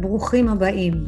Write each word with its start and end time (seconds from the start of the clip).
ברוכים 0.00 0.48
הבאים 0.48 1.06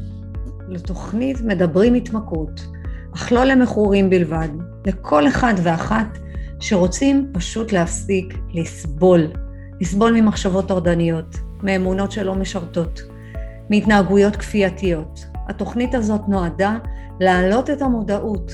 לתוכנית 0.69 1.41
מדברים 1.41 1.95
התמכרות, 1.95 2.67
אך 3.15 3.33
לא 3.33 3.45
למכורים 3.45 4.11
בלבד, 4.11 4.49
לכל 4.87 5.29
אחד 5.29 5.55
ואחת 5.63 6.19
שרוצים 6.61 7.31
פשוט 7.33 7.73
להפסיק 7.73 8.39
לסבול, 8.55 9.27
לסבול 9.81 10.13
ממחשבות 10.13 10.69
טורדניות, 10.69 11.37
מאמונות 11.63 12.13
שלא 12.13 12.35
משרתות, 12.35 13.01
מהתנהגויות 13.71 14.37
כפייתיות. 14.37 15.27
התוכנית 15.49 15.95
הזאת 15.95 16.21
נועדה 16.29 16.79
להעלות 17.21 17.71
את 17.71 17.83
המודעות 17.83 18.53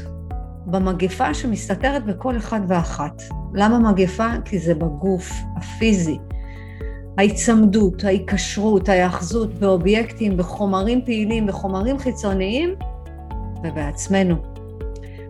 במגפה 0.67 1.35
שמסתתרת 1.35 2.05
בכל 2.05 2.37
אחד 2.37 2.61
ואחת. 2.69 3.23
למה 3.55 3.91
מגפה? 3.91 4.29
כי 4.45 4.59
זה 4.59 4.75
בגוף 4.75 5.33
הפיזי. 5.57 6.19
ההיצמדות, 7.19 8.05
ההיקשרות, 8.05 8.89
ההיאחזות 8.89 9.55
באובייקטים, 9.55 10.37
בחומרים 10.37 11.05
פעילים, 11.05 11.47
בחומרים 11.47 11.99
חיצוניים 11.99 12.75
ובעצמנו. 13.65 14.35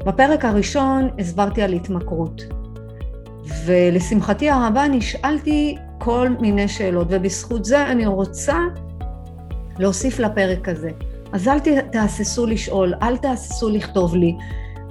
בפרק 0.07 0.45
הראשון 0.45 1.09
הסברתי 1.19 1.63
על 1.63 1.73
התמכרות, 1.73 2.43
ולשמחתי 3.65 4.51
הרבה 4.51 4.89
נשאלתי 4.89 5.77
כל 5.99 6.29
מיני 6.41 6.69
שאלות, 6.69 7.07
ובזכות 7.11 7.65
זה 7.65 7.87
אני 7.87 8.07
רוצה 8.07 8.59
להוסיף 9.79 10.19
לפרק 10.19 10.69
הזה. 10.69 10.91
אז 11.33 11.49
אל 11.49 11.59
תהססו 11.93 12.47
לשאול, 12.47 12.95
אל 13.03 13.17
תהססו 13.17 13.69
לכתוב 13.69 14.17
לי, 14.17 14.37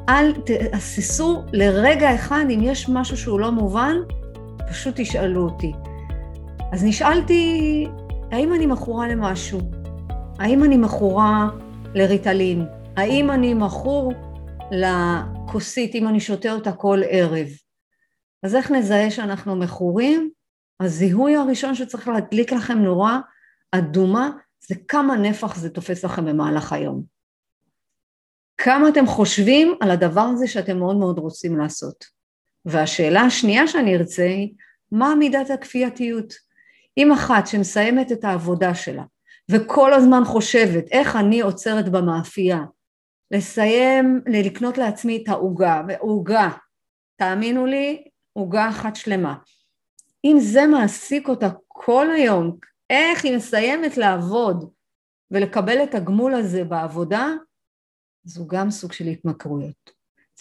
אל 0.10 0.34
תהססו 0.34 1.44
לרגע 1.54 2.16
אחד 2.16 2.46
אם 2.54 2.60
יש 2.64 2.90
משהו 2.90 3.18
שהוא 3.18 3.40
לא 3.40 3.52
מובן, 3.52 3.96
פשוט 4.70 4.94
תשאלו 4.98 5.44
אותי. 5.44 5.74
אז 6.72 6.84
נשאלתי, 6.84 7.86
האם 8.32 8.54
אני 8.54 8.66
מכורה 8.66 9.08
למשהו? 9.08 9.60
האם 10.40 10.64
אני 10.64 10.78
מכורה 10.78 11.50
לריטלין? 11.96 12.66
האם 12.98 13.32
אני 13.32 13.54
מכור 13.54 14.14
לכוסית 14.72 15.96
אם 15.96 16.08
אני 16.08 16.20
שותה 16.20 16.52
אותה 16.52 16.72
כל 16.72 17.02
ערב? 17.10 17.48
אז 18.44 18.56
איך 18.56 18.72
נזהה 18.72 19.12
שאנחנו 19.12 19.56
מכורים? 19.56 20.30
הזיהוי 20.80 21.36
הראשון 21.36 21.76
שצריך 21.76 22.08
להדליק 22.08 22.52
לכם 22.52 22.78
נורה 22.78 23.20
אדומה 23.72 24.30
זה 24.68 24.76
כמה 24.88 25.16
נפח 25.16 25.56
זה 25.56 25.70
תופס 25.70 26.06
לכם 26.06 26.26
במהלך 26.26 26.74
היום. 26.74 27.04
כמה 28.58 28.90
אתם 28.90 29.08
חושבים 29.08 29.76
על 29.82 29.92
הדבר 29.92 30.22
הזה 30.22 30.48
שאתם 30.48 30.78
מאוד 30.80 30.98
מאוד 30.98 31.20
רוצים 31.20 31.58
לעשות. 31.58 32.06
והשאלה 32.66 33.22
השנייה 33.22 33.68
שאני 33.68 33.96
ארצה 33.96 34.24
היא, 34.24 34.54
מה 34.92 35.16
מידת 35.16 35.50
הכפייתיות? 35.50 36.47
אם 36.98 37.12
אחת 37.12 37.48
שמסיימת 37.48 38.12
את 38.12 38.24
העבודה 38.24 38.76
שלה 38.76 39.04
וכל 39.52 39.94
הזמן 39.94 40.22
חושבת 40.26 40.86
איך 40.92 41.16
אני 41.16 41.42
עוצרת 41.42 41.90
במאפייה, 41.90 42.60
לסיים, 43.32 44.22
לקנות 44.28 44.78
לעצמי 44.78 45.24
את 45.24 45.30
העוגה, 45.30 45.82
ועוגה, 45.88 46.50
תאמינו 47.16 47.66
לי, 47.66 48.08
עוגה 48.34 48.70
אחת 48.70 48.96
שלמה. 48.96 49.36
אם 50.26 50.38
זה 50.40 50.68
מעסיק 50.68 51.28
אותה 51.28 51.50
כל 51.68 52.12
היום, 52.12 52.58
איך 52.90 53.26
היא 53.26 53.36
מסיימת 53.36 53.98
לעבוד 53.98 54.70
ולקבל 55.32 55.84
את 55.84 55.96
הגמול 55.96 56.34
הזה 56.34 56.64
בעבודה, 56.64 57.28
זו 58.24 58.48
גם 58.48 58.72
סוג 58.72 58.94
של 58.94 59.06
התמכרויות. 59.06 59.92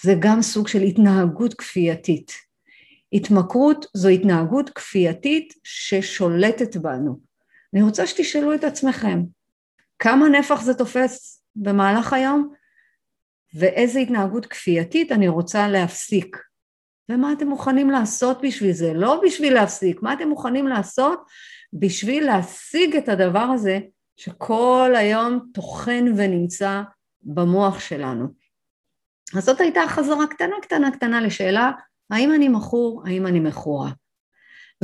זה 0.02 0.12
גם 0.20 0.42
סוג 0.42 0.68
של 0.68 0.80
התנהגות 0.80 1.54
כפייתית. 1.54 2.45
התמכרות 3.16 3.86
זו 3.94 4.08
התנהגות 4.08 4.70
כפייתית 4.70 5.54
ששולטת 5.64 6.76
בנו. 6.76 7.20
אני 7.74 7.82
רוצה 7.82 8.06
שתשאלו 8.06 8.54
את 8.54 8.64
עצמכם, 8.64 9.22
כמה 9.98 10.28
נפח 10.28 10.62
זה 10.62 10.74
תופס 10.74 11.42
במהלך 11.56 12.12
היום 12.12 12.52
ואיזה 13.54 13.98
התנהגות 13.98 14.46
כפייתית 14.46 15.12
אני 15.12 15.28
רוצה 15.28 15.68
להפסיק. 15.68 16.36
ומה 17.08 17.32
אתם 17.32 17.46
מוכנים 17.46 17.90
לעשות 17.90 18.38
בשביל 18.42 18.72
זה? 18.72 18.92
לא 18.94 19.20
בשביל 19.24 19.54
להפסיק, 19.54 20.02
מה 20.02 20.12
אתם 20.12 20.28
מוכנים 20.28 20.68
לעשות 20.68 21.24
בשביל 21.72 22.26
להשיג 22.26 22.96
את 22.96 23.08
הדבר 23.08 23.38
הזה 23.54 23.78
שכל 24.16 24.92
היום 24.96 25.40
טוחן 25.54 26.04
ונמצא 26.16 26.82
במוח 27.22 27.80
שלנו. 27.80 28.26
אז 29.36 29.44
זאת 29.44 29.60
הייתה 29.60 29.80
חזרה 29.88 30.26
קטנה 30.26 30.56
קטנה 30.62 30.90
קטנה 30.90 31.20
לשאלה 31.20 31.70
האם 32.10 32.34
אני 32.34 32.48
מכור, 32.48 33.02
האם 33.06 33.26
אני 33.26 33.40
מכורה. 33.40 33.90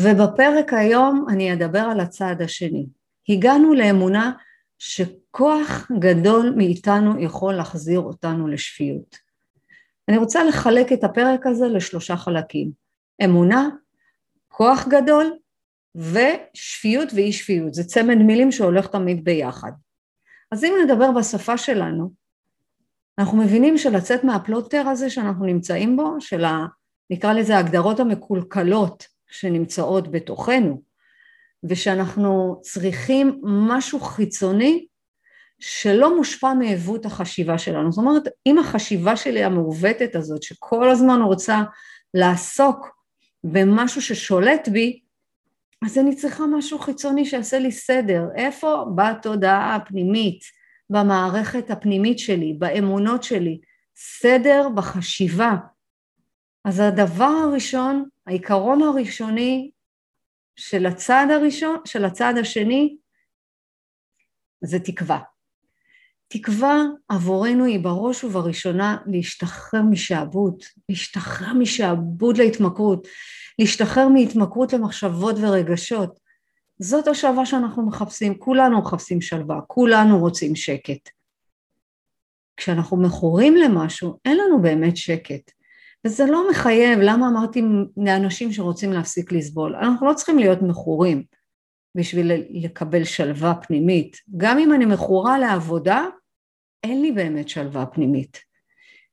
ובפרק 0.00 0.72
היום 0.72 1.27
אני 1.28 1.53
אדבר 1.53 1.78
על 1.78 2.00
הצעד 2.00 2.43
השני. 2.43 2.87
הגענו 3.28 3.75
לאמונה 3.75 4.33
שכוח 4.78 5.91
גדול 5.99 6.55
מאיתנו 6.56 7.21
יכול 7.21 7.55
להחזיר 7.55 8.00
אותנו 8.00 8.49
לשפיות. 8.49 9.16
אני 10.09 10.16
רוצה 10.16 10.44
לחלק 10.44 10.93
את 10.93 11.05
הפרק 11.05 11.47
הזה 11.47 11.69
לשלושה 11.69 12.16
חלקים. 12.16 12.71
אמונה, 13.25 13.69
כוח 14.49 14.88
גדול 14.88 15.37
ושפיות 15.97 17.09
ואי 17.15 17.32
שפיות. 17.32 17.75
זה 17.75 17.84
צמד 17.84 18.16
מילים 18.16 18.53
שהולך 18.53 18.87
תמיד 18.87 19.25
ביחד. 19.25 19.72
אז 20.53 20.65
אם 20.65 20.75
נדבר 20.84 21.11
בשפה 21.12 21.59
שלנו, 21.59 22.11
אנחנו 23.19 23.38
מבינים 23.38 23.78
שלצאת 23.78 24.25
מהפלוטר 24.25 24.88
הזה 24.88 25.11
שאנחנו 25.11 25.47
נמצאים 25.47 25.97
בו, 25.97 26.16
של 26.21 26.44
ה... 26.44 26.66
נקרא 27.12 27.33
לזה 27.33 27.56
ההגדרות 27.56 28.00
המקולקלות 28.00 29.06
שנמצאות 29.31 30.11
בתוכנו, 30.11 30.83
ושאנחנו 31.65 32.59
צריכים 32.62 33.41
משהו 33.45 34.00
חיצוני 34.00 34.87
שלא 35.59 36.17
מושפע 36.17 36.55
מעיוות 36.55 37.06
החשיבה 37.06 37.59
שלנו. 37.59 37.93
זאת 37.93 38.05
אומרת, 38.05 38.28
אם 38.47 38.59
החשיבה 38.59 39.17
שלי 39.17 39.45
המעוותת 39.45 40.17
הזאת, 40.17 40.43
שכל 40.43 40.91
הזמן 40.91 41.23
רוצה 41.23 41.62
לעסוק 42.15 42.89
במשהו 43.44 44.03
ששולט 44.03 44.69
בי, 44.69 45.00
אז 45.84 45.99
אני 45.99 46.17
צריכה 46.17 46.44
משהו 46.47 46.79
חיצוני 46.79 47.27
שיעשה 47.27 47.59
לי 47.59 47.73
סדר. 47.73 48.25
איפה? 48.37 48.84
בתודעה 48.94 49.75
הפנימית, 49.75 50.41
במערכת 50.91 51.71
הפנימית 51.71 52.19
שלי, 52.19 52.55
באמונות 52.59 53.23
שלי. 53.23 53.61
סדר 53.97 54.69
בחשיבה. 54.75 55.56
אז 56.65 56.81
הדבר 56.81 57.25
הראשון, 57.25 58.09
העיקרון 58.27 58.83
הראשוני 58.83 59.71
של 60.56 60.87
הצד 60.87 61.27
הראשון, 61.31 61.77
של 61.84 62.05
הצד 62.05 62.34
השני, 62.41 62.97
זה 64.65 64.78
תקווה. 64.78 65.21
תקווה 66.28 66.83
עבורנו 67.09 67.65
היא 67.65 67.81
בראש 67.81 68.25
ובראשונה 68.25 68.97
להשתחרר 69.06 69.83
משעבוד, 69.83 70.62
להשתחרר 70.89 71.53
משעבוד 71.53 72.37
להתמכרות, 72.37 73.09
להשתחרר 73.59 74.09
מהתמכרות 74.09 74.73
למחשבות 74.73 75.37
ורגשות. 75.43 76.19
זאת 76.79 77.09
השלווה 77.09 77.47
שאנחנו 77.47 77.87
מחפשים, 77.87 78.39
כולנו 78.39 78.79
מחפשים 78.79 79.21
שלווה, 79.21 79.61
כולנו 79.67 80.19
רוצים 80.19 80.56
שקט. 80.56 81.09
כשאנחנו 82.56 82.97
מכורים 82.97 83.56
למשהו, 83.56 84.19
אין 84.25 84.39
לנו 84.39 84.62
באמת 84.62 84.97
שקט. 84.97 85.62
וזה 86.06 86.24
לא 86.26 86.50
מחייב, 86.50 86.98
למה 87.02 87.28
אמרתי 87.28 87.62
לאנשים 87.96 88.52
שרוצים 88.52 88.92
להפסיק 88.92 89.32
לסבול? 89.32 89.76
אנחנו 89.76 90.06
לא 90.06 90.14
צריכים 90.14 90.38
להיות 90.38 90.62
מכורים 90.62 91.24
בשביל 91.94 92.32
לקבל 92.50 93.04
שלווה 93.04 93.54
פנימית. 93.54 94.16
גם 94.36 94.58
אם 94.58 94.72
אני 94.72 94.84
מכורה 94.84 95.38
לעבודה, 95.38 96.06
אין 96.82 97.02
לי 97.02 97.12
באמת 97.12 97.48
שלווה 97.48 97.86
פנימית. 97.86 98.38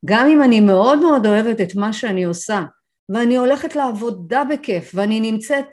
גם 0.06 0.28
אם 0.28 0.44
אני 0.44 0.60
מאוד 0.60 1.00
מאוד 1.00 1.26
אוהבת 1.26 1.62
את 1.62 1.76
מה 1.76 1.94
שאני 1.94 2.24
עושה, 2.24 2.64
ואני 3.10 3.38
הולכת 3.38 3.76
לעבודה 3.76 4.44
בכיף, 4.44 4.92
ואני 4.96 5.32
נמצאת 5.32 5.66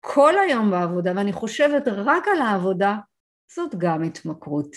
כל 0.00 0.34
היום 0.38 0.70
בעבודה, 0.70 1.12
ואני 1.16 1.32
חושבת 1.32 1.88
רק 1.88 2.28
על 2.28 2.42
העבודה, 2.42 2.96
זאת 3.54 3.74
גם 3.78 4.02
התמכרות. 4.02 4.76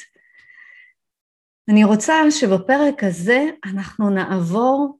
אני 1.69 1.83
רוצה 1.83 2.13
שבפרק 2.31 3.03
הזה 3.03 3.45
אנחנו 3.65 4.09
נעבור 4.09 4.99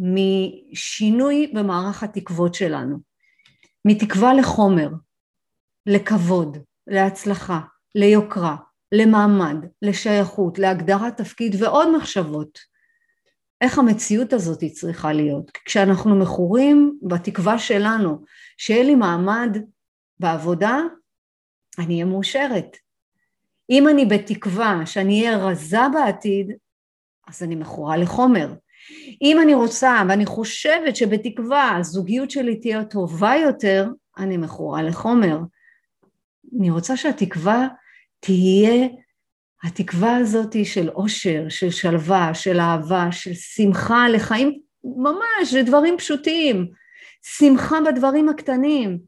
משינוי 0.00 1.52
במערך 1.54 2.02
התקוות 2.02 2.54
שלנו, 2.54 2.98
מתקווה 3.84 4.34
לחומר, 4.34 4.88
לכבוד, 5.86 6.58
להצלחה, 6.86 7.60
ליוקרה, 7.94 8.56
למעמד, 8.92 9.56
לשייכות, 9.82 10.58
להגדרת 10.58 11.16
תפקיד 11.16 11.62
ועוד 11.62 11.96
מחשבות. 11.96 12.58
איך 13.60 13.78
המציאות 13.78 14.32
הזאת 14.32 14.64
צריכה 14.64 15.12
להיות. 15.12 15.50
כשאנחנו 15.64 16.16
מכורים 16.16 16.98
בתקווה 17.02 17.58
שלנו 17.58 18.24
שיהיה 18.58 18.82
לי 18.84 18.94
מעמד 18.94 19.56
בעבודה, 20.18 20.78
אני 21.78 21.94
אהיה 21.94 22.04
מאושרת. 22.04 22.76
אם 23.70 23.88
אני 23.88 24.06
בתקווה 24.06 24.86
שאני 24.86 25.26
אהיה 25.26 25.38
רזה 25.38 25.78
בעתיד, 25.92 26.52
אז 27.28 27.42
אני 27.42 27.54
מכורה 27.54 27.96
לחומר. 27.96 28.54
אם 29.22 29.40
אני 29.42 29.54
רוצה 29.54 30.02
ואני 30.08 30.26
חושבת 30.26 30.96
שבתקווה 30.96 31.76
הזוגיות 31.76 32.30
שלי 32.30 32.56
תהיה 32.60 32.84
טובה 32.84 33.32
יותר, 33.42 33.88
אני 34.18 34.36
מכורה 34.36 34.82
לחומר. 34.82 35.38
אני 36.58 36.70
רוצה 36.70 36.96
שהתקווה 36.96 37.68
תהיה 38.20 38.88
התקווה 39.62 40.16
הזאת 40.16 40.56
של 40.64 40.90
אושר, 40.90 41.48
של 41.48 41.70
שלווה, 41.70 42.34
של 42.34 42.60
אהבה, 42.60 43.12
של 43.12 43.34
שמחה 43.34 44.08
לחיים 44.08 44.60
ממש, 44.84 45.54
לדברים 45.58 45.98
פשוטים, 45.98 46.70
שמחה 47.22 47.78
בדברים 47.86 48.28
הקטנים. 48.28 48.98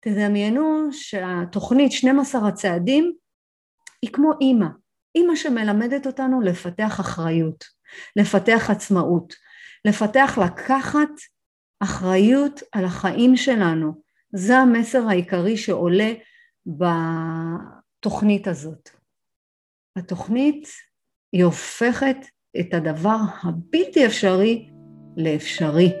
תדמיינו 0.00 0.88
שהתוכנית 0.92 1.92
12 1.92 2.48
הצעדים 2.48 3.12
היא 4.02 4.10
כמו 4.12 4.32
אימא, 4.40 4.66
אימא 5.14 5.36
שמלמדת 5.36 6.06
אותנו 6.06 6.40
לפתח 6.40 7.00
אחריות, 7.00 7.75
לפתח 8.16 8.70
עצמאות, 8.70 9.34
לפתח 9.84 10.38
לקחת 10.44 11.10
אחריות 11.80 12.62
על 12.72 12.84
החיים 12.84 13.36
שלנו. 13.36 13.92
זה 14.32 14.58
המסר 14.58 15.08
העיקרי 15.08 15.56
שעולה 15.56 16.12
בתוכנית 16.66 18.48
הזאת. 18.48 18.90
התוכנית 19.96 20.68
היא 21.32 21.44
הופכת 21.44 22.16
את 22.60 22.74
הדבר 22.74 23.16
הבלתי 23.42 24.06
אפשרי 24.06 24.70
לאפשרי. 25.16 25.92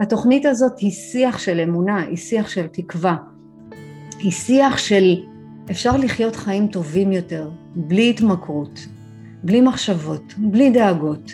התוכנית 0.00 0.46
הזאת 0.46 0.78
היא 0.78 0.90
שיח 0.90 1.38
של 1.38 1.60
אמונה, 1.60 2.02
היא 2.02 2.16
שיח 2.16 2.48
של 2.48 2.66
תקווה, 2.66 3.16
היא 4.18 4.32
שיח 4.32 4.78
של 4.78 5.14
אפשר 5.70 5.96
לחיות 5.96 6.36
חיים 6.36 6.68
טובים 6.68 7.12
יותר, 7.12 7.50
בלי 7.74 8.10
התמכרות, 8.10 8.78
בלי 9.42 9.60
מחשבות, 9.60 10.34
בלי 10.36 10.70
דאגות. 10.70 11.32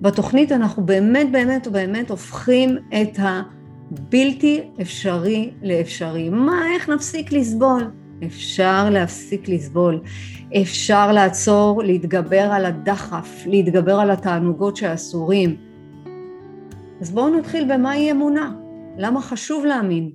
בתוכנית 0.00 0.52
אנחנו 0.52 0.86
באמת 0.86 1.32
באמת 1.32 1.66
ובאמת 1.66 2.10
הופכים 2.10 2.76
את 3.02 3.18
הבלתי 3.18 4.68
אפשרי 4.82 5.50
לאפשרי. 5.62 6.28
מה, 6.28 6.62
איך 6.74 6.88
נפסיק 6.88 7.32
לסבול? 7.32 7.90
אפשר 8.26 8.90
להפסיק 8.90 9.48
לסבול, 9.48 10.00
אפשר 10.62 11.12
לעצור, 11.12 11.82
להתגבר 11.82 12.48
על 12.52 12.64
הדחף, 12.64 13.42
להתגבר 13.46 13.94
על 13.94 14.10
התענוגות 14.10 14.76
שאסורים. 14.76 15.56
אז 17.00 17.10
בואו 17.10 17.38
נתחיל 17.38 17.74
במהי 17.74 18.10
אמונה, 18.10 18.52
למה 18.98 19.20
חשוב 19.22 19.64
להאמין. 19.64 20.10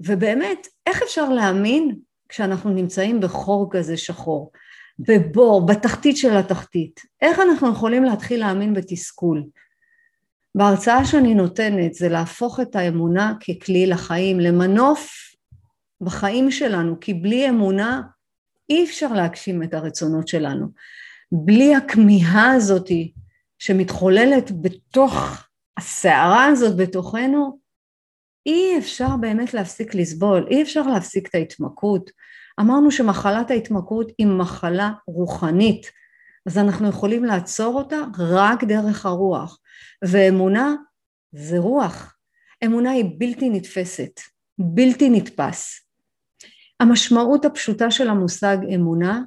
ובאמת, 0.00 0.66
איך 0.86 1.02
אפשר 1.02 1.28
להאמין 1.28 1.96
כשאנחנו 2.28 2.70
נמצאים 2.70 3.20
בחור 3.20 3.68
כזה 3.70 3.96
שחור, 3.96 4.50
בבור, 5.08 5.66
בתחתית 5.66 6.16
של 6.16 6.36
התחתית? 6.36 7.00
איך 7.22 7.38
אנחנו 7.38 7.72
יכולים 7.72 8.04
להתחיל 8.04 8.40
להאמין 8.40 8.74
בתסכול? 8.74 9.44
בהרצאה 10.54 11.04
שאני 11.04 11.34
נותנת 11.34 11.94
זה 11.94 12.08
להפוך 12.08 12.60
את 12.60 12.76
האמונה 12.76 13.34
ככלי 13.40 13.86
לחיים, 13.86 14.40
למנוף 14.40 15.10
בחיים 16.00 16.50
שלנו, 16.50 17.00
כי 17.00 17.14
בלי 17.14 17.48
אמונה 17.48 18.02
אי 18.70 18.84
אפשר 18.84 19.12
להגשים 19.12 19.62
את 19.62 19.74
הרצונות 19.74 20.28
שלנו. 20.28 20.66
בלי 21.32 21.74
הכמיהה 21.74 22.52
הזאת 22.52 22.88
שמתחוללת 23.58 24.50
בתוך 24.60 25.46
הסערה 25.76 26.46
הזאת 26.46 26.76
בתוכנו, 26.76 27.58
אי 28.46 28.78
אפשר 28.78 29.16
באמת 29.20 29.54
להפסיק 29.54 29.94
לסבול, 29.94 30.46
אי 30.50 30.62
אפשר 30.62 30.82
להפסיק 30.82 31.28
את 31.28 31.34
ההתמכרות. 31.34 32.10
אמרנו 32.60 32.90
שמחלת 32.90 33.50
ההתמכרות 33.50 34.12
היא 34.18 34.26
מחלה 34.26 34.90
רוחנית, 35.06 35.86
אז 36.46 36.58
אנחנו 36.58 36.88
יכולים 36.88 37.24
לעצור 37.24 37.74
אותה 37.78 37.98
רק 38.18 38.64
דרך 38.64 39.06
הרוח. 39.06 39.58
ואמונה 40.04 40.74
זה 41.32 41.58
רוח. 41.58 42.16
אמונה 42.64 42.90
היא 42.90 43.04
בלתי 43.18 43.50
נתפסת, 43.50 44.20
בלתי 44.58 45.10
נתפס. 45.10 45.80
המשמעות 46.80 47.44
הפשוטה 47.44 47.90
של 47.90 48.08
המושג 48.08 48.56
אמונה 48.74 49.22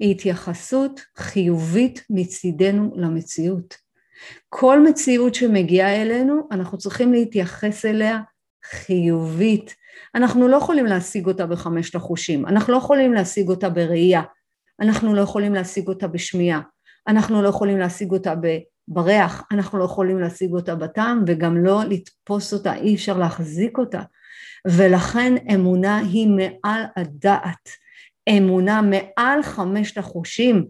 היא 0.00 0.10
התייחסות 0.10 1.00
חיובית 1.16 2.04
מצידנו 2.10 2.92
למציאות. 2.96 3.74
כל 4.48 4.82
מציאות 4.82 5.34
שמגיעה 5.34 6.02
אלינו, 6.02 6.48
אנחנו 6.52 6.78
צריכים 6.78 7.12
להתייחס 7.12 7.84
אליה 7.84 8.20
חיובית. 8.64 9.74
אנחנו 10.14 10.48
לא 10.48 10.56
יכולים 10.56 10.86
להשיג 10.86 11.26
אותה 11.26 11.46
בחמשת 11.46 11.94
החושים, 11.94 12.46
אנחנו 12.46 12.72
לא 12.72 12.78
יכולים 12.78 13.12
להשיג 13.12 13.48
אותה 13.48 13.70
בראייה, 13.70 14.22
אנחנו 14.80 15.14
לא 15.14 15.20
יכולים 15.20 15.54
להשיג 15.54 15.88
אותה 15.88 16.08
בשמיעה, 16.08 16.60
אנחנו 17.08 17.42
לא 17.42 17.48
יכולים 17.48 17.78
להשיג 17.78 18.10
אותה 18.12 18.34
בריח, 18.88 19.42
אנחנו 19.52 19.78
לא 19.78 19.84
יכולים 19.84 20.20
להשיג 20.20 20.52
אותה 20.52 20.74
בטעם 20.74 21.24
וגם 21.26 21.64
לא 21.64 21.84
לתפוס 21.84 22.52
אותה, 22.52 22.74
אי 22.74 22.94
אפשר 22.94 23.18
להחזיק 23.18 23.78
אותה. 23.78 24.02
ולכן 24.66 25.34
אמונה 25.54 25.98
היא 25.98 26.28
מעל 26.28 26.82
הדעת, 26.96 27.68
אמונה 28.28 28.80
מעל 28.82 29.42
חמשת 29.42 29.98
החושים, 29.98 30.66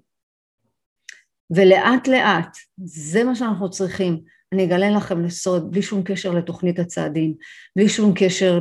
ולאט 1.51 2.09
לאט, 2.09 2.57
זה 2.85 3.25
מה 3.25 3.35
שאנחנו 3.35 3.71
צריכים. 3.71 4.21
אני 4.53 4.65
אגלה 4.65 4.91
לכם 4.91 5.25
לסוד, 5.25 5.71
בלי 5.71 5.83
שום 5.83 6.03
קשר 6.03 6.33
לתוכנית 6.33 6.79
הצעדים, 6.79 7.35
בלי 7.77 7.89
שום 7.89 8.13
קשר 8.17 8.59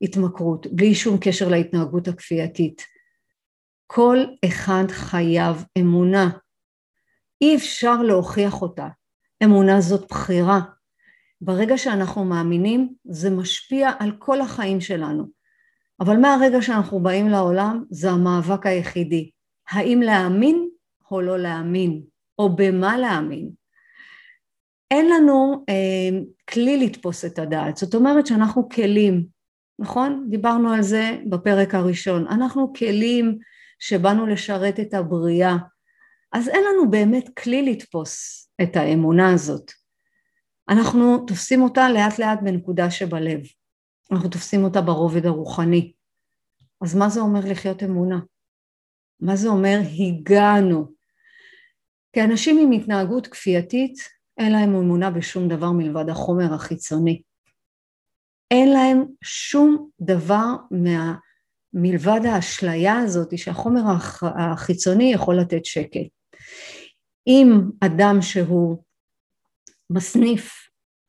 להתמכרות, 0.00 0.66
בלי 0.66 0.94
שום 0.94 1.18
קשר 1.20 1.48
להתנהגות 1.48 2.08
הכפייתית. 2.08 2.82
כל 3.86 4.18
אחד 4.44 4.84
חייב 4.88 5.64
אמונה. 5.78 6.30
אי 7.40 7.56
אפשר 7.56 8.02
להוכיח 8.02 8.62
אותה. 8.62 8.88
אמונה 9.44 9.80
זאת 9.80 10.08
בחירה, 10.10 10.60
ברגע 11.40 11.78
שאנחנו 11.78 12.24
מאמינים 12.24 12.94
זה 13.04 13.30
משפיע 13.30 13.90
על 13.98 14.12
כל 14.18 14.40
החיים 14.40 14.80
שלנו. 14.80 15.26
אבל 16.00 16.16
מהרגע 16.16 16.62
שאנחנו 16.62 17.00
באים 17.00 17.28
לעולם 17.28 17.84
זה 17.90 18.10
המאבק 18.10 18.66
היחידי. 18.66 19.30
האם 19.70 20.00
להאמין 20.00 20.68
או 21.10 21.20
לא 21.20 21.38
להאמין, 21.38 22.02
או 22.38 22.56
במה 22.56 22.98
להאמין. 22.98 23.59
אין 24.90 25.08
לנו 25.10 25.64
אה, 25.68 26.18
כלי 26.50 26.86
לתפוס 26.86 27.24
את 27.24 27.38
הדעת, 27.38 27.76
זאת 27.76 27.94
אומרת 27.94 28.26
שאנחנו 28.26 28.68
כלים, 28.68 29.26
נכון? 29.78 30.26
דיברנו 30.30 30.72
על 30.72 30.82
זה 30.82 31.18
בפרק 31.30 31.74
הראשון. 31.74 32.26
אנחנו 32.26 32.72
כלים 32.72 33.38
שבאנו 33.78 34.26
לשרת 34.26 34.80
את 34.80 34.94
הבריאה, 34.94 35.56
אז 36.32 36.48
אין 36.48 36.64
לנו 36.64 36.90
באמת 36.90 37.38
כלי 37.38 37.72
לתפוס 37.72 38.46
את 38.62 38.76
האמונה 38.76 39.34
הזאת. 39.34 39.72
אנחנו 40.68 41.24
תופסים 41.26 41.62
אותה 41.62 41.88
לאט 41.88 42.18
לאט 42.18 42.38
בנקודה 42.42 42.90
שבלב, 42.90 43.40
אנחנו 44.12 44.28
תופסים 44.28 44.64
אותה 44.64 44.80
ברובד 44.80 45.26
הרוחני. 45.26 45.92
אז 46.80 46.94
מה 46.94 47.08
זה 47.08 47.20
אומר 47.20 47.40
לחיות 47.44 47.82
אמונה? 47.82 48.20
מה 49.20 49.36
זה 49.36 49.48
אומר 49.48 49.78
הגענו? 49.98 50.86
כי 52.12 52.22
אנשים 52.24 52.58
עם 52.58 52.72
התנהגות 52.72 53.26
כפייתית 53.26 54.19
אין 54.40 54.52
להם 54.52 54.74
אמונה 54.74 55.10
בשום 55.10 55.48
דבר 55.48 55.70
מלבד 55.70 56.08
החומר 56.08 56.54
החיצוני. 56.54 57.22
אין 58.50 58.72
להם 58.72 59.04
שום 59.24 59.88
דבר 60.00 60.54
מה... 60.70 61.14
מלבד 61.74 62.20
האשליה 62.24 62.98
הזאת 62.98 63.38
שהחומר 63.38 63.80
החיצוני 64.22 65.12
יכול 65.12 65.40
לתת 65.40 65.64
שקט. 65.64 66.06
אם 67.26 67.60
אדם 67.80 68.22
שהוא 68.22 68.82
מסניף, 69.90 70.52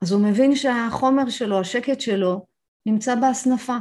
אז 0.02 0.12
הוא 0.12 0.22
מבין 0.22 0.56
שהחומר 0.56 1.30
שלו, 1.30 1.60
השקט 1.60 2.00
שלו, 2.00 2.46
נמצא 2.86 3.14
בהסנפה. 3.14 3.76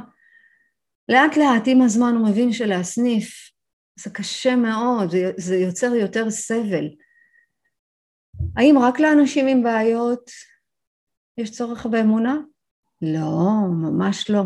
לאט 1.10 1.38
לאט 1.38 1.64
עם 1.66 1.82
הזמן 1.82 2.16
הוא 2.16 2.28
מבין 2.28 2.54
שלהסניף 2.54 3.52
זה 4.00 4.10
קשה 4.10 4.56
מאוד, 4.56 5.12
זה, 5.12 5.32
זה 5.38 5.56
יוצר 5.56 5.96
יותר 5.96 6.32
סבל. 6.32 6.90
האם 8.56 8.78
רק 8.82 9.00
לאנשים 9.00 9.48
עם 9.48 9.64
בעיות 9.64 10.32
יש 11.38 11.52
צורך 11.52 11.86
באמונה? 11.86 12.38
לא, 13.02 13.50
ממש 13.70 14.30
לא. 14.30 14.44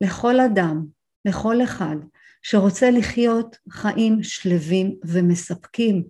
לכל 0.00 0.40
אדם, 0.40 0.84
לכל 1.24 1.62
אחד 1.62 1.96
שרוצה 2.42 2.90
לחיות 2.90 3.56
חיים 3.70 4.22
שלווים 4.22 4.96
ומספקים, 5.04 6.04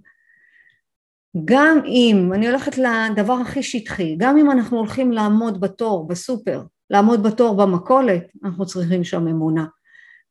גם 1.45 1.79
אם, 1.87 2.33
אני 2.35 2.49
הולכת 2.49 2.79
לדבר 2.79 3.33
הכי 3.33 3.63
שטחי, 3.63 4.17
גם 4.19 4.39
אם 4.39 4.51
אנחנו 4.51 4.79
הולכים 4.79 5.13
לעמוד 5.13 5.61
בתור 5.61 6.09
בסופר, 6.09 6.63
לעמוד 6.91 7.23
בתור 7.23 7.57
במכולת, 7.57 8.23
אנחנו 8.45 8.67
צריכים 8.67 9.05
שם 9.05 9.29
אמונה. 9.29 9.67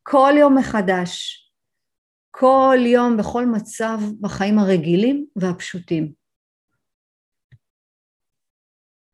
כל 0.02 0.32
יום 0.36 0.58
מחדש, 0.58 1.44
כל 2.30 2.78
יום, 2.80 3.16
בכל 3.16 3.46
מצב 3.46 4.00
בחיים 4.20 4.58
הרגילים 4.58 5.26
והפשוטים. 5.36 6.17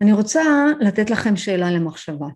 אני 0.04 0.12
רוצה 0.12 0.42
לתת 0.80 1.11
לכם 1.11 1.37
שאלה 1.37 1.70
למחשבה. 1.70 2.26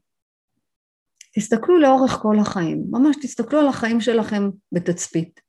תסתכלו 1.35 1.79
לאורך 1.79 2.13
כל 2.13 2.39
החיים, 2.39 2.85
ממש 2.91 3.17
תסתכלו 3.23 3.61
על 3.61 3.69
החיים 3.69 4.01
שלכם 4.01 4.43
בתצפית. 4.73 5.41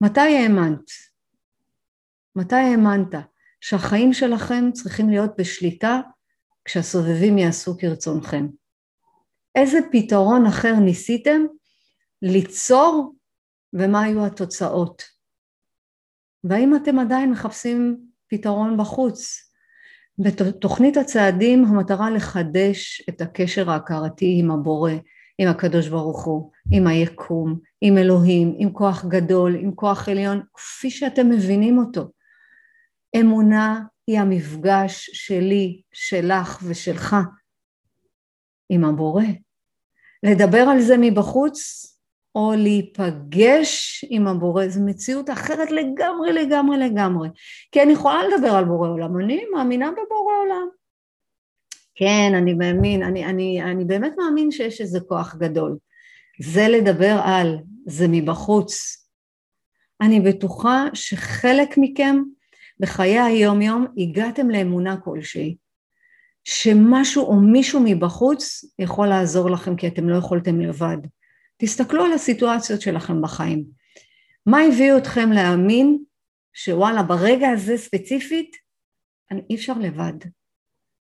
מתי 0.00 0.20
האמנת? 0.20 0.84
מתי 2.36 2.56
האמנת 2.56 3.14
שהחיים 3.60 4.12
שלכם 4.12 4.72
צריכים 4.72 5.10
להיות 5.10 5.30
בשליטה 5.38 6.00
כשהסובבים 6.64 7.38
יעשו 7.38 7.78
כרצונכם? 7.78 8.46
איזה 9.54 9.78
פתרון 9.92 10.46
אחר 10.46 10.74
ניסיתם 10.84 11.42
ליצור 12.22 13.14
ומה 13.72 14.02
היו 14.02 14.26
התוצאות. 14.26 15.02
והאם 16.44 16.76
אתם 16.76 16.98
עדיין 16.98 17.30
מחפשים 17.30 18.06
פתרון 18.28 18.76
בחוץ? 18.76 19.51
בתוכנית 20.18 20.96
הצעדים 20.96 21.64
המטרה 21.64 22.10
לחדש 22.10 23.02
את 23.08 23.20
הקשר 23.20 23.70
ההכרתי 23.70 24.36
עם 24.38 24.50
הבורא, 24.50 24.92
עם 25.38 25.48
הקדוש 25.48 25.88
ברוך 25.88 26.24
הוא, 26.24 26.50
עם 26.72 26.86
היקום, 26.86 27.58
עם 27.80 27.98
אלוהים, 27.98 28.54
עם 28.58 28.72
כוח 28.72 29.04
גדול, 29.04 29.54
עם 29.54 29.74
כוח 29.74 30.08
עליון, 30.08 30.42
כפי 30.54 30.90
שאתם 30.90 31.30
מבינים 31.30 31.78
אותו. 31.78 32.10
אמונה 33.20 33.80
היא 34.06 34.20
המפגש 34.20 35.10
שלי, 35.12 35.82
שלך 35.92 36.62
ושלך 36.68 37.16
עם 38.68 38.84
הבורא. 38.84 39.24
לדבר 40.22 40.58
על 40.58 40.80
זה 40.80 40.94
מבחוץ 41.00 41.86
או 42.34 42.52
להיפגש 42.56 44.04
עם 44.08 44.28
הבורא, 44.28 44.68
זו 44.68 44.80
מציאות 44.80 45.30
אחרת 45.30 45.70
לגמרי 45.70 46.32
לגמרי 46.32 46.78
לגמרי. 46.78 47.28
כי 47.72 47.82
אני 47.82 47.92
יכולה 47.92 48.20
לדבר 48.28 48.50
על 48.50 48.64
בורא 48.64 48.88
עולם, 48.88 49.20
אני 49.20 49.44
מאמינה 49.54 49.90
בבורא 49.90 50.34
עולם. 50.44 50.68
כן, 51.94 52.32
אני 52.34 52.54
מאמין, 52.54 53.02
אני, 53.02 53.24
אני, 53.24 53.62
אני 53.62 53.84
באמת 53.84 54.12
מאמין 54.18 54.50
שיש 54.50 54.80
איזה 54.80 55.00
כוח 55.00 55.34
גדול. 55.34 55.76
זה 56.40 56.68
לדבר 56.68 57.20
על, 57.24 57.58
זה 57.86 58.06
מבחוץ. 58.08 59.02
אני 60.00 60.20
בטוחה 60.20 60.86
שחלק 60.94 61.74
מכם 61.76 62.22
בחיי 62.80 63.20
היום 63.20 63.62
יום 63.62 63.86
הגעתם 63.96 64.50
לאמונה 64.50 64.96
כלשהי, 64.96 65.56
שמשהו 66.44 67.24
או 67.26 67.34
מישהו 67.34 67.80
מבחוץ 67.84 68.64
יכול 68.78 69.06
לעזור 69.06 69.50
לכם 69.50 69.76
כי 69.76 69.86
אתם 69.86 70.08
לא 70.08 70.16
יכולתם 70.16 70.60
לבד. 70.60 70.98
תסתכלו 71.64 72.04
על 72.04 72.12
הסיטואציות 72.12 72.80
שלכם 72.80 73.22
בחיים. 73.22 73.64
מה 74.46 74.58
הביא 74.60 74.92
אתכם 74.96 75.32
להאמין 75.32 76.04
שוואלה 76.52 77.02
ברגע 77.02 77.48
הזה 77.48 77.76
ספציפית 77.76 78.56
אי 79.50 79.54
אפשר 79.54 79.72
לבד. 79.80 80.12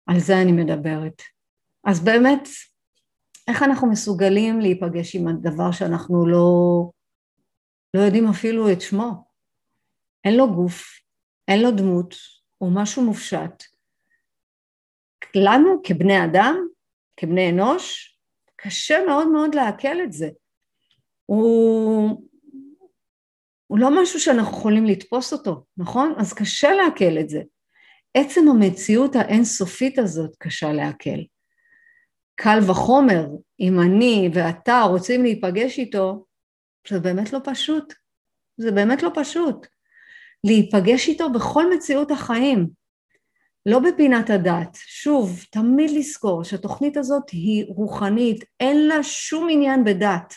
על 0.05 0.19
זה 0.19 0.41
אני 0.41 0.51
מדברת. 0.51 1.21
אז 1.83 2.03
באמת, 2.03 2.47
איך 3.47 3.63
אנחנו 3.63 3.91
מסוגלים 3.91 4.59
להיפגש 4.59 5.15
עם 5.15 5.27
הדבר 5.27 5.71
שאנחנו 5.71 6.27
לא, 6.27 6.89
לא 7.93 8.01
יודעים 8.01 8.27
אפילו 8.27 8.71
את 8.71 8.81
שמו? 8.81 9.25
אין 10.25 10.37
לו 10.37 10.53
גוף, 10.55 10.83
אין 11.47 11.61
לו 11.61 11.71
דמות, 11.71 12.15
הוא 12.57 12.71
משהו 12.75 13.03
מופשט. 13.03 13.63
לנו 15.35 15.81
כבני 15.83 16.25
אדם, 16.25 16.67
כבני 17.17 17.49
אנוש, 17.49 18.17
קשה 18.55 19.05
מאוד 19.07 19.27
מאוד 19.27 19.55
לעכל 19.55 20.01
את 20.03 20.11
זה. 20.11 20.29
הוא, 21.31 22.27
הוא 23.67 23.79
לא 23.79 24.01
משהו 24.01 24.19
שאנחנו 24.19 24.57
יכולים 24.57 24.85
לתפוס 24.85 25.33
אותו, 25.33 25.63
נכון? 25.77 26.13
אז 26.17 26.33
קשה 26.33 26.71
לעכל 26.71 27.19
את 27.19 27.29
זה. 27.29 27.41
עצם 28.13 28.47
המציאות 28.47 29.15
האינסופית 29.15 29.99
הזאת 29.99 30.35
קשה 30.39 30.73
לעכל. 30.73 31.19
קל 32.35 32.59
וחומר, 32.69 33.25
אם 33.59 33.79
אני 33.79 34.29
ואתה 34.33 34.81
רוצים 34.81 35.23
להיפגש 35.23 35.79
איתו, 35.79 36.25
זה 36.87 36.99
באמת 36.99 37.33
לא 37.33 37.39
פשוט. 37.43 37.93
זה 38.57 38.71
באמת 38.71 39.03
לא 39.03 39.11
פשוט. 39.15 39.67
להיפגש 40.43 41.07
איתו 41.07 41.29
בכל 41.29 41.75
מציאות 41.75 42.11
החיים, 42.11 42.67
לא 43.65 43.79
בפינת 43.79 44.29
הדת. 44.29 44.75
שוב, 44.75 45.43
תמיד 45.51 45.91
לזכור 45.91 46.43
שהתוכנית 46.43 46.97
הזאת 46.97 47.29
היא 47.29 47.65
רוחנית, 47.67 48.43
אין 48.59 48.87
לה 48.87 49.03
שום 49.03 49.47
עניין 49.51 49.83
בדת. 49.83 50.33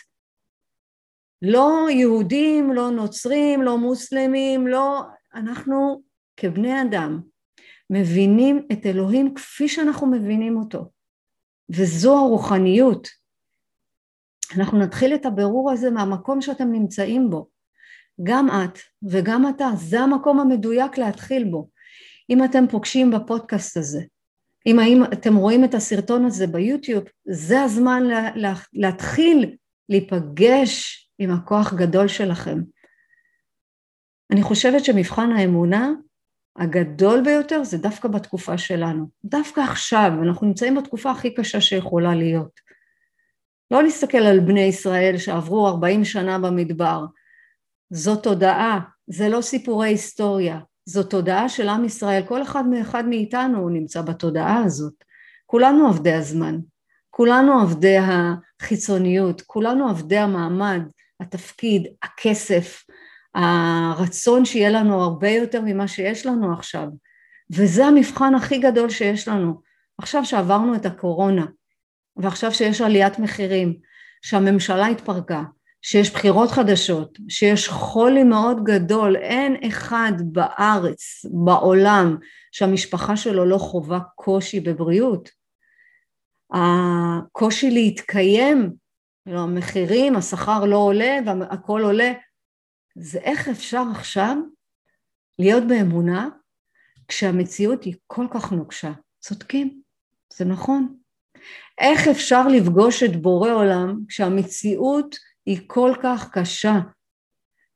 לא 1.41 1.87
יהודים, 1.89 2.73
לא 2.73 2.89
נוצרים, 2.91 3.61
לא 3.61 3.77
מוסלמים, 3.77 4.67
לא... 4.67 5.01
אנחנו 5.35 6.01
כבני 6.37 6.81
אדם 6.81 7.21
מבינים 7.89 8.67
את 8.71 8.85
אלוהים 8.85 9.33
כפי 9.33 9.67
שאנחנו 9.67 10.07
מבינים 10.07 10.57
אותו, 10.57 10.91
וזו 11.69 12.17
הרוחניות. 12.17 13.07
אנחנו 14.57 14.79
נתחיל 14.79 15.15
את 15.15 15.25
הבירור 15.25 15.71
הזה 15.71 15.91
מהמקום 15.91 16.41
שאתם 16.41 16.71
נמצאים 16.71 17.29
בו. 17.29 17.47
גם 18.23 18.47
את 18.49 18.79
וגם 19.03 19.49
אתה, 19.49 19.69
זה 19.77 19.99
המקום 19.99 20.39
המדויק 20.39 20.97
להתחיל 20.97 21.43
בו. 21.43 21.69
אם 22.29 22.43
אתם 22.43 22.67
פוגשים 22.67 23.11
בפודקאסט 23.11 23.77
הזה, 23.77 24.01
אם 24.65 25.03
אתם 25.13 25.35
רואים 25.35 25.63
את 25.63 25.73
הסרטון 25.73 26.25
הזה 26.25 26.47
ביוטיוב, 26.47 27.03
זה 27.25 27.61
הזמן 27.61 28.03
לה, 28.35 28.53
להתחיל 28.73 29.55
להיפגש 29.89 31.04
עם 31.19 31.31
הכוח 31.31 31.73
גדול 31.73 32.07
שלכם. 32.07 32.59
אני 34.31 34.43
חושבת 34.43 34.85
שמבחן 34.85 35.31
האמונה 35.31 35.91
הגדול 36.55 37.21
ביותר 37.23 37.63
זה 37.63 37.77
דווקא 37.77 38.07
בתקופה 38.07 38.57
שלנו. 38.57 39.07
דווקא 39.25 39.61
עכשיו, 39.61 40.11
אנחנו 40.23 40.47
נמצאים 40.47 40.75
בתקופה 40.75 41.11
הכי 41.11 41.33
קשה 41.33 41.61
שיכולה 41.61 42.15
להיות. 42.15 42.59
לא 43.71 43.83
להסתכל 43.83 44.17
על 44.17 44.39
בני 44.39 44.61
ישראל 44.61 45.17
שעברו 45.17 45.67
40 45.67 46.05
שנה 46.05 46.39
במדבר. 46.39 47.05
זו 47.89 48.15
תודעה, 48.15 48.79
זה 49.07 49.29
לא 49.29 49.41
סיפורי 49.41 49.87
היסטוריה, 49.87 50.59
זו 50.85 51.03
תודעה 51.03 51.49
של 51.49 51.69
עם 51.69 51.85
ישראל, 51.85 52.23
כל 52.27 52.41
אחד 52.41 52.67
מאחד 52.67 53.05
מאיתנו 53.05 53.69
נמצא 53.69 54.01
בתודעה 54.01 54.63
הזאת. 54.63 54.93
כולנו 55.45 55.87
עבדי 55.87 56.13
הזמן, 56.13 56.57
כולנו 57.09 57.61
עבדי 57.61 57.97
החיצוניות, 57.97 59.41
כולנו 59.41 59.89
עבדי 59.89 60.17
המעמד, 60.17 60.81
התפקיד, 61.19 61.87
הכסף, 62.03 62.83
הרצון 63.35 64.45
שיהיה 64.45 64.69
לנו 64.69 65.01
הרבה 65.01 65.29
יותר 65.29 65.61
ממה 65.61 65.87
שיש 65.87 66.25
לנו 66.25 66.53
עכשיו, 66.53 66.87
וזה 67.51 67.85
המבחן 67.85 68.35
הכי 68.35 68.57
גדול 68.57 68.89
שיש 68.89 69.27
לנו. 69.27 69.61
עכשיו 69.97 70.25
שעברנו 70.25 70.75
את 70.75 70.85
הקורונה, 70.85 71.45
ועכשיו 72.17 72.53
שיש 72.53 72.81
עליית 72.81 73.19
מחירים, 73.19 73.77
שהממשלה 74.21 74.87
התפרקה, 74.87 75.43
שיש 75.81 76.11
בחירות 76.11 76.51
חדשות, 76.51 77.17
שיש 77.29 77.69
חולי 77.69 78.23
מאוד 78.23 78.63
גדול, 78.63 79.15
אין 79.15 79.55
אחד 79.67 80.11
בארץ, 80.25 81.25
בעולם, 81.45 82.17
שהמשפחה 82.51 83.17
שלו 83.17 83.45
לא 83.45 83.57
חווה 83.57 83.99
קושי 84.15 84.59
בבריאות. 84.59 85.29
הקושי 86.53 87.71
להתקיים, 87.71 88.71
המחירים, 89.27 90.15
השכר 90.15 90.65
לא 90.65 90.77
עולה 90.77 91.17
והכל 91.25 91.81
עולה, 91.81 92.13
זה 92.95 93.19
איך 93.19 93.49
אפשר 93.49 93.83
עכשיו 93.91 94.35
להיות 95.39 95.63
באמונה 95.67 96.29
כשהמציאות 97.07 97.83
היא 97.83 97.95
כל 98.07 98.27
כך 98.33 98.51
נוקשה. 98.51 98.91
צודקים, 99.19 99.81
זה 100.33 100.45
נכון. 100.45 100.95
איך 101.77 102.07
אפשר 102.07 102.47
לפגוש 102.47 103.03
את 103.03 103.15
בורא 103.15 103.51
עולם 103.51 103.99
כשהמציאות 104.07 105.15
היא 105.45 105.59
כל 105.67 105.93
כך 106.03 106.29
קשה? 106.31 106.79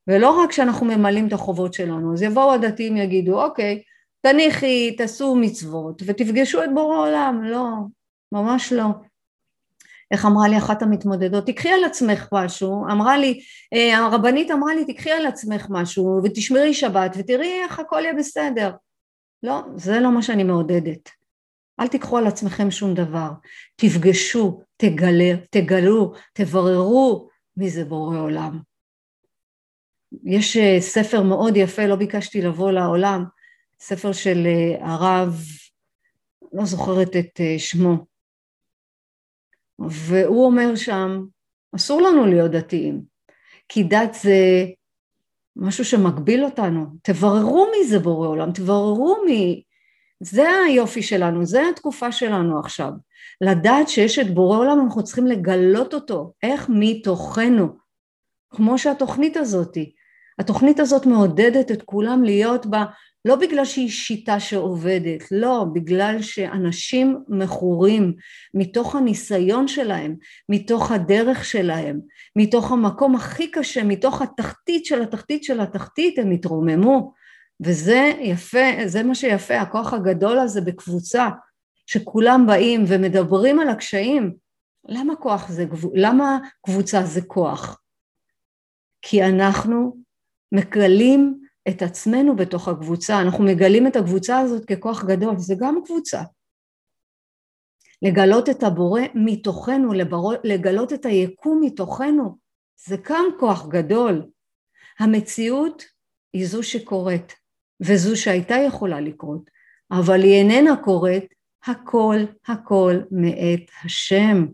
ולא 0.07 0.29
רק 0.39 0.51
שאנחנו 0.51 0.85
ממלאים 0.85 1.27
את 1.27 1.33
החובות 1.33 1.73
שלנו, 1.73 2.13
אז 2.13 2.21
יבואו 2.21 2.53
הדתיים 2.53 2.97
יגידו, 2.97 3.43
אוקיי, 3.43 3.83
תניחי, 4.21 4.95
תעשו 4.97 5.35
מצוות 5.35 6.01
ותפגשו 6.05 6.63
את 6.63 6.69
בורא 6.73 6.97
עולם. 6.97 7.43
לא, 7.43 7.67
ממש 8.31 8.73
לא. 8.73 8.85
איך 10.11 10.25
אמרה 10.25 10.47
לי 10.47 10.57
אחת 10.57 10.81
המתמודדות, 10.81 11.45
תקחי 11.45 11.69
על 11.69 11.83
עצמך 11.83 12.27
משהו, 12.31 12.85
אמרה 12.91 13.17
לי, 13.17 13.39
אה, 13.73 13.97
הרבנית 13.97 14.51
אמרה 14.51 14.75
לי, 14.75 14.93
תקחי 14.93 15.11
על 15.11 15.25
עצמך 15.25 15.67
משהו 15.69 16.21
ותשמרי 16.23 16.73
שבת 16.73 17.11
ותראי 17.17 17.61
איך 17.63 17.79
הכל 17.79 18.01
יהיה 18.03 18.13
בסדר. 18.13 18.71
לא, 19.43 19.61
זה 19.75 19.99
לא 19.99 20.11
מה 20.11 20.21
שאני 20.21 20.43
מעודדת. 20.43 21.09
אל 21.79 21.87
תיקחו 21.87 22.17
על 22.17 22.27
עצמכם 22.27 22.71
שום 22.71 22.93
דבר. 22.93 23.29
תפגשו, 23.75 24.61
תגלה, 24.77 25.33
תגלו, 25.49 26.13
תבררו 26.33 27.29
מי 27.57 27.69
זה 27.69 27.85
בורא 27.85 28.17
עולם. 28.17 28.59
יש 30.23 30.57
אה, 30.57 30.77
ספר 30.79 31.23
מאוד 31.23 31.57
יפה, 31.57 31.85
לא 31.85 31.95
ביקשתי 31.95 32.41
לבוא 32.41 32.71
לעולם, 32.71 33.23
ספר 33.79 34.11
של 34.11 34.47
אה, 34.47 34.87
הרב, 34.87 35.41
לא 36.53 36.65
זוכרת 36.65 37.15
את 37.15 37.39
שמו, 37.57 38.05
והוא 39.87 40.45
אומר 40.45 40.75
שם, 40.75 41.25
אסור 41.75 42.01
לנו 42.01 42.25
להיות 42.25 42.51
דתיים, 42.51 43.01
כי 43.69 43.83
דת 43.83 44.13
זה 44.21 44.65
משהו 45.55 45.85
שמגביל 45.85 46.45
אותנו. 46.45 46.85
תבררו 47.01 47.67
מי 47.71 47.87
זה 47.87 47.99
בורא 47.99 48.27
עולם, 48.27 48.51
תבררו 48.51 49.17
מי... 49.25 49.63
זה 50.23 50.49
היופי 50.67 51.01
שלנו, 51.01 51.45
זה 51.45 51.69
התקופה 51.69 52.11
שלנו 52.11 52.59
עכשיו. 52.59 52.91
לדעת 53.41 53.89
שיש 53.89 54.19
את 54.19 54.33
בורא 54.33 54.57
עולם, 54.57 54.79
אנחנו 54.79 55.03
צריכים 55.03 55.27
לגלות 55.27 55.93
אותו, 55.93 56.33
איך 56.43 56.69
מתוכנו, 56.69 57.67
כמו 58.49 58.77
שהתוכנית 58.77 59.37
הזאתי. 59.37 59.93
התוכנית 60.39 60.79
הזאת 60.79 61.05
מעודדת 61.05 61.71
את 61.71 61.81
כולם 61.81 62.23
להיות 62.23 62.65
לא 63.25 63.35
בגלל 63.35 63.65
שהיא 63.65 63.89
שיטה 63.89 64.39
שעובדת, 64.39 65.31
לא, 65.31 65.65
בגלל 65.73 66.21
שאנשים 66.21 67.23
מכורים 67.27 68.13
מתוך 68.53 68.95
הניסיון 68.95 69.67
שלהם, 69.67 70.15
מתוך 70.49 70.91
הדרך 70.91 71.45
שלהם, 71.45 71.99
מתוך 72.35 72.71
המקום 72.71 73.15
הכי 73.15 73.51
קשה, 73.51 73.83
מתוך 73.83 74.21
התחתית 74.21 74.85
של 74.85 75.01
התחתית 75.01 75.43
של 75.43 75.59
התחתית, 75.59 76.19
הם 76.19 76.31
התרוממו. 76.31 77.13
וזה 77.61 78.11
יפה, 78.19 78.67
זה 78.85 79.03
מה 79.03 79.15
שיפה, 79.15 79.61
הכוח 79.61 79.93
הגדול 79.93 80.39
הזה 80.39 80.61
בקבוצה, 80.61 81.29
שכולם 81.85 82.45
באים 82.47 82.83
ומדברים 82.87 83.59
על 83.59 83.69
הקשיים. 83.69 84.35
למה 84.87 85.15
כוח 85.15 85.49
זה, 85.49 85.65
למה 85.93 86.37
קבוצה 86.65 87.03
זה 87.03 87.21
כוח? 87.21 87.81
כי 89.01 89.23
אנחנו 89.23 89.97
מגלים 90.51 91.39
את 91.69 91.81
עצמנו 91.81 92.35
בתוך 92.35 92.67
הקבוצה, 92.67 93.21
אנחנו 93.21 93.43
מגלים 93.43 93.87
את 93.87 93.95
הקבוצה 93.95 94.39
הזאת 94.39 94.65
ככוח 94.65 95.05
גדול, 95.05 95.37
זה 95.37 95.55
גם 95.59 95.79
קבוצה. 95.85 96.21
לגלות 98.01 98.49
את 98.49 98.63
הבורא 98.63 99.01
מתוכנו. 99.15 99.93
לגלות 100.43 100.93
את 100.93 101.05
היקום 101.05 101.61
מתוכנו, 101.63 102.37
זה 102.85 102.95
גם 103.09 103.25
כוח 103.39 103.67
גדול. 103.67 104.25
המציאות 104.99 105.83
היא 106.33 106.47
זו 106.47 106.63
שקורית, 106.63 107.35
וזו 107.81 108.21
שהייתה 108.21 108.55
יכולה 108.67 109.01
לקרות, 109.01 109.49
אבל 109.91 110.21
היא 110.21 110.33
איננה 110.33 110.83
קורית, 110.83 111.33
הכל 111.65 112.15
הכל 112.47 112.95
מאת 113.11 113.69
השם. 113.83 114.45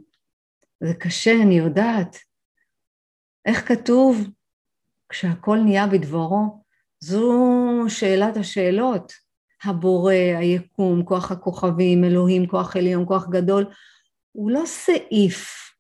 זה 0.80 0.94
קשה, 0.94 1.34
אני 1.44 1.58
יודעת. 1.58 2.18
איך 3.46 3.68
כתוב? 3.68 4.18
כשהכל 5.10 5.58
נהיה 5.66 5.88
בדברו, 5.88 6.64
זו 7.00 7.86
שאלת 7.88 8.38
השאלות. 8.38 9.26
הבורא, 9.64 10.14
היקום, 10.14 11.04
כוח 11.06 11.32
הכוכבים, 11.32 12.04
אלוהים, 12.04 12.48
כוח 12.48 12.76
עליון, 12.76 13.06
כוח 13.08 13.30
גדול, 13.30 13.66
הוא 14.32 14.52
לא 14.52 14.62
סעיף 14.66 15.72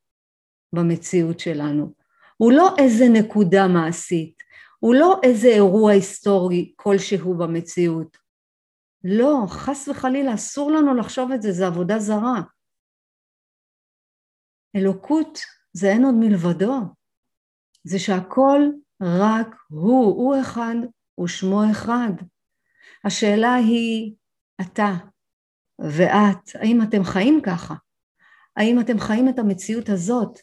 במציאות 0.73 1.39
שלנו, 1.39 1.93
הוא 2.37 2.51
לא 2.51 2.75
איזה 2.77 3.05
נקודה 3.09 3.67
מעשית, 3.67 4.43
הוא 4.79 4.95
לא 4.95 5.19
איזה 5.23 5.47
אירוע 5.47 5.91
היסטורי 5.91 6.73
כלשהו 6.75 7.37
במציאות. 7.37 8.17
לא, 9.03 9.45
חס 9.47 9.87
וחלילה, 9.87 10.33
אסור 10.33 10.71
לנו 10.71 10.95
לחשוב 10.95 11.31
את 11.31 11.41
זה, 11.41 11.51
זה 11.51 11.67
עבודה 11.67 11.99
זרה. 11.99 12.41
אלוקות 14.75 15.39
זה 15.73 15.87
אין 15.87 16.05
עוד 16.05 16.15
מלבדו, 16.15 16.73
זה 17.83 17.99
שהכל 17.99 18.61
רק 19.01 19.55
הוא, 19.69 20.05
הוא 20.05 20.35
אחד 20.41 20.75
ושמו 21.23 21.71
אחד. 21.71 22.11
השאלה 23.03 23.53
היא, 23.53 24.13
אתה 24.61 24.93
ואת, 25.79 26.55
האם 26.55 26.81
אתם 26.81 27.03
חיים 27.03 27.41
ככה? 27.43 27.75
האם 28.57 28.79
אתם 28.79 28.99
חיים 28.99 29.29
את 29.29 29.39
המציאות 29.39 29.89
הזאת? 29.89 30.39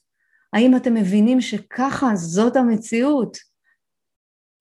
האם 0.52 0.76
אתם 0.76 0.94
מבינים 0.94 1.40
שככה 1.40 2.14
זאת 2.14 2.56
המציאות? 2.56 3.36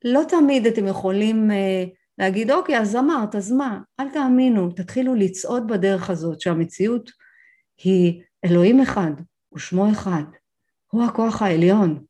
לא 0.03 0.22
תמיד 0.30 0.65
אתם 0.65 0.88
יכולים 0.88 1.51
uh, 1.51 1.89
להגיד, 2.18 2.51
אוקיי, 2.51 2.80
אז 2.80 2.96
אמרת, 2.96 3.36
אז 3.36 3.51
מה? 3.51 3.80
אל 4.00 4.10
תאמינו, 4.10 4.72
תתחילו 4.72 5.15
לצעוד 5.15 5.68
בדרך 5.68 6.10
הזאת 6.10 6.41
שהמציאות 6.41 7.12
היא 7.84 8.24
אלוהים 8.46 8.82
אחד 8.82 9.12
ושמו 9.53 9.91
אחד, 9.91 10.24
הוא 10.88 11.03
הכוח 11.03 11.41
העליון. 11.41 12.03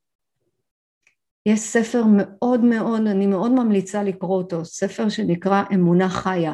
יש 1.45 1.60
ספר 1.60 2.03
מאוד 2.17 2.60
מאוד, 2.60 3.01
אני 3.07 3.27
מאוד 3.27 3.51
ממליצה 3.51 4.03
לקרוא 4.03 4.38
אותו, 4.38 4.65
ספר 4.65 5.10
שנקרא 5.10 5.63
אמונה 5.74 6.10
חיה, 6.10 6.53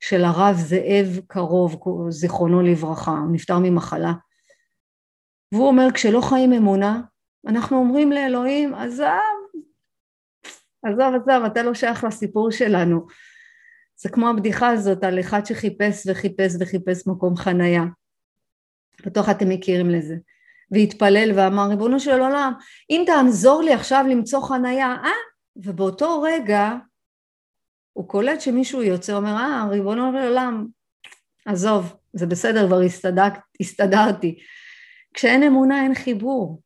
של 0.00 0.24
הרב 0.24 0.56
זאב 0.56 1.20
קרוב, 1.26 1.80
זיכרונו 2.08 2.62
לברכה, 2.62 3.10
הוא 3.10 3.32
נפטר 3.32 3.58
ממחלה. 3.58 4.12
והוא 5.52 5.68
אומר, 5.68 5.86
כשלא 5.94 6.20
חיים 6.20 6.52
אמונה, 6.52 7.00
אנחנו 7.46 7.76
אומרים 7.76 8.12
לאלוהים, 8.12 8.74
עזב, 8.74 9.06
עזוב, 10.82 11.14
עזוב, 11.14 11.44
אתה 11.46 11.62
לא 11.62 11.74
שייך 11.74 12.04
לסיפור 12.04 12.50
שלנו. 12.50 13.06
זה 13.96 14.08
כמו 14.08 14.28
הבדיחה 14.28 14.68
הזאת 14.68 15.04
על 15.04 15.20
אחד 15.20 15.46
שחיפש 15.46 16.06
וחיפש 16.06 16.52
וחיפש 16.60 17.06
מקום 17.06 17.36
חנייה. 17.36 17.84
בטוח 19.06 19.28
אתם 19.28 19.48
מכירים 19.48 19.90
לזה. 19.90 20.14
והתפלל 20.70 21.30
ואמר 21.34 21.68
ריבונו 21.68 22.00
של 22.00 22.20
עולם 22.20 22.52
אם 22.90 23.04
תעזור 23.06 23.62
לי 23.62 23.72
עכשיו 23.72 24.04
למצוא 24.10 24.40
חנייה 24.40 24.96
אה? 25.04 25.10
ובאותו 25.56 26.22
רגע 26.22 26.72
הוא 27.92 28.08
קולט 28.08 28.40
שמישהו 28.40 28.82
יוצא 28.82 29.12
אומר 29.12 29.36
אה 29.36 29.66
ריבונו 29.70 30.12
של 30.12 30.28
עולם 30.28 30.66
עזוב 31.46 31.96
זה 32.12 32.26
בסדר 32.26 32.66
כבר 32.66 32.80
הסתדר, 32.80 33.28
הסתדרתי. 33.60 34.38
כשאין 35.14 35.42
אמונה 35.42 35.82
אין 35.82 35.94
חיבור. 35.94 36.62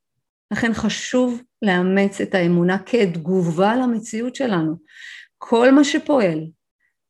לכן 0.51 0.73
חשוב 0.73 1.41
לאמץ 1.61 2.21
את 2.21 2.35
האמונה 2.35 2.77
כתגובה 2.77 3.75
למציאות 3.75 4.35
שלנו. 4.35 4.75
כל 5.37 5.71
מה 5.71 5.83
שפועל 5.83 6.39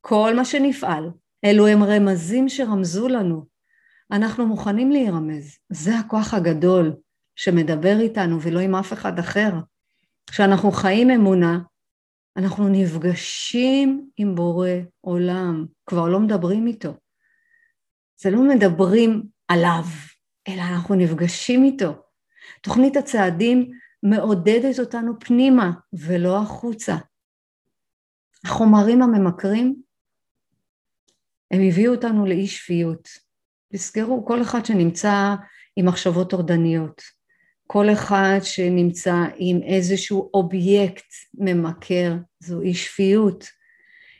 כל 0.08 0.34
מה 0.36 0.46
שנפעל 0.46 1.10
אלו 1.46 1.68
הם 1.68 1.84
רמזים 1.84 2.50
שרמזו 2.50 3.08
לנו 3.08 3.46
אנחנו 4.12 4.48
מוכנים 4.48 4.92
להירמז. 4.92 5.58
זה 5.70 6.00
הכוח 6.00 6.34
הגדול 6.34 6.96
שמדבר 7.36 8.00
איתנו 8.00 8.42
ולא 8.42 8.60
עם 8.60 8.76
אף 8.76 8.94
אחד 8.94 9.20
אחר. 9.20 9.52
כשאנחנו 10.28 10.72
חיים 10.72 11.10
אמונה, 11.10 11.60
אנחנו 12.38 12.70
נפגשים 12.70 14.10
עם 14.18 14.36
בורא 14.36 14.70
עולם, 15.02 15.66
כבר 15.86 16.08
לא 16.08 16.20
מדברים 16.20 16.68
איתו. 16.68 16.94
זה 18.18 18.32
לא 18.32 18.42
מדברים 18.42 19.24
עליו, 19.48 19.84
אלא 20.48 20.62
אנחנו 20.62 20.96
נפגשים 20.96 21.64
איתו. 21.64 21.94
תוכנית 22.62 22.98
הצעדים 22.98 23.72
מעודדת 24.04 24.80
אותנו 24.80 25.20
פנימה 25.20 25.72
ולא 25.94 26.38
החוצה. 26.38 26.96
החומרים 28.46 29.02
הממכרים, 29.02 29.76
הם 31.52 31.62
הביאו 31.68 31.96
אותנו 31.96 32.26
לאי 32.26 32.48
שפיות. 32.48 33.25
תזכרו, 33.76 34.26
כל 34.26 34.42
אחד 34.42 34.66
שנמצא 34.66 35.36
עם 35.76 35.86
מחשבות 35.86 36.30
טורדניות, 36.30 37.02
כל 37.68 37.94
אחד 37.94 38.40
שנמצא 38.44 39.16
עם 39.36 39.60
איזשהו 39.64 40.30
אובייקט 40.34 41.06
ממכר, 41.34 42.14
זו 42.40 42.62
אי 42.62 42.74
שפיות. 42.74 43.46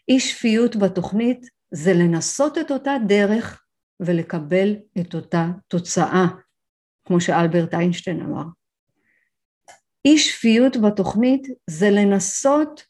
אי 0.10 0.20
שפיות 0.20 0.76
בתוכנית 0.76 1.46
זה 1.72 1.94
לנסות 1.94 2.58
את 2.58 2.72
אותה 2.72 2.96
דרך 3.08 3.64
ולקבל 4.00 4.76
את 5.00 5.16
אותה 5.16 5.48
תוצאה, 5.68 6.26
כמו 7.08 7.22
שאלברט 7.22 7.74
איינשטיין 7.74 8.22
אמר. 8.22 8.44
אי 10.06 10.18
שפיות 10.18 10.78
בתוכנית 10.78 11.48
זה 11.70 11.90
לנסות 11.90 12.84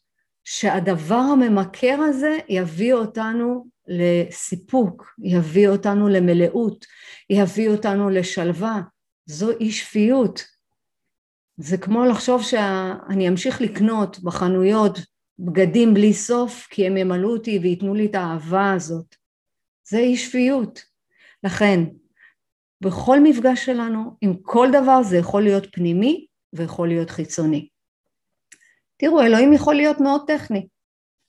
שהדבר 0.44 1.14
הממכר 1.32 1.96
הזה 2.08 2.38
יביא 2.48 2.94
אותנו 2.94 3.66
לסיפוק, 3.88 5.14
יביא 5.18 5.68
אותנו 5.68 6.08
למלאות, 6.08 6.86
יביא 7.30 7.68
אותנו 7.68 8.10
לשלווה, 8.10 8.80
זו 9.26 9.50
אי 9.50 9.72
שפיות. 9.72 10.44
זה 11.56 11.78
כמו 11.78 12.04
לחשוב 12.04 12.42
שאני 12.42 13.28
אמשיך 13.28 13.60
לקנות 13.60 14.18
בחנויות 14.18 14.98
בגדים 15.38 15.94
בלי 15.94 16.12
סוף 16.12 16.66
כי 16.70 16.86
הם 16.86 16.96
ימלאו 16.96 17.32
אותי 17.32 17.58
וייתנו 17.58 17.94
לי 17.94 18.06
את 18.06 18.14
האהבה 18.14 18.72
הזאת. 18.72 19.16
זה 19.88 19.98
אי 19.98 20.16
שפיות. 20.16 20.82
לכן, 21.44 21.80
בכל 22.80 23.20
מפגש 23.22 23.66
שלנו, 23.66 24.16
עם 24.20 24.34
כל 24.42 24.68
דבר 24.72 25.02
זה 25.02 25.16
יכול 25.16 25.42
להיות 25.42 25.66
פנימי 25.72 26.26
ויכול 26.52 26.88
להיות 26.88 27.10
חיצוני. 27.10 27.68
תראו, 28.96 29.22
אלוהים 29.22 29.52
יכול 29.52 29.74
להיות 29.74 30.00
מאוד 30.00 30.20
טכני. 30.26 30.68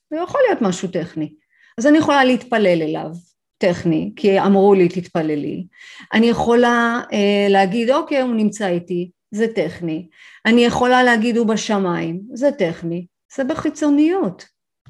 זה 0.10 0.18
יכול 0.18 0.42
להיות 0.48 0.62
משהו 0.62 0.88
טכני. 0.92 1.36
אז 1.78 1.88
אני 1.88 1.98
יכולה 1.98 2.24
להתפלל 2.26 2.82
אליו, 2.82 3.12
טכני, 3.58 4.14
כי 4.16 4.40
אמרו 4.40 4.74
לי 4.74 4.90
תתפללי. 4.90 5.68
אני 6.14 6.26
יכולה 6.26 7.02
אה, 7.14 7.48
להגיד 7.50 7.90
אוקיי 7.90 8.22
הוא 8.22 8.36
נמצא 8.36 8.68
איתי, 8.68 9.12
זה 9.32 9.48
טכני. 9.56 10.08
אני 10.46 10.62
יכולה 10.62 11.04
להגיד 11.04 11.38
הוא 11.38 11.48
בשמיים, 11.48 12.22
זה 12.34 12.52
טכני. 12.52 13.06
זה 13.36 13.44
בחיצוניות. 13.44 14.46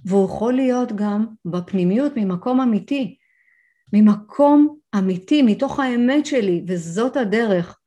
והוא 0.06 0.26
יכול 0.26 0.54
להיות 0.54 0.91
גם 0.91 1.26
בפנימיות 1.45 2.13
ממקום 2.15 2.62
אמיתי. 2.62 3.17
ממקום 3.93 4.78
אמיתי, 4.97 5.41
מתוך 5.41 5.80
האמת 5.80 6.26
שלי, 6.26 6.63
וזאת 6.67 7.17
הדרך. 7.17 7.80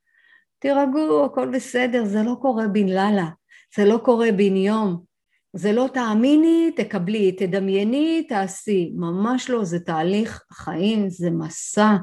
תירגעו, 0.58 1.24
הכל 1.24 1.48
בסדר, 1.48 2.04
זה 2.04 2.22
לא 2.22 2.36
קורה 2.42 2.68
בן 2.68 2.86
לילה, 2.86 3.28
זה 3.76 3.84
לא 3.84 4.00
קורה 4.04 4.32
בן 4.32 4.56
יום, 4.56 5.04
זה 5.52 5.72
לא 5.72 5.88
תאמיני, 5.94 6.70
תקבלי, 6.76 7.32
תדמייני, 7.32 8.26
תעשי, 8.28 8.92
ממש 8.94 9.50
לא, 9.50 9.64
זה 9.64 9.80
תהליך 9.80 10.44
חיים, 10.52 11.10
זה 11.10 11.30
מסע, 11.30 11.96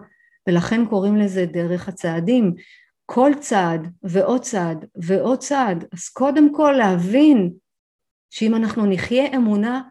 ולכן 0.48 0.86
קוראים 0.86 1.18
לזה 1.18 1.46
דרך 1.46 1.88
הצעדים. 1.88 2.54
כל 3.06 3.32
צעד 3.40 3.88
ועוד 4.04 4.42
צעד 4.42 4.86
ועוד 4.96 5.40
צעד, 5.40 5.86
אז 5.94 6.10
קודם 6.10 6.56
כל 6.56 6.74
להבין 6.78 7.54
שאם 8.30 8.56
אנחנו 8.56 8.86
נחיה 8.86 9.36
אמונה, 9.36 9.82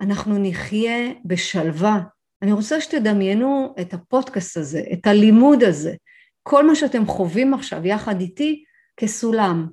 אנחנו 0.00 0.38
נחיה 0.38 1.12
בשלווה. 1.24 2.00
אני 2.42 2.52
רוצה 2.52 2.80
שתדמיינו 2.80 3.74
את 3.80 3.94
הפודקאסט 3.94 4.56
הזה, 4.56 4.82
את 4.92 5.06
הלימוד 5.06 5.62
הזה, 5.62 5.94
כל 6.42 6.66
מה 6.66 6.74
שאתם 6.74 7.06
חווים 7.06 7.54
עכשיו 7.54 7.86
יחד 7.86 8.20
איתי 8.20 8.64
כסולם. 8.96 9.68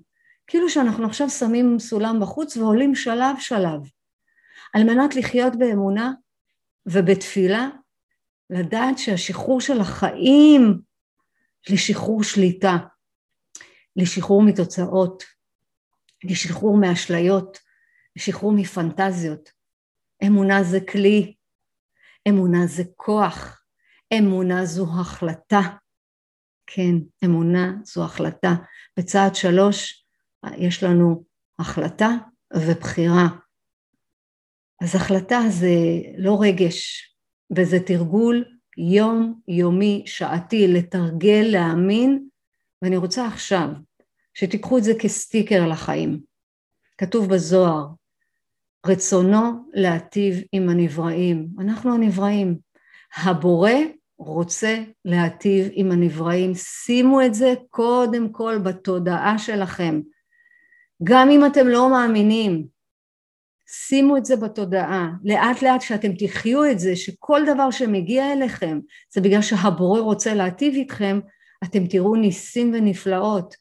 כאילו 0.47 0.69
שאנחנו 0.69 1.05
עכשיו 1.05 1.29
שמים 1.29 1.79
סולם 1.79 2.19
בחוץ 2.21 2.57
ועולים 2.57 2.95
שלב 2.95 3.35
שלב. 3.39 3.81
על 4.73 4.83
מנת 4.83 5.15
לחיות 5.15 5.55
באמונה 5.55 6.11
ובתפילה, 6.85 7.67
לדעת 8.49 8.97
שהשחרור 8.97 9.61
של 9.61 9.79
החיים 9.79 10.81
לשחרור 11.69 12.23
שליטה, 12.23 12.77
לשחרור 13.95 14.43
מתוצאות, 14.43 15.23
לשחרור 16.23 16.77
מאשליות, 16.77 17.59
לשחרור 18.15 18.53
מפנטזיות. 18.55 19.49
אמונה 20.27 20.63
זה 20.63 20.79
כלי, 20.91 21.35
אמונה 22.29 22.67
זה 22.67 22.83
כוח, 22.95 23.63
אמונה 24.19 24.65
זו 24.65 24.87
החלטה. 24.99 25.61
כן, 26.67 26.95
אמונה 27.25 27.73
זו 27.83 28.05
החלטה. 28.05 28.53
בצעד 28.97 29.35
שלוש 29.35 30.04
יש 30.57 30.83
לנו 30.83 31.23
החלטה 31.59 32.09
ובחירה. 32.53 33.27
אז 34.81 34.95
החלטה 34.95 35.39
זה 35.49 35.75
לא 36.17 36.37
רגש, 36.41 37.09
וזה 37.57 37.79
תרגול 37.79 38.45
יום 38.77 39.39
יומי 39.47 40.03
שעתי 40.05 40.67
לתרגל 40.67 41.45
להאמין 41.47 42.27
ואני 42.81 42.97
רוצה 42.97 43.27
עכשיו 43.27 43.67
שתיקחו 44.33 44.77
את 44.77 44.83
זה 44.83 44.93
כסטיקר 44.99 45.67
לחיים. 45.67 46.19
כתוב 46.97 47.33
בזוהר 47.33 47.87
רצונו 48.85 49.69
להטיב 49.73 50.35
עם 50.51 50.69
הנבראים. 50.69 51.47
אנחנו 51.59 51.93
הנבראים. 51.93 52.57
הבורא 53.15 53.71
רוצה 54.17 54.83
להטיב 55.05 55.67
עם 55.71 55.91
הנבראים. 55.91 56.53
שימו 56.55 57.21
את 57.21 57.33
זה 57.33 57.53
קודם 57.69 58.29
כל 58.29 58.57
בתודעה 58.57 59.37
שלכם. 59.37 60.01
גם 61.03 61.29
אם 61.29 61.45
אתם 61.45 61.67
לא 61.67 61.89
מאמינים, 61.89 62.67
שימו 63.67 64.17
את 64.17 64.25
זה 64.25 64.35
בתודעה, 64.35 65.09
לאט 65.23 65.61
לאט 65.61 65.81
שאתם 65.81 66.11
תחיו 66.13 66.71
את 66.71 66.79
זה, 66.79 66.95
שכל 66.95 67.41
דבר 67.53 67.71
שמגיע 67.71 68.33
אליכם 68.33 68.79
זה 69.13 69.21
בגלל 69.21 69.41
שהבורא 69.41 69.99
רוצה 69.99 70.33
להטיב 70.33 70.73
איתכם, 70.73 71.19
אתם 71.63 71.87
תראו 71.87 72.15
ניסים 72.15 72.71
ונפלאות. 72.73 73.55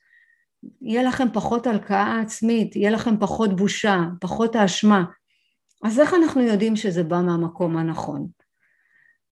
יהיה 0.83 1.03
לכם 1.03 1.29
פחות 1.33 1.67
הלקאה 1.67 2.21
עצמית, 2.21 2.77
יהיה 2.77 2.91
לכם 2.91 3.19
פחות 3.21 3.57
בושה, 3.57 3.99
פחות 4.21 4.57
האשמה. 4.57 5.05
אז 5.85 6.01
איך 6.01 6.15
אנחנו 6.15 6.41
יודעים 6.43 6.77
שזה 6.77 7.03
בא 7.03 7.21
מהמקום 7.21 7.77
הנכון? 7.77 8.27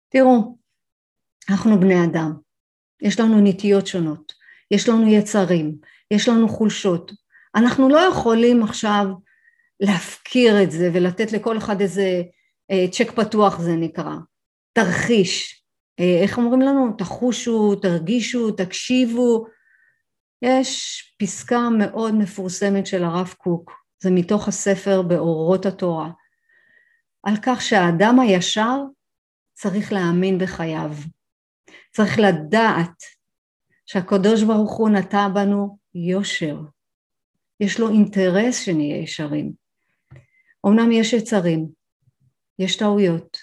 תראו, 0.08 0.56
אנחנו 1.50 1.80
בני 1.80 2.04
אדם, 2.04 2.32
יש 3.02 3.20
לנו 3.20 3.40
נטיות 3.40 3.86
שונות, 3.86 4.32
יש 4.70 4.88
לנו 4.88 5.06
יצרים, 5.06 5.76
יש 6.10 6.28
לנו 6.28 6.48
חולשות. 6.48 7.12
אנחנו 7.54 7.88
לא 7.88 7.98
יכולים 7.98 8.62
עכשיו 8.62 9.06
להפקיר 9.80 10.62
את 10.62 10.70
זה 10.70 10.90
ולתת 10.94 11.32
לכל 11.32 11.58
אחד 11.58 11.80
איזה 11.80 12.22
אה, 12.70 12.86
צ'ק 12.90 13.10
פתוח 13.10 13.58
זה 13.58 13.72
נקרא, 13.76 14.14
תרחיש, 14.72 15.64
אה, 16.00 16.22
איך 16.22 16.38
אומרים 16.38 16.60
לנו? 16.60 16.92
תחושו, 16.98 17.74
תרגישו, 17.74 18.50
תקשיבו. 18.50 19.46
יש 20.42 21.02
פסקה 21.18 21.68
מאוד 21.78 22.14
מפורסמת 22.14 22.86
של 22.86 23.04
הרב 23.04 23.34
קוק, 23.38 23.72
זה 24.02 24.10
מתוך 24.10 24.48
הספר 24.48 25.02
באורות 25.02 25.66
התורה, 25.66 26.10
על 27.22 27.34
כך 27.42 27.62
שהאדם 27.62 28.20
הישר 28.20 28.78
צריך 29.52 29.92
להאמין 29.92 30.38
בחייו, 30.38 30.90
צריך 31.92 32.18
לדעת 32.18 33.02
שהקדוש 33.86 34.42
ברוך 34.42 34.76
הוא 34.76 34.88
נטע 34.88 35.28
בנו 35.28 35.78
יושר, 35.94 36.56
יש 37.62 37.80
לו 37.80 37.88
אינטרס 37.88 38.60
שנהיה 38.60 38.96
ישרים. 38.96 39.52
אמנם 40.66 40.92
יש 40.92 41.12
יצרים, 41.12 41.68
יש 42.58 42.76
טעויות, 42.76 43.38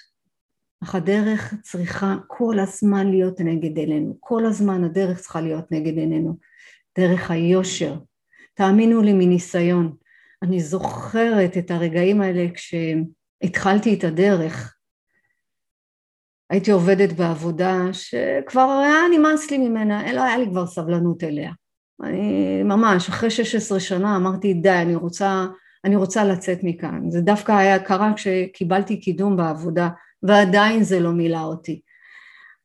אך 0.84 0.96
הדרך 0.96 1.54
צריכה 1.62 2.16
כל 2.28 2.60
הזמן 2.60 3.10
להיות 3.10 3.40
נגד 3.40 3.78
עינינו, 3.78 4.18
כל 4.20 4.46
הזמן 4.46 4.84
הדרך 4.84 5.20
צריכה 5.20 5.42
להיות 5.42 5.72
נגד 5.72 5.98
עינינו, 5.98 6.38
דרך 7.00 7.32
היושר. 7.32 7.96
תאמינו 8.54 9.02
לי 9.02 9.14
מניסיון, 9.14 9.96
אני 10.42 10.60
זוכרת 10.60 11.58
את 11.58 11.72
הרגעים 11.72 12.22
האלה 12.22 12.46
כשהתחלתי 12.54 13.94
את 13.94 14.04
הדרך. 14.04 14.76
הייתי 16.50 16.72
עובדת 16.72 17.14
בעבודה 17.14 17.94
שכבר 17.94 18.82
היה 18.86 19.20
נמאס 19.20 19.52
לי 19.52 19.58
ממנה, 19.58 20.14
לא 20.14 20.24
היה 20.24 20.38
לי 20.38 20.46
כבר 20.46 20.68
סבלנות 20.68 21.24
אליה. 21.24 21.52
אני 22.04 22.64
ממש, 22.64 23.10
אחרי 23.10 23.30
16 23.30 23.80
שנה 23.80 24.16
אמרתי 24.16 24.54
די, 24.54 24.70
אני 24.70 24.96
רוצה 24.96 25.46
אני 25.86 25.96
רוצה 25.96 26.24
לצאת 26.24 26.60
מכאן. 26.64 27.10
זה 27.10 27.22
דווקא 27.22 27.52
היה 27.52 27.80
קרה 27.80 28.14
כשקיבלתי 28.16 29.00
קידום 29.00 29.38
בעבודה 29.38 29.90
ועדיין 30.24 30.84
זה 30.84 31.00
לא 31.00 31.12
מילא 31.12 31.42
אותי. 31.44 31.82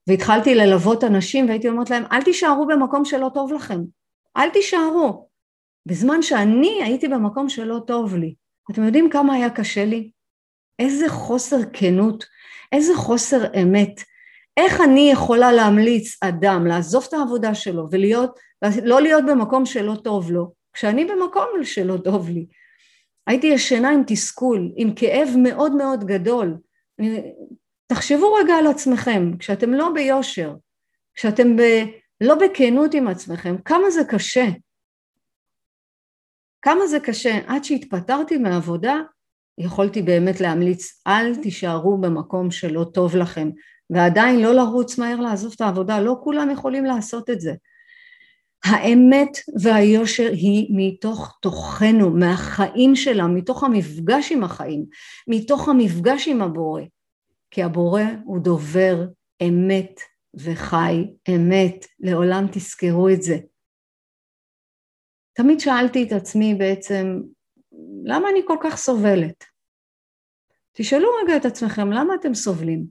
והתחלתי 0.09 0.55
ללוות 0.55 1.05
אנשים 1.05 1.49
והייתי 1.49 1.69
אומרת 1.69 1.91
להם 1.91 2.05
אל 2.13 2.23
תישארו 2.23 2.67
במקום 2.67 3.05
שלא 3.05 3.31
טוב 3.35 3.53
לכם, 3.53 3.81
אל 4.37 4.51
תישארו. 4.51 5.29
בזמן 5.87 6.23
שאני 6.23 6.83
הייתי 6.83 7.09
במקום 7.09 7.49
שלא 7.49 7.81
טוב 7.87 8.17
לי. 8.17 8.35
אתם 8.71 8.85
יודעים 8.85 9.11
כמה 9.11 9.35
היה 9.35 9.51
קשה 9.51 9.85
לי? 9.85 10.11
איזה 10.79 11.09
חוסר 11.09 11.57
כנות, 11.73 12.25
איזה 12.73 12.97
חוסר 12.97 13.45
אמת. 13.63 14.01
איך 14.57 14.81
אני 14.81 15.11
יכולה 15.13 15.53
להמליץ 15.53 16.23
אדם 16.23 16.67
לעזוב 16.67 17.05
את 17.09 17.15
העבודה 17.15 17.55
שלו 17.55 17.87
ולהיות, 17.91 18.39
לא 18.85 19.03
להיות 19.03 19.25
במקום 19.27 19.67
שלא 19.67 19.95
טוב 20.05 20.31
לו, 20.31 20.53
כשאני 20.73 21.05
במקום 21.05 21.49
שלא 21.63 21.97
טוב 21.97 22.29
לי. 22.29 22.47
הייתי 23.27 23.47
ישנה 23.47 23.91
עם 23.91 24.03
תסכול, 24.07 24.73
עם 24.77 24.95
כאב 24.95 25.29
מאוד 25.43 25.73
מאוד 25.73 26.05
גדול. 26.05 26.57
תחשבו 27.87 28.35
רגע 28.35 28.55
על 28.55 28.67
עצמכם, 28.67 29.37
כשאתם 29.39 29.71
לא 29.71 29.91
ביושר, 29.95 30.55
כשאתם 31.15 31.57
ב, 31.57 31.63
לא 32.21 32.35
בכנות 32.35 32.95
עם 32.95 33.09
עצמכם, 33.09 33.57
כמה 33.65 33.91
זה 33.91 34.05
קשה. 34.09 34.47
כמה 36.63 36.87
זה 36.87 37.01
קשה. 37.01 37.39
עד 37.47 37.65
שהתפטרתי 37.65 38.37
מהעבודה, 38.37 38.97
יכולתי 39.59 40.03
באמת 40.03 40.41
להמליץ, 40.41 41.03
אל 41.07 41.37
תישארו 41.43 41.99
במקום 41.99 42.51
שלא 42.51 42.85
טוב 42.95 43.17
לכם, 43.17 43.51
ועדיין 43.91 44.41
לא 44.41 44.55
לרוץ 44.55 44.99
מהר 44.99 45.21
לעזוב 45.21 45.53
את 45.57 45.61
העבודה, 45.61 46.01
לא 46.01 46.17
כולם 46.25 46.51
יכולים 46.51 46.85
לעשות 46.85 47.31
את 47.31 47.41
זה. 47.41 47.53
האמת 48.65 49.31
והיושר 49.63 50.31
היא 50.33 50.69
מתוך 50.77 51.39
תוכנו, 51.43 52.11
מהחיים 52.11 52.97
שלה, 52.97 53.27
מתוך 53.27 53.65
המפגש 53.65 54.33
עם 54.33 54.45
החיים, 54.45 54.85
מתוך 55.29 55.69
המפגש 55.69 56.29
עם 56.29 56.43
הבורא. 56.43 56.83
כי 57.51 57.63
הבורא 57.63 58.03
הוא 58.25 58.39
דובר 58.39 59.05
אמת 59.43 60.01
וחי 60.35 61.05
אמת, 61.29 61.87
לעולם 62.01 62.47
תזכרו 62.53 63.09
את 63.09 63.23
זה. 63.23 63.37
תמיד 65.33 65.61
שאלתי 65.61 66.03
את 66.03 66.13
עצמי 66.13 66.55
בעצם, 66.55 67.21
למה 68.05 68.29
אני 68.31 68.41
כל 68.47 68.57
כך 68.63 68.77
סובלת? 68.77 69.45
תשאלו 70.73 71.09
רגע 71.23 71.37
את 71.37 71.45
עצמכם, 71.45 71.93
למה 71.93 72.15
אתם 72.15 72.35
סובלים? 72.35 72.87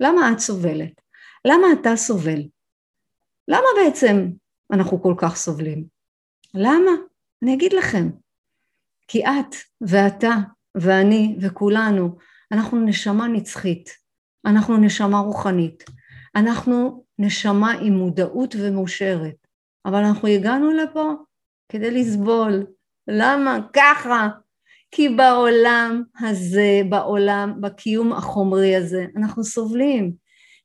למה 0.00 0.32
את 0.32 0.38
סובלת? 0.38 1.00
למה 1.44 1.66
אתה 1.80 1.96
סובל? 1.96 2.42
למה 3.48 3.66
בעצם 3.76 4.28
אנחנו 4.72 5.02
כל 5.02 5.14
כך 5.16 5.36
סובלים. 5.36 5.84
למה? 6.54 6.90
אני 7.42 7.54
אגיד 7.54 7.72
לכם. 7.72 8.10
כי 9.08 9.24
את 9.24 9.54
ואתה 9.80 10.34
ואני 10.74 11.36
וכולנו, 11.40 12.16
אנחנו 12.52 12.80
נשמה 12.80 13.28
נצחית, 13.28 13.90
אנחנו 14.46 14.76
נשמה 14.76 15.18
רוחנית, 15.18 15.84
אנחנו 16.36 17.04
נשמה 17.18 17.72
עם 17.72 17.92
מודעות 17.92 18.54
ומאושרת, 18.58 19.46
אבל 19.86 20.04
אנחנו 20.04 20.28
הגענו 20.28 20.70
לפה 20.70 21.12
כדי 21.68 21.90
לסבול. 21.90 22.66
למה? 23.08 23.58
ככה. 23.72 24.28
כי 24.90 25.08
בעולם 25.08 26.02
הזה, 26.20 26.80
בעולם, 26.88 27.60
בקיום 27.60 28.12
החומרי 28.12 28.76
הזה, 28.76 29.06
אנחנו 29.16 29.44
סובלים. 29.44 30.12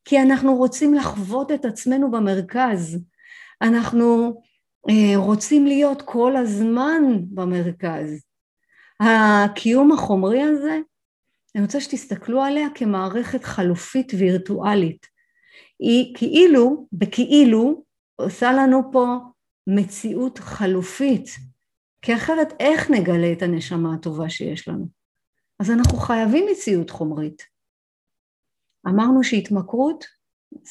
כי 0.06 0.22
אנחנו 0.22 0.56
רוצים 0.56 0.94
לחוות 0.94 1.52
את 1.52 1.66
עצמנו 1.66 2.12
במרכז. 2.12 3.00
אנחנו 3.62 4.42
אה, 4.90 5.18
רוצים 5.18 5.66
להיות 5.66 6.02
כל 6.02 6.36
הזמן 6.36 7.02
במרכז. 7.34 8.24
הקיום 9.00 9.92
החומרי 9.92 10.42
הזה, 10.42 10.80
אני 11.56 11.64
רוצה 11.64 11.82
שתסתכלו 11.82 12.44
עליה 12.44 12.68
כמערכת 12.76 13.44
חלופית 13.44 14.12
וירטואלית. 14.20 15.08
היא 15.80 16.16
כאילו, 16.18 16.88
בכאילו, 16.94 17.84
עושה 18.16 18.52
לנו 18.52 18.92
פה 18.92 19.18
מציאות 19.68 20.40
חלופית, 20.40 21.30
כי 22.02 22.16
אחרת 22.16 22.54
איך 22.60 22.90
נגלה 22.90 23.32
את 23.32 23.42
הנשמה 23.42 23.94
הטובה 23.94 24.30
שיש 24.30 24.68
לנו? 24.68 24.88
אז 25.60 25.72
אנחנו 25.72 25.98
חייבים 25.98 26.46
מציאות 26.52 26.90
חומרית. 26.90 27.44
אמרנו 28.88 29.24
שהתמכרות 29.24 30.06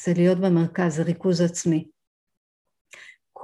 זה 0.03 0.13
להיות 0.15 0.37
במרכז, 0.37 0.95
זה 0.95 1.03
ריכוז 1.03 1.41
עצמי. 1.41 1.87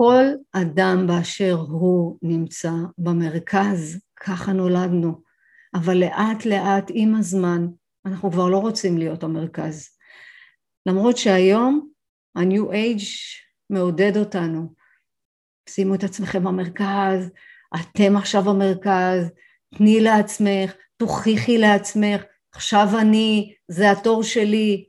כל 0.01 0.25
אדם 0.51 1.07
באשר 1.07 1.53
הוא 1.53 2.17
נמצא 2.21 2.71
במרכז, 2.97 4.01
ככה 4.15 4.53
נולדנו, 4.53 5.21
אבל 5.73 5.97
לאט 5.97 6.45
לאט 6.45 6.91
עם 6.93 7.15
הזמן 7.15 7.67
אנחנו 8.05 8.31
כבר 8.31 8.49
לא 8.49 8.57
רוצים 8.57 8.97
להיות 8.97 9.23
המרכז. 9.23 9.89
למרות 10.85 11.17
שהיום 11.17 11.89
ה-new 12.35 12.71
age 12.71 13.05
מעודד 13.69 14.17
אותנו, 14.17 14.73
שימו 15.69 15.95
את 15.95 16.03
עצמכם 16.03 16.43
במרכז, 16.43 17.31
אתם 17.75 18.15
עכשיו 18.17 18.43
במרכז, 18.43 19.31
תני 19.75 19.99
לעצמך, 19.99 20.73
תוכיחי 20.97 21.57
לעצמך, 21.57 22.23
עכשיו 22.51 22.87
אני, 23.01 23.53
זה 23.67 23.91
התור 23.91 24.23
שלי. 24.23 24.85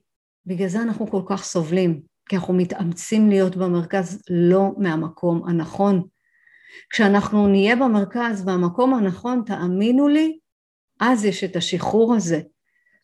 בגלל 0.46 0.68
זה 0.68 0.82
אנחנו 0.82 1.10
כל 1.10 1.22
כך 1.28 1.44
סובלים, 1.44 2.09
כי 2.30 2.36
אנחנו 2.36 2.54
מתאמצים 2.54 3.28
להיות 3.28 3.56
במרכז 3.56 4.22
לא 4.30 4.72
מהמקום 4.78 5.48
הנכון. 5.48 6.02
כשאנחנו 6.90 7.48
נהיה 7.48 7.76
במרכז 7.76 8.42
והמקום 8.46 8.94
הנכון, 8.94 9.42
תאמינו 9.46 10.08
לי, 10.08 10.38
אז 11.00 11.24
יש 11.24 11.44
את 11.44 11.56
השחרור 11.56 12.14
הזה. 12.14 12.40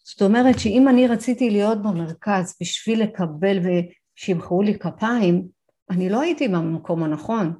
זאת 0.05 0.23
אומרת 0.23 0.59
שאם 0.59 0.89
אני 0.89 1.09
רציתי 1.09 1.51
להיות 1.51 1.83
במרכז 1.83 2.57
בשביל 2.61 3.03
לקבל 3.03 3.59
ושימחאו 3.59 4.63
לי 4.63 4.79
כפיים, 4.79 5.49
אני 5.91 6.09
לא 6.09 6.21
הייתי 6.21 6.49
במקום 6.49 7.03
הנכון. 7.03 7.55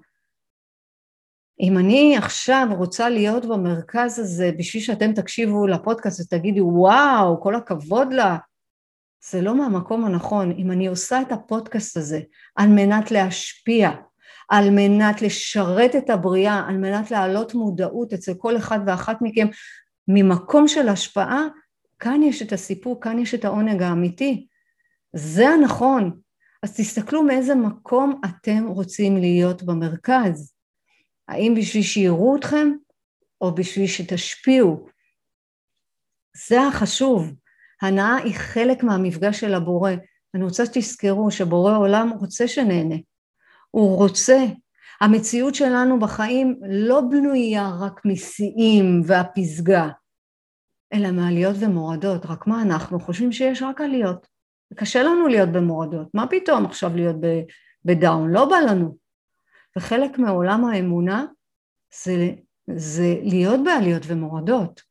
אם 1.61 1.79
אני 1.79 2.17
עכשיו 2.17 2.67
רוצה 2.79 3.09
להיות 3.09 3.45
במרכז 3.45 4.19
הזה 4.19 4.51
בשביל 4.59 4.83
שאתם 4.83 5.13
תקשיבו 5.13 5.67
לפודקאסט 5.67 6.21
ותגידו 6.21 6.65
וואו, 6.65 7.41
כל 7.41 7.55
הכבוד 7.55 8.13
לה, 8.13 8.37
זה 9.31 9.41
לא 9.41 9.55
מהמקום 9.55 10.05
הנכון. 10.05 10.53
אם 10.53 10.71
אני 10.71 10.87
עושה 10.87 11.23
את 11.23 11.33
הפודקאסט 11.33 11.97
הזה 11.97 12.21
על 12.57 12.69
מנת 12.69 13.11
להשפיע, 13.11 13.91
על 14.49 14.71
מנת 14.71 15.23
לשרת 15.23 15.97
את 15.97 16.11
הבריאה, 16.11 16.65
על 16.69 16.77
מנת 16.77 17.11
להעלות 17.11 17.55
מודעות 17.55 18.13
אצל 18.13 18.35
כל 18.35 18.57
אחד 18.57 18.79
ואחת 18.87 19.19
מכם 19.21 19.47
ממקום 20.09 20.69
של 20.69 20.89
השפעה, 20.89 21.43
כאן 21.99 22.23
יש 22.23 22.43
את 22.43 22.53
הסיפור, 22.53 23.01
כאן 23.01 23.19
יש 23.19 23.35
את 23.35 23.45
העונג 23.45 23.83
האמיתי. 23.83 24.47
זה 25.13 25.49
הנכון. 25.49 26.21
אז 26.63 26.77
תסתכלו 26.77 27.23
מאיזה 27.23 27.55
מקום 27.55 28.21
אתם 28.25 28.67
רוצים 28.67 29.17
להיות 29.17 29.63
במרכז. 29.63 30.55
האם 31.29 31.55
בשביל 31.59 31.83
שיראו 31.83 32.37
אתכם 32.37 32.69
או 33.41 33.55
בשביל 33.55 33.87
שתשפיעו? 33.87 34.87
זה 36.49 36.63
החשוב. 36.63 37.33
הנאה 37.83 38.17
היא 38.17 38.35
חלק 38.35 38.83
מהמפגש 38.83 39.41
של 39.41 39.55
הבורא. 39.55 39.93
אני 40.35 40.45
רוצה 40.45 40.67
שתזכרו 40.67 41.31
שבורא 41.31 41.77
עולם 41.77 42.11
רוצה 42.21 42.49
שנהנה. 42.49 42.97
הוא 43.71 43.97
רוצה. 43.97 44.45
המציאות 45.01 45.55
שלנו 45.55 46.01
בחיים 46.01 46.61
לא 46.69 47.01
בנויה 47.01 47.71
רק 47.81 48.01
משיאים 48.05 49.03
והפסגה, 49.07 49.89
אלא 50.93 51.11
מעליות 51.11 51.57
ומורדות. 51.61 52.27
רק 52.27 52.47
מה, 52.47 52.63
אנחנו 52.63 53.01
חושבים 53.01 53.33
שיש 53.33 53.63
רק 53.63 53.81
עליות. 53.81 54.27
קשה 54.75 55.03
לנו 55.03 55.27
להיות 55.27 55.49
במורדות. 55.49 56.09
מה 56.15 56.27
פתאום 56.27 56.67
עכשיו 56.67 56.97
להיות 56.97 57.17
בדאון? 57.85 58.31
לא 58.31 58.45
בא 58.45 58.57
לנו. 58.57 58.97
וחלק 59.77 60.19
מעולם 60.19 60.65
האמונה 60.65 61.27
זה, 62.05 62.31
זה 62.77 63.17
להיות 63.23 63.61
בעליות 63.65 64.03
ומורדות. 64.07 64.83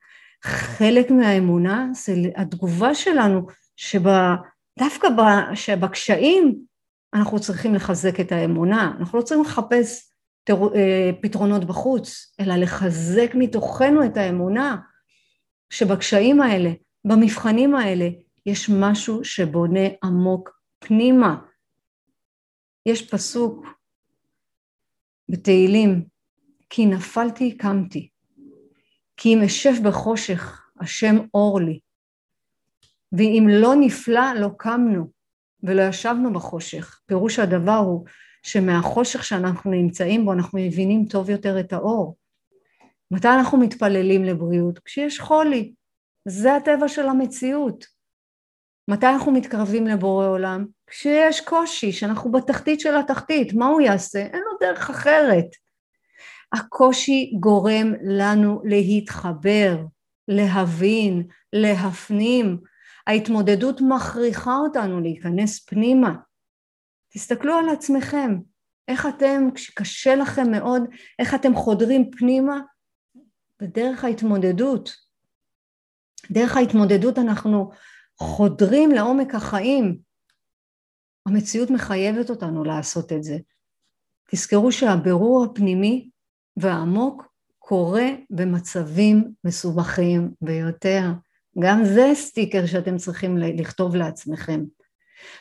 חלק 0.46 1.12
מהאמונה 1.12 1.88
זה 1.94 2.14
התגובה 2.36 2.96
שלנו 2.96 3.48
שדווקא 3.76 5.08
שבקשיים 5.56 6.56
אנחנו 7.14 7.40
צריכים 7.40 7.76
לחזק 7.76 8.20
את 8.20 8.32
האמונה, 8.32 8.96
אנחנו 9.00 9.20
לא 9.20 9.24
צריכים 9.24 9.46
לחפש 9.46 10.12
אה, 10.50 11.10
פתרונות 11.22 11.66
בחוץ, 11.66 12.36
אלא 12.40 12.56
לחזק 12.56 13.32
מתוכנו 13.36 14.06
את 14.06 14.18
האמונה 14.18 14.78
שבקשיים 15.70 16.42
האלה, 16.42 16.72
במבחנים 17.06 17.76
האלה, 17.76 18.10
יש 18.46 18.70
משהו 18.70 19.24
שבונה 19.24 19.88
עמוק 20.04 20.60
פנימה. 20.80 21.36
יש 22.86 23.10
פסוק 23.10 23.66
בתהילים, 25.30 26.06
כי 26.70 26.86
נפלתי 26.86 27.58
קמתי, 27.58 28.10
כי 29.18 29.34
אם 29.34 29.42
אשב 29.46 29.74
בחושך 29.88 30.70
השם 30.80 31.16
אור 31.34 31.62
לי, 31.62 31.80
ואם 33.12 33.48
לא 33.50 33.74
נפלא 33.80 34.34
לא 34.40 34.50
קמנו 34.58 35.12
ולא 35.64 35.82
ישבנו 35.82 36.34
בחושך. 36.34 37.00
פירוש 37.06 37.40
הדבר 37.40 37.78
הוא 37.78 38.06
שמהחושך 38.44 39.24
שאנחנו 39.24 39.72
נמצאים 39.72 40.26
בו 40.26 40.34
אנחנו 40.34 40.60
מבינים 40.60 41.06
טוב 41.06 41.30
יותר 41.30 41.60
את 41.60 41.74
האור. 41.74 42.18
מתי 43.12 43.28
אנחנו 43.28 43.58
מתפללים 43.58 44.24
לבריאות? 44.24 44.80
כשיש 44.80 45.20
חולי. 45.20 45.74
זה 46.28 46.56
הטבע 46.56 46.88
של 46.88 47.08
המציאות. 47.08 47.86
מתי 48.88 49.06
אנחנו 49.06 49.32
מתקרבים 49.32 49.88
לבורא 49.88 50.28
עולם? 50.28 50.66
כשיש 50.88 51.42
קושי, 51.42 51.92
שאנחנו 51.92 52.32
בתחתית 52.32 52.80
של 52.80 52.96
התחתית, 52.96 53.54
מה 53.54 53.68
הוא 53.68 53.82
יעשה? 53.82 54.20
אין 54.20 54.42
לו 54.46 54.68
דרך 54.68 54.90
אחרת. 54.90 55.46
הקושי 56.56 57.34
גורם 57.40 57.94
לנו 58.04 58.62
להתחבר, 58.64 59.78
להבין, 60.28 61.28
להפנים. 61.54 62.58
ההתמודדות 63.08 63.82
מכריחה 63.82 64.58
אותנו 64.58 65.00
להיכנס 65.00 65.66
פנימה. 65.66 66.16
תסתכלו 67.14 67.54
על 67.54 67.70
עצמכם, 67.70 68.38
איך 68.88 69.06
אתם, 69.06 69.50
כשקשה 69.56 70.16
לכם 70.16 70.52
מאוד, 70.52 70.82
איך 71.20 71.36
אתם 71.36 71.56
חודרים 71.56 72.12
פנימה? 72.12 72.60
בדרך 73.62 74.04
ההתמודדות. 74.04 74.90
דרך 76.32 76.58
ההתמודדות 76.58 77.18
אנחנו 77.18 77.72
חודרים 78.18 78.92
לעומק 78.92 79.36
החיים. 79.36 79.98
המציאות 81.28 81.70
מחייבת 81.70 82.30
אותנו 82.30 82.64
לעשות 82.64 83.12
את 83.12 83.24
זה. 83.24 83.38
תזכרו 84.32 84.72
שהבירור 84.72 85.46
הפנימי 85.46 86.10
והעמוק 86.58 87.28
קורה 87.60 88.06
במצבים 88.30 89.34
מסובכים 89.44 90.34
ביותר. 90.42 91.04
גם 91.60 91.86
זה 91.86 92.12
סטיקר 92.14 92.66
שאתם 92.66 92.98
צריכים 92.98 93.38
לכתוב 93.38 93.96
לעצמכם. 93.96 94.64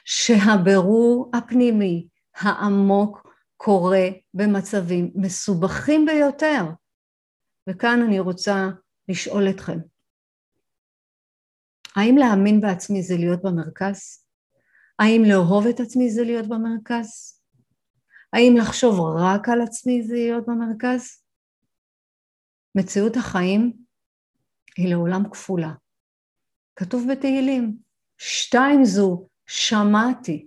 שהבירור 0.05 1.31
הפנימי 1.35 2.09
העמוק 2.37 3.35
קורה 3.57 4.09
במצבים 4.35 5.11
מסובכים 5.15 6.07
ביותר. 6.07 6.65
וכאן 7.69 8.03
אני 8.03 8.21
רוצה 8.21 8.69
לשאול 9.09 9.51
אתכם, 9.51 9.79
האם 11.97 12.17
להאמין 12.17 12.61
בעצמי 12.61 13.03
זה 13.03 13.17
להיות 13.17 13.43
במרכז? 13.43 14.27
האם 14.99 15.23
לאהוב 15.25 15.67
את 15.67 15.81
עצמי 15.81 16.11
זה 16.11 16.23
להיות 16.23 16.49
במרכז? 16.49 17.34
האם 18.35 18.57
לחשוב 18.57 19.01
רק 19.01 19.49
על 19.49 19.61
עצמי 19.61 20.03
זה 20.03 20.15
להיות 20.15 20.45
במרכז? 20.47 21.23
מציאות 22.75 23.17
החיים 23.17 23.73
היא 24.77 24.95
לעולם 24.95 25.31
כפולה. 25.31 25.73
כתוב 26.77 27.07
בתהילים, 27.13 27.77
שתיים 28.19 28.85
זו 28.85 29.29
שמעתי, 29.47 30.47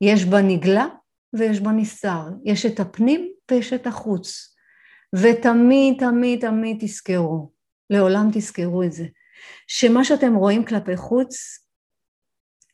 יש 0.00 0.24
בה 0.24 0.42
נגלה 0.42 0.86
ויש 1.32 1.60
בה 1.60 1.70
נסתר, 1.70 2.22
יש 2.44 2.66
את 2.66 2.80
הפנים 2.80 3.32
ויש 3.50 3.72
את 3.72 3.86
החוץ. 3.86 4.56
ותמיד 5.14 5.96
תמיד 5.98 6.40
תמיד 6.40 6.76
תזכרו, 6.80 7.52
לעולם 7.90 8.28
תזכרו 8.32 8.82
את 8.82 8.92
זה, 8.92 9.04
שמה 9.66 10.04
שאתם 10.04 10.34
רואים 10.34 10.64
כלפי 10.64 10.96
חוץ 10.96 11.34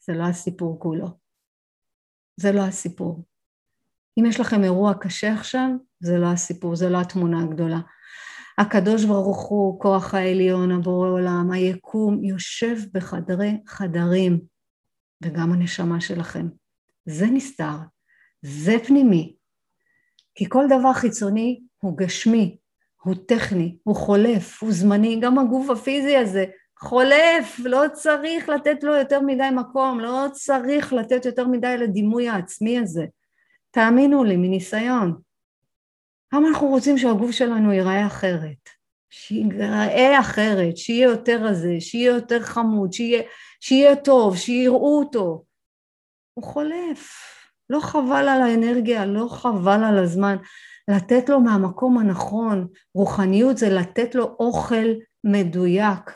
זה 0.07 0.13
לא 0.13 0.25
הסיפור 0.25 0.81
כולו. 0.81 1.07
זה 2.37 2.53
לא 2.53 2.61
הסיפור. 2.61 3.30
אם 4.19 4.27
יש 4.27 4.41
לכם 4.41 4.65
אירוע 4.65 4.95
קשה 4.95 5.33
עכשיו, 5.33 5.69
זה 6.01 6.19
לא 6.19 6.27
הסיפור, 6.27 6.77
זה 6.77 6.89
לא 6.89 7.01
התמונה 7.01 7.43
הגדולה. 7.43 7.81
הקדוש 8.59 9.05
ברוך 9.05 9.49
הוא, 9.49 9.81
כוח 9.81 10.15
העליון, 10.15 10.71
הבורא 10.71 11.09
עולם, 11.09 11.51
היקום, 11.51 12.25
יושב 12.25 12.77
בחדרי 12.93 13.61
חדרים, 13.67 14.41
וגם 15.23 15.53
הנשמה 15.53 16.01
שלכם. 16.01 16.49
זה 17.07 17.27
נסתר, 17.27 17.77
זה 18.43 18.77
פנימי. 18.87 19.37
כי 20.35 20.49
כל 20.49 20.65
דבר 20.67 20.93
חיצוני 20.93 21.61
הוא 21.83 21.97
גשמי, 21.97 22.57
הוא 23.03 23.15
טכני, 23.27 23.77
הוא 23.85 23.97
חולף, 23.97 24.63
הוא 24.63 24.73
זמני, 24.73 25.21
גם 25.21 25.39
הגוף 25.39 25.71
הפיזי 25.71 26.17
הזה 26.17 26.45
חולף, 26.79 27.59
לא 27.59 27.83
צריך 27.93 28.49
לתת 28.49 28.85
לו 28.85 28.95
יותר 28.95 29.21
מדי 29.21 29.49
מקום, 29.57 30.01
לא 30.01 30.27
צריך 30.33 30.93
לתת 30.93 31.25
יותר 31.25 31.47
מדי 31.47 31.77
לדימוי 31.79 32.29
העצמי 32.29 32.79
הזה. 32.79 33.07
תאמינו 33.71 34.25
לי, 34.25 34.37
מניסיון. 34.37 35.21
למה 36.35 36.49
אנחנו 36.49 36.67
רוצים 36.67 36.99
שהגוף 36.99 37.31
שלנו 37.31 37.73
ייראה 37.73 38.07
אחרת? 38.07 38.69
שיראה 39.11 40.21
אחרת, 40.21 40.77
שיהיה 40.77 41.09
יותר 41.09 41.45
רזה, 41.45 41.77
שיהיה 41.81 42.11
יותר 42.15 42.41
חמוד, 42.41 42.93
שיהיה, 42.93 43.23
שיהיה 43.61 43.97
טוב, 43.97 44.37
שיראו 44.37 44.99
אותו. 44.99 45.45
הוא 46.35 46.45
חולף. 46.45 47.11
לא 47.71 47.81
חבל 47.81 48.29
על 48.29 48.43
האנרגיה, 48.43 49.07
לא 49.07 49.29
חבל 49.31 49.85
על 49.85 49.99
הזמן. 49.99 50.37
לתת 50.89 51.29
לו 51.29 51.41
מהמקום 51.41 51.99
הנכון, 51.99 52.69
רוחניות 52.95 53.57
זה 53.57 53.69
לתת 53.69 54.15
לו 54.15 54.25
אוכל 54.25 54.87
מדויק. 55.25 56.11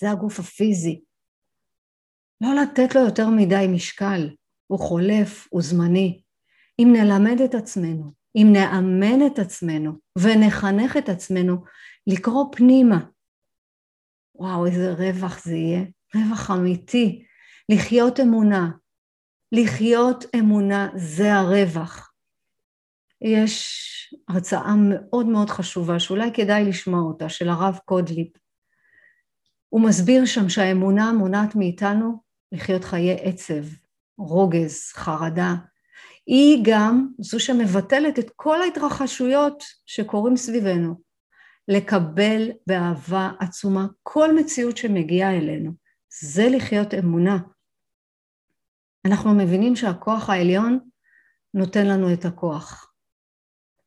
זה 0.00 0.10
הגוף 0.10 0.38
הפיזי. 0.38 1.00
לא 2.40 2.48
לתת 2.62 2.94
לו 2.94 3.00
יותר 3.00 3.28
מדי 3.28 3.66
משקל, 3.74 4.30
הוא 4.70 4.78
חולף, 4.78 5.48
הוא 5.50 5.62
זמני. 5.62 6.22
אם 6.78 6.92
נלמד 6.92 7.40
את 7.40 7.54
עצמנו, 7.54 8.12
אם 8.36 8.48
נאמן 8.52 9.26
את 9.26 9.38
עצמנו 9.38 9.92
ונחנך 10.18 10.96
את 10.96 11.08
עצמנו 11.08 11.64
לקרוא 12.06 12.44
פנימה, 12.52 12.98
וואו, 14.34 14.66
איזה 14.66 14.92
רווח 14.92 15.44
זה 15.44 15.54
יהיה, 15.54 15.82
רווח 16.14 16.50
אמיתי, 16.50 17.24
לחיות 17.68 18.20
אמונה. 18.20 18.70
לחיות 19.52 20.24
אמונה 20.34 20.88
זה 20.96 21.34
הרווח. 21.34 22.12
יש 23.20 24.14
הרצאה 24.28 24.74
מאוד 24.76 25.26
מאוד 25.26 25.50
חשובה, 25.50 26.00
שאולי 26.00 26.30
כדאי 26.34 26.64
לשמוע 26.64 27.00
אותה, 27.00 27.28
של 27.28 27.48
הרב 27.48 27.78
קודליפ. 27.84 28.28
הוא 29.68 29.80
מסביר 29.80 30.26
שם 30.26 30.48
שהאמונה 30.48 31.12
מונעת 31.12 31.54
מאיתנו 31.54 32.22
לחיות 32.52 32.84
חיי 32.84 33.16
עצב, 33.22 33.64
רוגז, 34.20 34.92
חרדה. 34.92 35.54
היא 36.26 36.62
גם 36.64 37.08
זו 37.18 37.40
שמבטלת 37.40 38.18
את 38.18 38.30
כל 38.36 38.62
ההתרחשויות 38.62 39.64
שקורים 39.86 40.36
סביבנו. 40.36 40.94
לקבל 41.68 42.50
באהבה 42.66 43.30
עצומה 43.40 43.86
כל 44.02 44.34
מציאות 44.34 44.76
שמגיעה 44.76 45.36
אלינו. 45.36 45.72
זה 46.22 46.48
לחיות 46.50 46.94
אמונה. 46.94 47.38
אנחנו 49.06 49.34
מבינים 49.34 49.76
שהכוח 49.76 50.30
העליון 50.30 50.78
נותן 51.54 51.86
לנו 51.86 52.12
את 52.12 52.24
הכוח. 52.24 52.92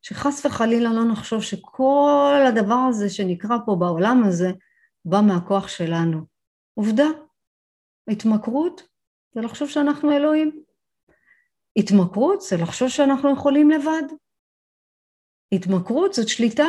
שחס 0.02 0.46
וחלילה 0.46 0.94
לא 0.94 1.12
נחשוב 1.12 1.44
שכל 1.44 2.44
הדבר 2.48 2.86
הזה 2.90 3.10
שנקרא 3.10 3.58
פה 3.66 3.76
בעולם 3.80 4.24
הזה 4.28 4.52
בא 5.06 5.22
מהכוח 5.22 5.68
שלנו. 5.68 6.26
עובדה, 6.74 7.08
התמכרות 8.08 8.93
זה 9.34 9.42
לחשוב 9.42 9.70
שאנחנו 9.70 10.12
אלוהים. 10.12 10.64
התמכרות 11.78 12.42
זה 12.42 12.58
לחשוב 12.58 12.90
שאנחנו 12.90 13.34
יכולים 13.34 13.70
לבד. 13.70 14.04
התמכרות 15.52 16.14
זאת 16.14 16.28
שליטה. 16.28 16.68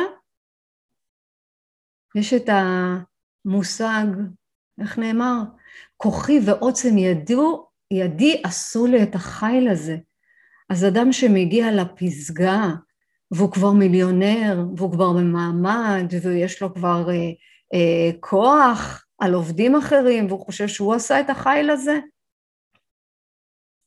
יש 2.15 2.33
את 2.33 2.49
המושג, 2.49 4.05
איך 4.81 4.99
נאמר? 4.99 5.41
כוחי 5.97 6.39
ועוצם 6.45 6.97
ידו, 6.97 7.67
ידי 7.91 8.41
עשו 8.43 8.87
לי 8.87 9.03
את 9.03 9.15
החיל 9.15 9.67
הזה. 9.67 9.97
אז 10.69 10.85
אדם 10.85 11.11
שמגיע 11.11 11.71
לפסגה, 11.71 12.69
והוא 13.31 13.51
כבר 13.51 13.71
מיליונר, 13.71 14.65
והוא 14.77 14.91
כבר 14.91 15.13
במעמד, 15.13 16.05
ויש 16.23 16.61
לו 16.61 16.73
כבר 16.73 17.09
אה, 17.09 17.31
אה, 17.73 18.11
כוח 18.19 19.05
על 19.19 19.33
עובדים 19.33 19.75
אחרים, 19.75 20.27
והוא 20.27 20.45
חושב 20.45 20.67
שהוא 20.67 20.93
עשה 20.93 21.19
את 21.19 21.29
החיל 21.29 21.69
הזה, 21.69 21.99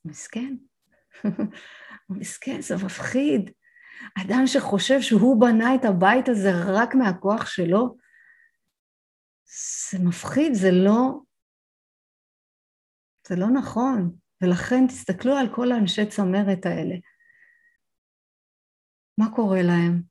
מסכן. 0.04 0.56
הוא 2.06 2.16
מסכן, 2.20 2.61
זה 2.61 2.74
מפחיד. 2.84 3.50
אדם 4.24 4.42
שחושב 4.46 5.00
שהוא 5.00 5.40
בנה 5.40 5.74
את 5.74 5.84
הבית 5.84 6.28
הזה 6.28 6.50
רק 6.66 6.94
מהכוח 6.94 7.46
שלו, 7.46 7.96
זה 9.90 9.98
מפחיד, 10.04 10.54
זה 10.54 10.70
לא, 10.70 11.20
זה 13.28 13.37
לא 13.37 13.46
נכון. 13.50 14.16
ולכן 14.42 14.87
תסתכלו 14.87 15.37
על 15.37 15.54
כל 15.54 15.72
האנשי 15.72 16.06
צמרת 16.06 16.66
האלה. 16.66 16.94
מה 19.18 19.34
קורה 19.34 19.62
להם? 19.62 20.02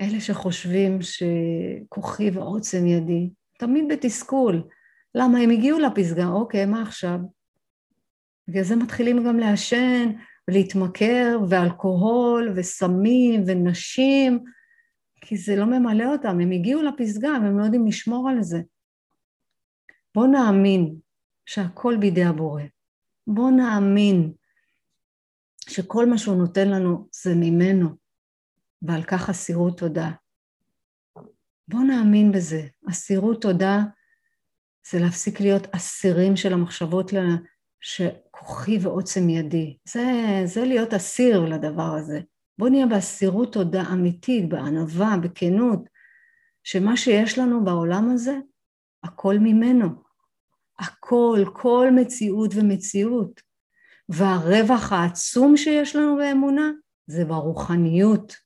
אלה 0.00 0.20
שחושבים 0.20 0.98
שכוחי 1.02 2.30
ועוצם 2.30 2.86
ידי, 2.86 3.30
תמיד 3.58 3.84
בתסכול. 3.92 4.62
למה? 5.14 5.38
הם 5.38 5.50
הגיעו 5.50 5.78
לפסגה, 5.78 6.26
אוקיי, 6.26 6.66
מה 6.66 6.82
עכשיו? 6.82 7.18
בגלל 8.50 8.64
זה 8.64 8.76
מתחילים 8.76 9.24
גם 9.26 9.38
לעשן 9.38 10.12
ולהתמכר, 10.48 11.38
ואלכוהול, 11.48 12.52
וסמים, 12.56 13.42
ונשים, 13.46 14.44
כי 15.20 15.36
זה 15.36 15.56
לא 15.56 15.64
ממלא 15.64 16.12
אותם, 16.12 16.40
הם 16.40 16.50
הגיעו 16.50 16.82
לפסגה 16.82 17.28
והם 17.28 17.58
לא 17.58 17.64
יודעים 17.64 17.86
לשמור 17.86 18.28
על 18.28 18.42
זה. 18.42 18.60
בואו 20.14 20.26
נאמין 20.26 20.94
שהכל 21.46 21.96
בידי 22.00 22.24
הבורא. 22.24 22.62
בואו 23.26 23.50
נאמין 23.50 24.32
שכל 25.68 26.06
מה 26.06 26.18
שהוא 26.18 26.36
נותן 26.36 26.68
לנו 26.68 27.08
זה 27.12 27.34
ממנו, 27.36 27.88
ועל 28.82 29.02
כך 29.02 29.30
אסירות 29.30 29.78
תודה. 29.78 30.10
בואו 31.68 31.82
נאמין 31.82 32.32
בזה. 32.32 32.66
אסירות 32.90 33.42
תודה 33.42 33.78
זה 34.90 34.98
להפסיק 34.98 35.40
להיות 35.40 35.66
אסירים 35.74 36.36
של 36.36 36.52
המחשבות 36.52 37.12
שכוחי 37.80 38.78
ועוצם 38.80 39.28
ידי. 39.28 39.76
זה, 39.88 40.02
זה 40.44 40.64
להיות 40.64 40.94
אסיר 40.94 41.40
לדבר 41.40 41.94
הזה. 41.98 42.20
בואו 42.58 42.70
נהיה 42.70 42.86
באסירות 42.86 43.52
תודה 43.52 43.82
אמיתית, 43.92 44.48
בענווה, 44.48 45.16
בכנות, 45.22 45.80
שמה 46.64 46.96
שיש 46.96 47.38
לנו 47.38 47.64
בעולם 47.64 48.10
הזה, 48.10 48.38
הכל 49.04 49.38
ממנו. 49.38 49.88
הכל, 50.78 51.44
כל 51.52 51.88
מציאות 51.96 52.50
ומציאות. 52.54 53.40
והרווח 54.08 54.92
העצום 54.92 55.56
שיש 55.56 55.96
לנו 55.96 56.16
באמונה 56.16 56.70
זה 57.06 57.24
ברוחניות. 57.24 58.36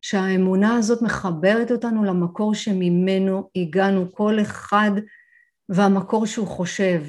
שהאמונה 0.00 0.76
הזאת 0.76 1.02
מחברת 1.02 1.70
אותנו 1.70 2.04
למקור 2.04 2.54
שממנו 2.54 3.50
הגענו 3.56 4.12
כל 4.12 4.40
אחד 4.42 4.90
והמקור 5.68 6.26
שהוא 6.26 6.46
חושב. 6.46 7.02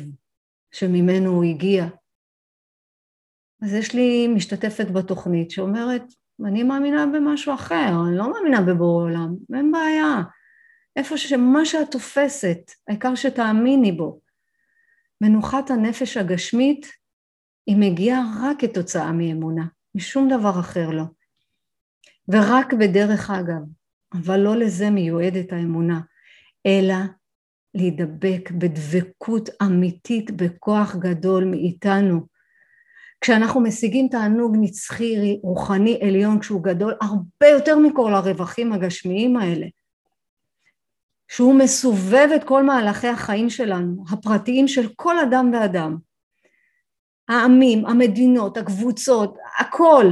שממנו 0.72 1.30
הוא 1.32 1.44
הגיע. 1.44 1.86
אז 3.62 3.74
יש 3.74 3.96
לי 3.96 4.28
משתתפת 4.28 4.88
בתוכנית 4.94 5.52
שאומרת, 5.52 6.04
אני 6.46 6.64
מאמינה 6.64 7.06
במשהו 7.06 7.54
אחר, 7.54 7.92
אני 8.08 8.18
לא 8.18 8.32
מאמינה 8.32 8.62
בבורא 8.62 9.04
עולם, 9.04 9.36
אין 9.56 9.72
בעיה. 9.72 10.22
איפה 10.96 11.18
שמה 11.18 11.66
שאת 11.66 11.92
תופסת, 11.92 12.72
העיקר 12.88 13.16
שתאמיני 13.16 13.92
בו. 13.92 14.20
מנוחת 15.22 15.70
הנפש 15.70 16.18
הגשמית 16.18 16.88
היא 17.68 17.78
מגיעה 17.80 18.22
רק 18.42 18.58
כתוצאה 18.60 19.12
מאמונה, 19.12 19.66
משום 19.96 20.30
דבר 20.30 20.60
אחר 20.60 20.90
לא. 20.90 21.04
ורק 22.28 22.74
בדרך 22.74 23.30
אגב, 23.30 23.62
אבל 24.14 24.40
לא 24.40 24.56
לזה 24.56 24.90
מיועדת 24.90 25.54
האמונה, 25.54 26.00
אלא 26.66 26.96
להידבק 27.74 28.52
בדבקות 28.52 29.50
אמיתית 29.62 30.32
בכוח 30.32 30.96
גדול 30.96 31.46
מאיתנו. 31.46 32.22
כשאנחנו 33.22 33.62
משיגים 33.62 34.08
תענוג 34.12 34.56
נצחי 34.60 35.40
רוחני 35.44 36.00
עליון 36.02 36.40
כשהוא 36.40 36.64
גדול 36.64 36.94
הרבה 37.02 37.48
יותר 37.48 37.78
מכל 37.78 38.14
הרווחים 38.14 38.74
הגשמיים 38.74 39.38
האלה 39.38 39.68
שהוא 41.28 41.56
מסובב 41.56 42.30
את 42.36 42.44
כל 42.44 42.64
מהלכי 42.64 43.08
החיים 43.08 43.50
שלנו 43.50 44.04
הפרטיים 44.12 44.68
של 44.68 44.88
כל 44.96 45.20
אדם 45.20 45.52
ואדם 45.54 45.98
העמים, 47.30 47.86
המדינות, 47.86 48.58
הקבוצות, 48.58 49.38
הכל, 49.60 50.06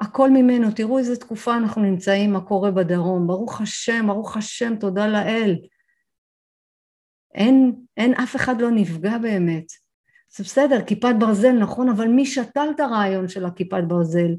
הכל 0.00 0.30
ממנו. 0.30 0.70
תראו 0.70 0.98
איזה 0.98 1.16
תקופה 1.16 1.56
אנחנו 1.56 1.82
נמצאים, 1.82 2.32
מה 2.32 2.40
קורה 2.40 2.70
בדרום. 2.70 3.26
ברוך 3.26 3.60
השם, 3.60 4.06
ברוך 4.06 4.36
השם, 4.36 4.76
תודה 4.76 5.06
לאל. 5.06 5.56
אין, 7.34 7.72
אין 7.96 8.14
אף 8.14 8.36
אחד 8.36 8.60
לא 8.60 8.70
נפגע 8.70 9.18
באמת. 9.18 9.64
זה 10.36 10.44
בסדר, 10.44 10.80
כיפת 10.86 11.14
ברזל, 11.18 11.52
נכון, 11.52 11.88
אבל 11.88 12.08
מי 12.08 12.26
שתל 12.26 12.68
את 12.74 12.80
הרעיון 12.80 13.28
של 13.28 13.44
הכיפת 13.44 13.84
ברזל? 13.86 14.34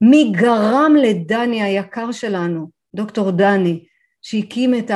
מי 0.00 0.32
גרם 0.36 0.92
לדני 1.02 1.62
היקר 1.62 2.12
שלנו, 2.12 2.70
דוקטור 2.94 3.30
דני, 3.30 3.84
שהקים 4.22 4.74
את 4.74 4.90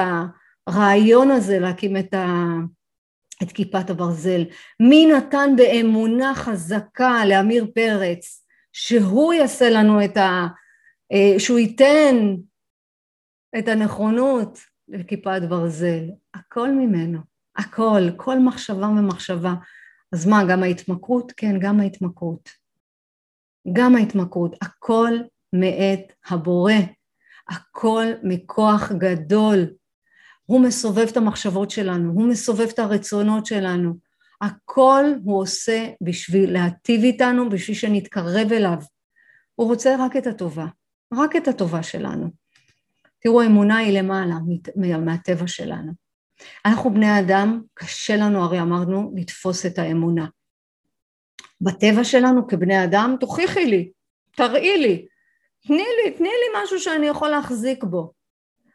הרעיון 0.66 1.30
הזה 1.30 1.59
להקים 1.59 1.97
את, 1.97 2.14
ה, 2.14 2.47
את 3.43 3.53
כיפת 3.53 3.90
הברזל? 3.90 4.45
מי 4.80 5.07
נתן 5.07 5.51
באמונה 5.57 6.34
חזקה 6.34 7.26
לאמיר 7.26 7.66
פרץ 7.74 8.45
שהוא 8.72 9.32
יעשה 9.32 9.70
לנו 9.70 10.05
את 10.05 10.16
ה... 10.16 10.47
אה, 11.12 11.40
שהוא 11.40 11.59
ייתן 11.59 12.16
את 13.59 13.68
הנכונות 13.68 14.59
לכיפת 14.88 15.43
ברזל? 15.49 16.05
הכל 16.34 16.70
ממנו. 16.70 17.32
הכל, 17.57 18.03
כל 18.16 18.38
מחשבה 18.38 18.86
ומחשבה. 18.86 19.55
אז 20.12 20.26
מה, 20.26 20.44
גם 20.44 20.62
ההתמכרות? 20.62 21.32
כן, 21.36 21.59
גם 21.61 21.80
ההתמכרות. 21.80 22.48
גם 23.72 23.96
ההתמכרות, 23.96 24.57
הכל 24.62 25.11
מאת 25.53 26.12
הבורא. 26.26 26.72
הכל 27.48 28.05
מכוח 28.22 28.92
גדול. 28.92 29.66
הוא 30.46 30.61
מסובב 30.61 31.07
את 31.11 31.16
המחשבות 31.16 31.70
שלנו, 31.70 32.12
הוא 32.12 32.28
מסובב 32.28 32.68
את 32.74 32.78
הרצונות 32.78 33.46
שלנו. 33.46 33.94
הכל 34.40 35.05
הוא 35.24 35.40
עושה 35.40 35.88
בשביל 36.00 36.53
להטיב 36.53 37.03
איתנו, 37.03 37.50
בשביל 37.50 37.76
שנתקרב 37.76 38.53
אליו. 38.53 38.78
הוא 39.55 39.68
רוצה 39.68 39.96
רק 39.98 40.16
את 40.16 40.26
הטובה, 40.26 40.66
רק 41.14 41.36
את 41.36 41.48
הטובה 41.48 41.82
שלנו. 41.82 42.30
תראו, 43.18 43.42
אמונה 43.42 43.76
היא 43.76 43.98
למעלה 43.98 44.34
מהטבע 44.98 45.46
שלנו. 45.46 46.01
אנחנו 46.66 46.95
בני 46.95 47.20
אדם, 47.20 47.62
קשה 47.74 48.16
לנו, 48.16 48.45
הרי 48.45 48.61
אמרנו, 48.61 49.12
לתפוס 49.16 49.66
את 49.66 49.78
האמונה. 49.78 50.26
בטבע 51.61 52.05
שלנו 52.05 52.49
כבני 52.49 52.84
אדם, 52.84 53.16
תוכיחי 53.20 53.66
לי, 53.66 53.90
תראי 54.36 54.78
לי, 54.78 55.07
תני 55.66 55.84
לי, 56.05 56.11
תני 56.11 56.28
לי 56.28 56.62
משהו 56.62 56.78
שאני 56.78 57.07
יכול 57.07 57.28
להחזיק 57.28 57.84
בו. 57.84 58.12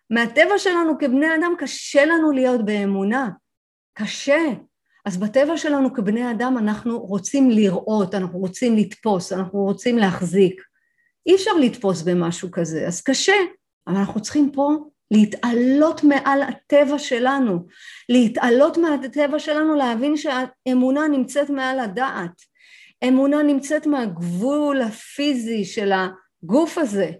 מהטבע 0.10 0.58
שלנו 0.58 0.98
כבני 1.00 1.36
אדם 1.36 1.54
קשה 1.58 2.06
לנו 2.06 2.32
להיות 2.32 2.66
באמונה, 2.66 3.30
קשה. 3.94 4.42
אז 5.06 5.18
בטבע 5.18 5.58
שלנו 5.58 5.94
כבני 5.94 6.32
אדם 6.32 6.58
אנחנו 6.58 7.00
רוצים 7.00 7.50
לראות, 7.50 8.16
אנחנו 8.16 8.40
רוצים 8.40 8.76
לתפוס, 8.76 9.34
אנחנו 9.34 9.60
רוצים 9.60 9.98
להחזיק. 9.98 10.62
אי 11.26 11.36
אפשר 11.36 11.52
לתפוס 11.62 12.02
במשהו 12.02 12.52
כזה, 12.52 12.88
אז 12.88 13.02
קשה, 13.02 13.36
אבל 13.88 13.96
אנחנו 13.96 14.22
צריכים 14.22 14.52
פה 14.52 14.78
להתעלות 15.12 16.04
מעל 16.04 16.42
הטבע 16.42 17.00
שלנו, 17.00 17.66
להתעלות 18.10 18.78
מהטבע 18.78 19.40
שלנו, 19.40 19.76
להבין 19.76 20.14
שהאמונה 20.18 21.08
נמצאת 21.08 21.50
מעל 21.50 21.80
הדעת, 21.80 22.42
אמונה 23.08 23.44
נמצאת 23.44 23.86
מהגבול 23.88 24.82
הפיזי 24.82 25.66
של 25.66 25.92
הגוף 25.92 26.78
הזה. 26.78 27.12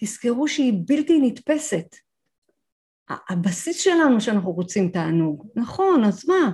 תזכרו 0.00 0.48
שהיא 0.48 0.72
בלתי 0.86 1.20
נתפסת. 1.20 1.96
הבסיס 3.28 3.80
שלנו 3.80 4.20
שאנחנו 4.20 4.52
רוצים 4.52 4.88
תענוג, 4.88 5.46
נכון, 5.56 6.04
אז 6.04 6.28
מה? 6.28 6.50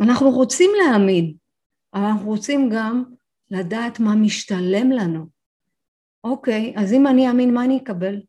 אנחנו 0.00 0.30
רוצים 0.30 0.70
להאמין, 0.78 1.34
אבל 1.94 2.04
אנחנו 2.04 2.28
רוצים 2.28 2.68
גם 2.72 3.04
לדעת 3.50 4.00
מה 4.00 4.14
משתלם 4.14 4.90
לנו. 4.90 5.26
אוקיי, 6.24 6.74
אז 6.76 6.92
אם 6.92 7.06
אני 7.06 7.28
אאמין, 7.28 7.54
מה 7.54 7.64
אני 7.64 7.78
אקבל? 7.78 8.20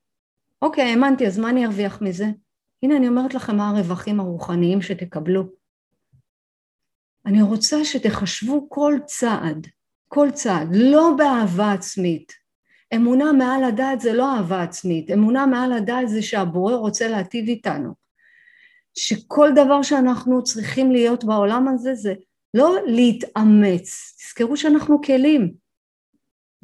אוקיי, 0.61 0.83
האמנתי, 0.83 1.27
אז 1.27 1.39
מה 1.39 1.49
אני 1.49 1.65
ארוויח 1.65 2.01
מזה? 2.01 2.25
הנה, 2.83 2.97
אני 2.97 3.07
אומרת 3.07 3.33
לכם 3.33 3.57
מה 3.57 3.69
הרווחים 3.69 4.19
הרוחניים 4.19 4.81
שתקבלו. 4.81 5.43
אני 7.25 7.41
רוצה 7.41 7.85
שתחשבו 7.85 8.69
כל 8.69 8.93
צעד, 9.05 9.67
כל 10.07 10.31
צעד, 10.33 10.67
לא 10.75 11.11
באהבה 11.17 11.71
עצמית. 11.71 12.33
אמונה 12.95 13.31
מעל 13.31 13.63
הדעת 13.63 14.01
זה 14.01 14.13
לא 14.13 14.35
אהבה 14.35 14.63
עצמית, 14.63 15.11
אמונה 15.11 15.45
מעל 15.45 15.73
הדעת 15.73 16.09
זה 16.09 16.21
שהבורא 16.21 16.75
רוצה 16.75 17.07
להטיב 17.07 17.47
איתנו. 17.47 17.93
שכל 18.97 19.49
דבר 19.55 19.81
שאנחנו 19.81 20.43
צריכים 20.43 20.91
להיות 20.91 21.23
בעולם 21.23 21.67
הזה 21.67 21.95
זה 21.95 22.13
לא 22.53 22.75
להתאמץ, 22.85 24.15
תזכרו 24.17 24.57
שאנחנו 24.57 25.01
כלים, 25.01 25.53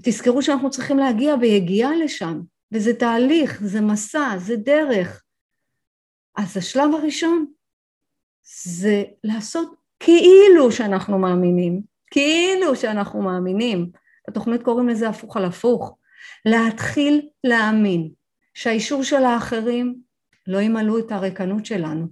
תזכרו 0.01 0.41
שאנחנו 0.41 0.69
צריכים 0.69 0.97
להגיע 0.97 1.35
ביגיעה 1.35 1.95
לשם, 1.95 2.41
וזה 2.72 2.93
תהליך, 2.93 3.61
זה 3.63 3.82
מסע, 3.82 4.38
זה 4.38 4.55
דרך. 4.55 5.24
אז 6.38 6.57
השלב 6.57 6.93
הראשון 6.93 7.45
זה 8.63 9.03
לעשות 9.24 9.76
כאילו 9.99 10.72
שאנחנו 10.72 11.20
מאמינים, 11.20 11.82
כאילו 12.11 12.76
שאנחנו 12.76 13.22
מאמינים. 13.22 13.91
בתוכנית 14.30 14.63
קוראים 14.63 14.89
לזה 14.89 15.09
הפוך 15.09 15.38
על 15.38 15.45
הפוך. 15.45 15.97
להתחיל 16.45 17.30
להאמין 17.43 18.09
שהאישור 18.53 19.03
של 19.03 19.24
האחרים 19.24 19.95
לא 20.47 20.61
ימלאו 20.61 20.99
את 20.99 21.11
הריקנות 21.11 21.66
שלנו. 21.66 22.07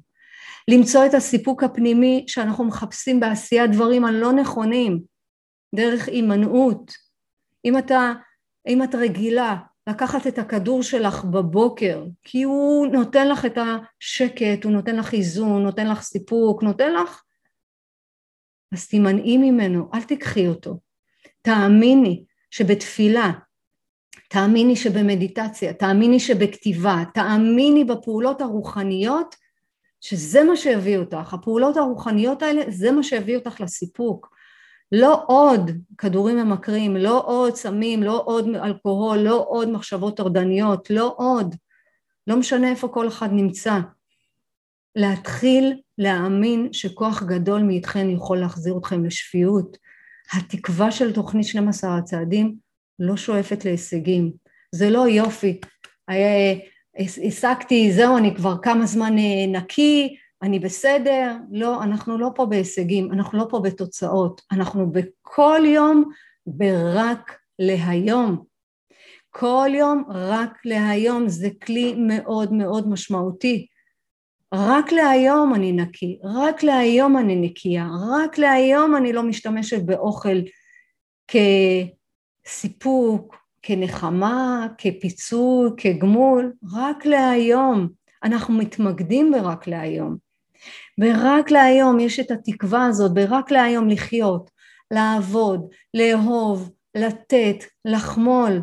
למצוא 0.68 1.06
את 1.06 1.14
הסיפוק 1.14 1.64
הפנימי 1.64 2.26
שאנחנו 2.28 2.64
מחפשים 2.64 3.20
בעשיית 3.20 3.72
דברים 3.72 4.06
הלא 4.06 4.34
נכונים, 4.34 5.02
דרך 5.76 6.08
הימנעות. 6.08 6.92
אם 7.66 7.78
אתה, 7.78 8.14
אם 8.68 8.84
את 8.84 8.96
רגילה 8.96 9.58
לקחת 9.88 10.28
את 10.28 10.40
הכדור 10.40 10.84
שלך 10.84 11.26
בבוקר, 11.26 12.06
כי 12.24 12.44
הוא 12.44 12.88
נותן 12.88 13.28
לך 13.28 13.46
את 13.46 13.58
השקט, 13.58 14.64
הוא 14.64 14.72
נותן 14.72 14.96
לך 14.96 15.14
איזון, 15.14 15.64
נותן 15.64 15.90
לך 15.90 16.02
סיפוק, 16.02 16.64
נותן 16.64 16.94
לך... 16.94 17.24
אז 18.74 18.88
תימנעי 18.88 19.38
ממנו, 19.38 19.90
אל 19.94 20.02
תיקחי 20.02 20.48
אותו. 20.48 20.80
תאמיני 21.42 22.24
שבתפילה, 22.52 23.32
תאמיני 24.30 24.76
שבמדיטציה, 24.76 25.74
תאמיני 25.74 26.20
שבכתיבה, 26.20 27.04
תאמיני 27.14 27.84
בפעולות 27.84 28.42
הרוחניות, 28.42 29.36
שזה 30.02 30.44
מה 30.44 30.56
שיביא 30.56 30.98
אותך. 30.98 31.34
הפעולות 31.34 31.78
הרוחניות 31.78 32.42
האלה, 32.42 32.62
זה 32.70 32.92
מה 32.92 33.04
שיביא 33.04 33.38
אותך 33.38 33.62
לסיפוק. 33.62 34.33
לא 34.96 35.24
עוד 35.28 35.72
כדורים 35.98 36.38
ממכרים, 36.38 36.98
לא 36.98 37.24
עוד 37.26 37.56
סמים, 37.56 38.04
לא 38.04 38.24
עוד 38.26 38.48
אלכוהול, 38.56 39.18
לא 39.18 39.46
עוד 39.48 39.70
מחשבות 39.70 40.18
טורדניות, 40.18 40.90
לא 40.90 41.14
עוד. 41.18 41.56
לא 42.28 42.38
משנה 42.38 42.70
איפה 42.70 42.88
כל 42.88 43.08
אחד 43.08 43.30
נמצא. 43.32 43.80
להתחיל 44.96 45.82
להאמין 45.98 46.70
שכוח 46.72 47.24
גדול 47.24 47.62
מאיתכם 47.62 48.10
יכול 48.10 48.38
להחזיר 48.38 48.78
אתכם 48.78 49.06
לשפיות. 49.06 49.78
התקווה 50.34 50.92
של 50.92 51.14
תוכנית 51.14 51.46
12 51.46 51.98
הצעדים 51.98 52.56
לא 53.00 53.18
שואפת 53.18 53.66
להישגים. 53.66 54.32
זה 54.72 54.90
לא 54.90 55.08
יופי, 55.08 55.60
השגתי, 57.28 57.92
זהו, 57.92 58.18
אני 58.18 58.36
כבר 58.36 58.56
כמה 58.62 58.86
זמן 58.86 59.18
אה, 59.18 59.48
נקי, 59.48 60.16
אני 60.44 60.60
בסדר, 60.60 61.36
לא, 61.52 61.84
אנחנו 61.84 62.18
לא 62.18 62.30
פה 62.36 62.46
בהישגים, 62.46 63.12
אנחנו 63.12 63.38
לא 63.38 63.48
פה 63.50 63.60
בתוצאות, 63.60 64.42
אנחנו 64.52 64.92
בכל 64.92 65.62
יום 65.66 66.04
ברק 66.48 67.38
להיום. 67.60 68.44
כל 69.30 69.70
יום 69.74 70.04
רק 70.10 70.66
להיום 70.66 71.30
זה 71.30 71.50
כלי 71.66 71.96
מאוד 71.98 72.54
מאוד 72.54 72.90
משמעותי. 72.90 73.68
רק 74.54 74.92
להיום 74.92 75.56
אני 75.56 75.72
נקי, 75.72 76.20
רק 76.24 76.64
להיום 76.64 77.18
אני 77.18 77.36
נקייה, 77.36 77.88
רק 78.12 78.38
להיום 78.38 78.96
אני 78.96 79.14
לא 79.14 79.24
משתמשת 79.24 79.84
באוכל 79.86 80.38
כסיפוק, 82.48 83.36
כנחמה, 83.62 84.68
כפיצוי, 84.78 85.70
כגמול, 85.78 86.54
רק 86.74 87.06
להיום. 87.06 87.88
אנחנו 88.24 88.54
מתמקדים 88.54 89.32
ברק 89.32 89.68
להיום. 89.68 90.23
ורק 91.00 91.52
להיום 91.52 92.00
יש 92.00 92.20
את 92.20 92.32
התקווה 92.32 92.86
הזאת, 92.86 93.14
ברק 93.14 93.52
להיום 93.52 93.90
לחיות, 93.90 94.52
לעבוד, 94.92 95.70
לאהוב, 95.94 96.72
לתת, 96.96 97.64
לחמול. 97.86 98.62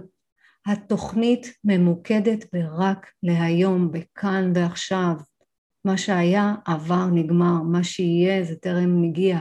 התוכנית 0.67 1.53
ממוקדת 1.65 2.45
ברק 2.53 3.07
להיום, 3.23 3.93
בכאן 3.93 4.53
ועכשיו. 4.55 5.13
מה 5.85 5.99
שהיה 5.99 6.55
עבר, 6.65 7.07
נגמר, 7.07 7.63
מה 7.63 7.85
שיהיה 7.85 8.45
זה 8.45 8.57
טרם 8.57 9.03
נגיע. 9.03 9.39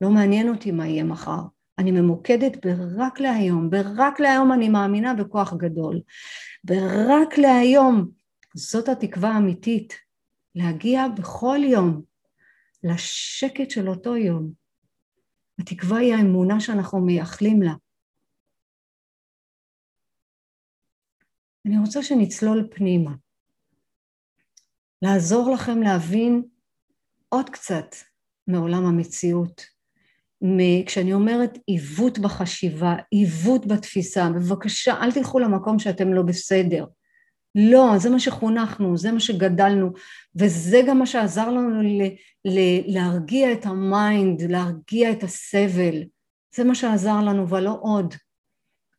לא 0.00 0.10
מעניין 0.10 0.48
אותי 0.48 0.70
מה 0.70 0.86
יהיה 0.86 1.04
מחר. 1.04 1.40
אני 1.78 1.90
ממוקדת 1.90 2.66
ברק 2.66 3.20
להיום, 3.20 3.70
ברק 3.70 4.20
להיום 4.20 4.52
אני 4.52 4.68
מאמינה 4.68 5.14
בכוח 5.14 5.54
גדול. 5.54 6.00
ברק 6.64 7.38
להיום, 7.38 8.08
זאת 8.54 8.88
התקווה 8.88 9.30
האמיתית, 9.30 9.94
להגיע 10.54 11.08
בכל 11.08 11.58
יום 11.62 12.02
לשקט 12.84 13.70
של 13.70 13.88
אותו 13.88 14.16
יום. 14.16 14.52
התקווה 15.58 15.98
היא 15.98 16.14
האמונה 16.14 16.60
שאנחנו 16.60 17.00
מייחלים 17.00 17.62
לה. 17.62 17.74
אני 21.66 21.78
רוצה 21.78 22.02
שנצלול 22.02 22.68
פנימה, 22.70 23.10
לעזור 25.02 25.50
לכם 25.54 25.82
להבין 25.82 26.42
עוד 27.28 27.50
קצת 27.50 27.94
מעולם 28.46 28.86
המציאות. 28.86 29.74
כשאני 30.86 31.12
אומרת 31.12 31.58
עיוות 31.66 32.18
בחשיבה, 32.18 32.94
עיוות 33.10 33.66
בתפיסה, 33.66 34.28
בבקשה 34.30 34.94
אל 35.02 35.12
תלכו 35.12 35.38
למקום 35.38 35.78
שאתם 35.78 36.12
לא 36.12 36.22
בסדר. 36.22 36.84
לא, 37.54 37.98
זה 37.98 38.10
מה 38.10 38.20
שחונכנו, 38.20 38.96
זה 38.96 39.12
מה 39.12 39.20
שגדלנו, 39.20 39.92
וזה 40.36 40.80
גם 40.88 40.98
מה 40.98 41.06
שעזר 41.06 41.48
לנו 41.48 41.82
ל- 41.82 42.14
ל- 42.44 42.94
להרגיע 42.94 43.52
את 43.52 43.66
ה 43.66 43.79
mind, 43.79 44.42
להרגיע 44.42 45.10
את 45.10 45.22
הסבל. 45.22 46.02
זה 46.56 46.64
מה 46.64 46.74
שעזר 46.74 47.20
לנו, 47.20 47.48
ולא 47.48 47.78
עוד. 47.80 48.14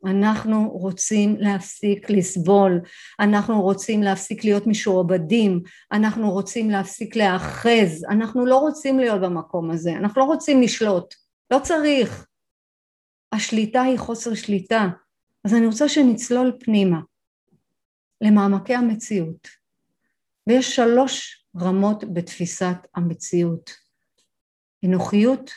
אנחנו 0.05 0.69
רוצים 0.69 1.35
להפסיק 1.39 2.09
לסבול, 2.09 2.81
אנחנו 3.19 3.61
רוצים 3.61 4.03
להפסיק 4.03 4.43
להיות 4.43 4.67
משועבדים, 4.67 5.61
אנחנו 5.91 6.31
רוצים 6.31 6.69
להפסיק 6.69 7.15
להאחז, 7.15 8.05
אנחנו 8.09 8.45
לא 8.45 8.57
רוצים 8.57 8.99
להיות 8.99 9.21
במקום 9.21 9.71
הזה, 9.71 9.91
אנחנו 9.91 10.21
לא 10.21 10.25
רוצים 10.25 10.61
לשלוט, 10.61 11.13
לא 11.51 11.59
צריך. 11.59 12.27
השליטה 13.31 13.81
היא 13.81 13.97
חוסר 13.97 14.33
שליטה, 14.33 14.87
אז 15.45 15.53
אני 15.53 15.65
רוצה 15.65 15.89
שנצלול 15.89 16.51
פנימה. 16.59 16.99
למעמקי 18.21 18.73
המציאות. 18.75 19.47
ויש 20.47 20.75
שלוש 20.75 21.45
רמות 21.61 22.13
בתפיסת 22.13 22.77
המציאות. 22.95 23.71
אנוכיות, 24.85 25.51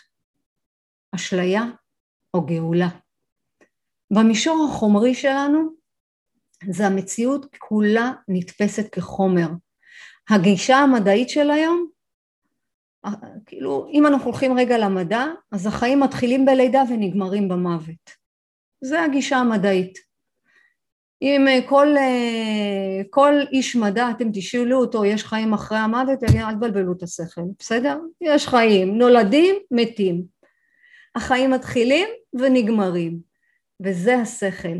אשליה 1.14 1.62
או 2.34 2.46
גאולה. 2.46 2.88
במישור 4.10 4.68
החומרי 4.70 5.14
שלנו 5.14 5.68
זה 6.70 6.86
המציאות 6.86 7.56
כולה 7.58 8.12
נתפסת 8.28 8.92
כחומר. 8.92 9.48
הגישה 10.30 10.76
המדעית 10.76 11.28
של 11.28 11.50
היום, 11.50 11.88
כאילו 13.46 13.88
אם 13.92 14.06
אנחנו 14.06 14.30
הולכים 14.30 14.58
רגע 14.58 14.78
למדע, 14.78 15.24
אז 15.52 15.66
החיים 15.66 16.00
מתחילים 16.00 16.44
בלידה 16.44 16.82
ונגמרים 16.88 17.48
במוות. 17.48 18.10
זה 18.80 19.02
הגישה 19.02 19.36
המדעית. 19.36 20.07
אם 21.22 21.46
כל, 21.66 21.88
כל 23.10 23.32
איש 23.52 23.76
מדע, 23.76 24.10
אתם 24.10 24.28
תשאלו 24.32 24.80
אותו, 24.80 25.04
יש 25.04 25.24
חיים 25.24 25.52
אחרי 25.52 25.78
המוות, 25.78 26.24
אל 26.24 26.54
תבלבלו 26.54 26.92
את 26.92 27.02
השכל, 27.02 27.42
בסדר? 27.58 27.98
יש 28.20 28.48
חיים, 28.48 28.98
נולדים, 28.98 29.54
מתים. 29.70 30.22
החיים 31.14 31.50
מתחילים 31.50 32.08
ונגמרים, 32.34 33.18
וזה 33.82 34.14
השכל, 34.14 34.78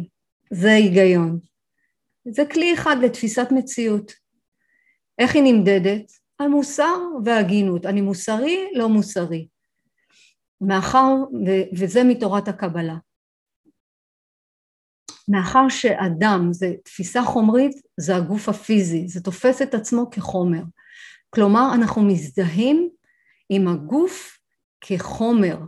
זה 0.51 0.71
ההיגיון. 0.71 1.39
זה 2.29 2.45
כלי 2.45 2.75
אחד 2.75 2.97
לתפיסת 3.03 3.49
מציאות. 3.51 4.13
איך 5.19 5.35
היא 5.35 5.43
נמדדת? 5.43 6.13
על 6.39 6.49
מוסר 6.49 6.97
והגינות. 7.25 7.87
אני 7.87 8.01
מוסרי, 8.01 8.71
לא 8.75 8.89
מוסרי. 8.89 9.49
מאחר, 10.61 11.15
ו- 11.47 11.69
וזה 11.73 12.05
מתורת 12.05 12.49
הקבלה. 12.49 12.97
מאחר 15.29 15.69
שאדם 15.69 16.49
זה 16.53 16.73
תפיסה 16.85 17.23
חומרית, 17.23 17.73
זה 17.97 18.17
הגוף 18.17 18.49
הפיזי, 18.49 19.09
זה 19.09 19.23
תופס 19.23 19.63
את 19.63 19.75
עצמו 19.75 20.11
כחומר. 20.11 20.63
כלומר, 21.31 21.71
אנחנו 21.75 22.03
מזדהים 22.03 22.89
עם 23.49 23.69
הגוף 23.69 24.39
כחומר. 24.81 25.59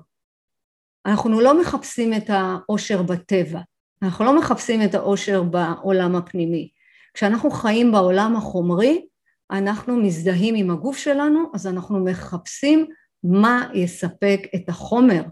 אנחנו 1.07 1.41
לא 1.41 1.61
מחפשים 1.61 2.15
את 2.15 2.31
האושר 2.31 3.03
בטבע, 3.03 3.61
אנחנו 4.03 4.25
לא 4.25 4.39
מחפשים 4.39 4.83
את 4.83 4.95
האושר 4.95 5.43
בעולם 5.43 6.17
הפנימי. 6.17 6.71
כשאנחנו 7.15 7.51
חיים 7.51 7.93
בעולם 7.93 8.37
החומרי, 8.37 9.07
אנחנו 9.51 9.97
מזדהים 9.97 10.55
עם 10.55 10.71
הגוף 10.71 10.97
שלנו, 10.97 11.51
אז 11.55 11.67
אנחנו 11.67 12.05
מחפשים 12.05 12.87
מה 13.25 13.71
יספק 13.75 14.41
את 14.55 14.69
החומר. 14.69 15.23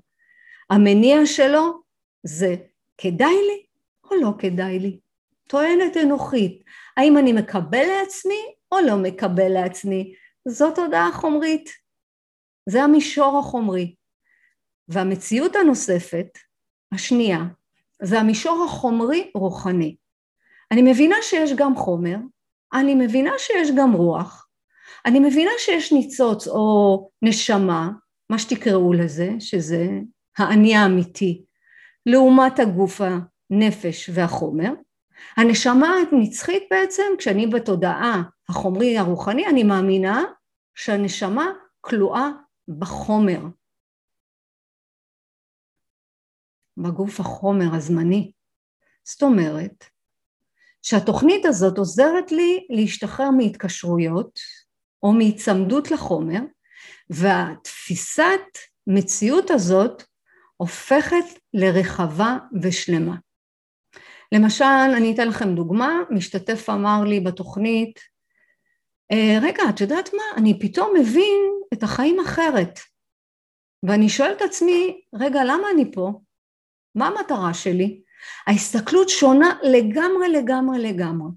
המניע 0.71 1.27
שלו 1.27 1.83
זה 2.23 2.55
כדאי 2.99 3.35
לי 3.47 3.68
או 4.11 4.17
לא 4.17 4.31
כדאי 4.39 4.79
לי. 4.79 4.99
טוענת 5.49 5.97
אנוכית, 5.97 6.65
האם 6.97 7.19
אני 7.19 7.33
מקבל 7.33 7.85
לעצמי 7.87 8.55
או 8.73 8.81
לא 8.81 8.97
מקבל 8.97 9.49
לעצמי? 9.49 10.15
זאת 10.49 10.79
הודעה 10.79 11.13
חומרית. 11.13 11.71
זה 12.69 12.83
המישור 12.83 13.39
החומרי. 13.39 13.95
והמציאות 14.89 15.57
הנוספת, 15.57 16.27
השנייה, 16.93 17.39
זה 18.03 18.21
המישור 18.21 18.65
החומרי 18.65 19.31
רוחני. 19.35 19.97
אני 20.71 20.83
מבינה 20.83 21.17
שיש 21.23 21.53
גם 21.57 21.77
חומר, 21.77 22.17
אני 22.73 22.95
מבינה 22.95 23.31
שיש 23.39 23.69
גם 23.77 23.93
רוח, 23.93 24.49
אני 25.07 25.21
מבינה 25.21 25.51
שיש 25.59 25.93
ניצוץ 25.93 26.49
או 26.49 27.11
נשמה, 27.23 27.91
מה 28.31 28.39
שתקראו 28.39 28.93
לזה, 28.93 29.31
שזה 29.39 29.87
האני 30.39 30.77
האמיתי, 30.77 31.45
לעומת 32.07 32.59
הגוף 32.59 33.01
הנפש 33.51 34.11
והחומר. 34.15 34.73
הנשמה 35.37 35.95
הנצחית 36.13 36.63
בעצם, 36.71 37.03
כשאני 37.19 37.47
בתודעה 37.47 38.23
החומרי 38.49 38.99
הרוחני, 38.99 39.47
אני 39.47 39.63
מאמינה 39.63 40.25
שהנשמה 40.75 41.47
כלואה 41.81 42.29
בחומר, 42.79 43.41
בגוף 46.77 47.21
החומר 47.21 47.75
הזמני. 47.75 48.33
זאת 49.05 49.23
אומרת 49.23 49.85
שהתוכנית 50.83 51.45
הזאת 51.45 51.79
עוזרת 51.79 52.33
לי 52.33 52.67
להשתחרר 52.71 53.31
מהתקשרויות 53.31 54.39
או 55.03 55.13
מהיצמדות 55.13 55.91
לחומר 55.91 56.41
והתפיסת 57.11 58.59
מציאות 58.87 59.51
הזאת 59.51 60.03
הופכת 60.57 61.25
לרחבה 61.55 62.39
ושלמה. 62.63 63.17
למשל, 64.33 64.65
אני 64.97 65.15
אתן 65.15 65.29
לכם 65.29 65.55
דוגמה, 65.55 66.03
משתתף 66.11 66.71
אמר 66.71 67.05
לי 67.05 67.21
בתוכנית, 67.21 68.01
אה, 69.13 69.39
רגע, 69.43 69.63
את 69.69 69.81
יודעת 69.81 70.11
מה, 70.15 70.23
אני 70.37 70.59
פתאום 70.61 70.95
מבין 71.01 71.41
את 71.73 71.83
החיים 71.83 72.21
אחרת. 72.21 72.79
ואני 73.83 74.09
שואלת 74.09 74.37
את 74.37 74.43
עצמי, 74.43 75.01
רגע, 75.15 75.45
למה 75.45 75.71
אני 75.75 75.93
פה? 75.93 76.13
מה 76.95 77.07
המטרה 77.07 77.55
שלי? 77.55 78.01
ההסתכלות 78.47 79.09
שונה 79.09 79.59
לגמרי 79.63 80.29
לגמרי 80.29 80.79
לגמרי. 80.79 81.31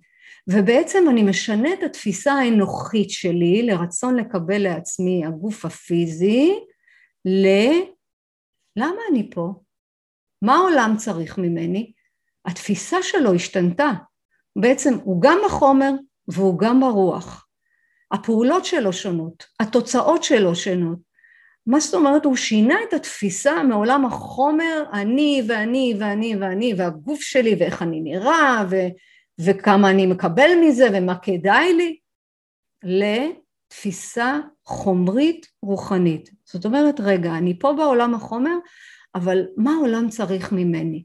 ובעצם 0.48 1.10
אני 1.10 1.24
משנה 1.24 1.74
את 1.74 1.84
התפיסה 1.84 2.34
האנוכית 2.34 3.10
שלי 3.10 3.64
לרצון 3.64 4.16
לקבל 4.16 4.58
לעצמי 4.58 5.26
הגוף 5.26 5.66
הפיזי 5.66 6.60
ל... 7.26 7.48
למה 8.76 9.02
אני 9.12 9.30
פה? 9.32 9.54
מה 10.42 10.56
העולם 10.56 10.96
צריך 10.98 11.38
ממני? 11.38 11.92
התפיסה 12.46 12.98
שלו 13.04 13.34
השתנתה. 13.34 13.92
בעצם 14.56 14.94
הוא 15.04 15.22
גם 15.22 15.38
בחומר 15.46 15.92
והוא 16.28 16.60
גם 16.60 16.80
ברוח. 16.80 17.48
הפעולות 18.12 18.66
שלו 18.66 18.94
שונות, 18.94 19.46
התוצאות 19.60 20.24
שלו 20.24 20.56
שונות. 20.56 21.00
מה 21.68 21.80
זאת 21.80 21.94
אומרת? 21.94 22.26
הוא 22.26 22.36
שינה 22.36 22.76
את 22.90 22.94
התפיסה 22.94 23.64
מעולם 23.64 24.06
החומר, 24.06 24.84
אני 24.94 25.44
ואני 25.48 25.94
ואני 26.00 26.36
ואני 26.36 26.74
והגוף 26.78 27.22
שלי 27.22 27.56
ואיך 27.60 27.82
אני 27.82 28.02
נראה 28.02 28.64
ו, 28.70 28.76
וכמה 29.40 29.90
אני 29.90 30.06
מקבל 30.06 30.50
מזה 30.62 30.88
ומה 30.94 31.18
כדאי 31.18 31.74
לי, 31.74 31.98
לתפיסה 32.84 34.40
חומרית 34.66 35.48
רוחנית. 35.62 36.30
זאת 36.46 36.66
אומרת, 36.66 37.00
רגע, 37.00 37.38
אני 37.38 37.60
פה 37.60 37.74
בעולם 37.74 38.14
החומר, 38.14 38.56
אבל 39.16 39.46
מה 39.58 39.72
העולם 39.72 40.10
צריך 40.10 40.52
ממני? 40.52 41.04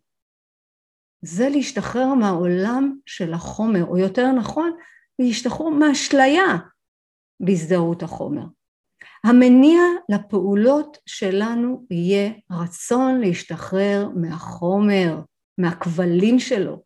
זה 1.26 1.48
להשתחרר 1.48 2.14
מהעולם 2.14 2.96
של 3.06 3.34
החומר, 3.34 3.84
או 3.84 3.98
יותר 3.98 4.32
נכון, 4.32 4.72
להשתחרר 5.18 5.68
מהאשליה 5.68 6.56
בהזדהות 7.40 8.02
החומר. 8.02 8.44
המניע 9.24 9.80
לפעולות 10.08 10.98
שלנו 11.06 11.86
יהיה 11.90 12.30
רצון 12.50 13.20
להשתחרר 13.20 14.08
מהחומר, 14.16 15.20
מהכבלים 15.58 16.38
שלו, 16.38 16.82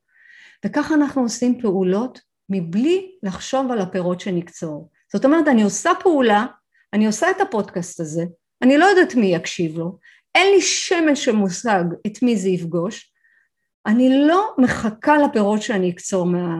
וככה 0.66 0.94
אנחנו 0.94 1.22
עושים 1.22 1.60
פעולות 1.60 2.20
מבלי 2.48 3.10
לחשוב 3.22 3.70
על 3.70 3.78
הפירות 3.78 4.20
שנקצור. 4.20 4.90
זאת 5.12 5.24
אומרת, 5.24 5.48
אני 5.48 5.62
עושה 5.62 5.90
פעולה, 6.00 6.46
אני 6.92 7.06
עושה 7.06 7.30
את 7.30 7.40
הפודקאסט 7.40 8.00
הזה, 8.00 8.24
אני 8.62 8.78
לא 8.78 8.84
יודעת 8.84 9.14
מי 9.14 9.26
יקשיב 9.26 9.78
לו, 9.78 9.98
אין 10.34 10.54
לי 10.54 10.60
שמש 10.60 11.24
של 11.24 11.32
מושג 11.32 11.84
את 12.06 12.22
מי 12.22 12.36
זה 12.36 12.48
יפגוש, 12.48 13.09
אני 13.86 14.26
לא 14.28 14.54
מחכה 14.58 15.18
לפירות 15.18 15.62
שאני 15.62 15.90
אקצור 15.90 16.26
מה, 16.26 16.56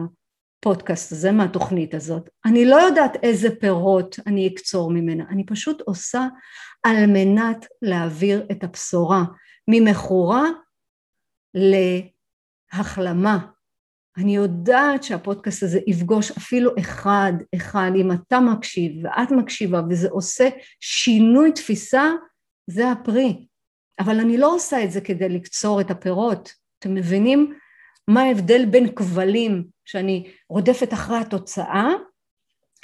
הפודקאסט 0.61 1.11
הזה, 1.11 1.31
מהתוכנית 1.31 1.93
הזאת. 1.93 2.29
אני 2.45 2.65
לא 2.65 2.75
יודעת 2.75 3.23
איזה 3.23 3.55
פירות 3.59 4.19
אני 4.27 4.47
אקצור 4.47 4.91
ממנה, 4.91 5.23
אני 5.29 5.45
פשוט 5.45 5.81
עושה 5.81 6.27
על 6.83 7.05
מנת 7.07 7.65
להעביר 7.81 8.47
את 8.51 8.63
הבשורה 8.63 9.23
ממכורה 9.67 10.43
להחלמה. 12.73 13.47
אני 14.17 14.35
יודעת 14.35 15.03
שהפודקאסט 15.03 15.63
הזה 15.63 15.79
יפגוש 15.87 16.31
אפילו 16.31 16.71
אחד, 16.79 17.33
אחד, 17.55 17.91
אם 17.95 18.11
אתה 18.11 18.39
מקשיב 18.39 18.91
ואת 19.03 19.31
מקשיבה 19.31 19.81
וזה 19.89 20.09
עושה 20.09 20.49
שינוי 20.79 21.51
תפיסה, 21.51 22.11
זה 22.69 22.91
הפרי. 22.91 23.47
אבל 23.99 24.19
אני 24.19 24.37
לא 24.37 24.55
עושה 24.55 24.83
את 24.83 24.91
זה 24.91 25.01
כדי 25.01 25.29
לקצור 25.29 25.81
את 25.81 25.91
הפירות. 25.91 26.60
אתם 26.81 26.95
מבינים 26.95 27.53
מה 28.07 28.21
ההבדל 28.21 28.65
בין 28.65 28.95
כבלים 28.95 29.63
שאני 29.85 30.31
רודפת 30.49 30.93
אחרי 30.93 31.17
התוצאה 31.17 31.89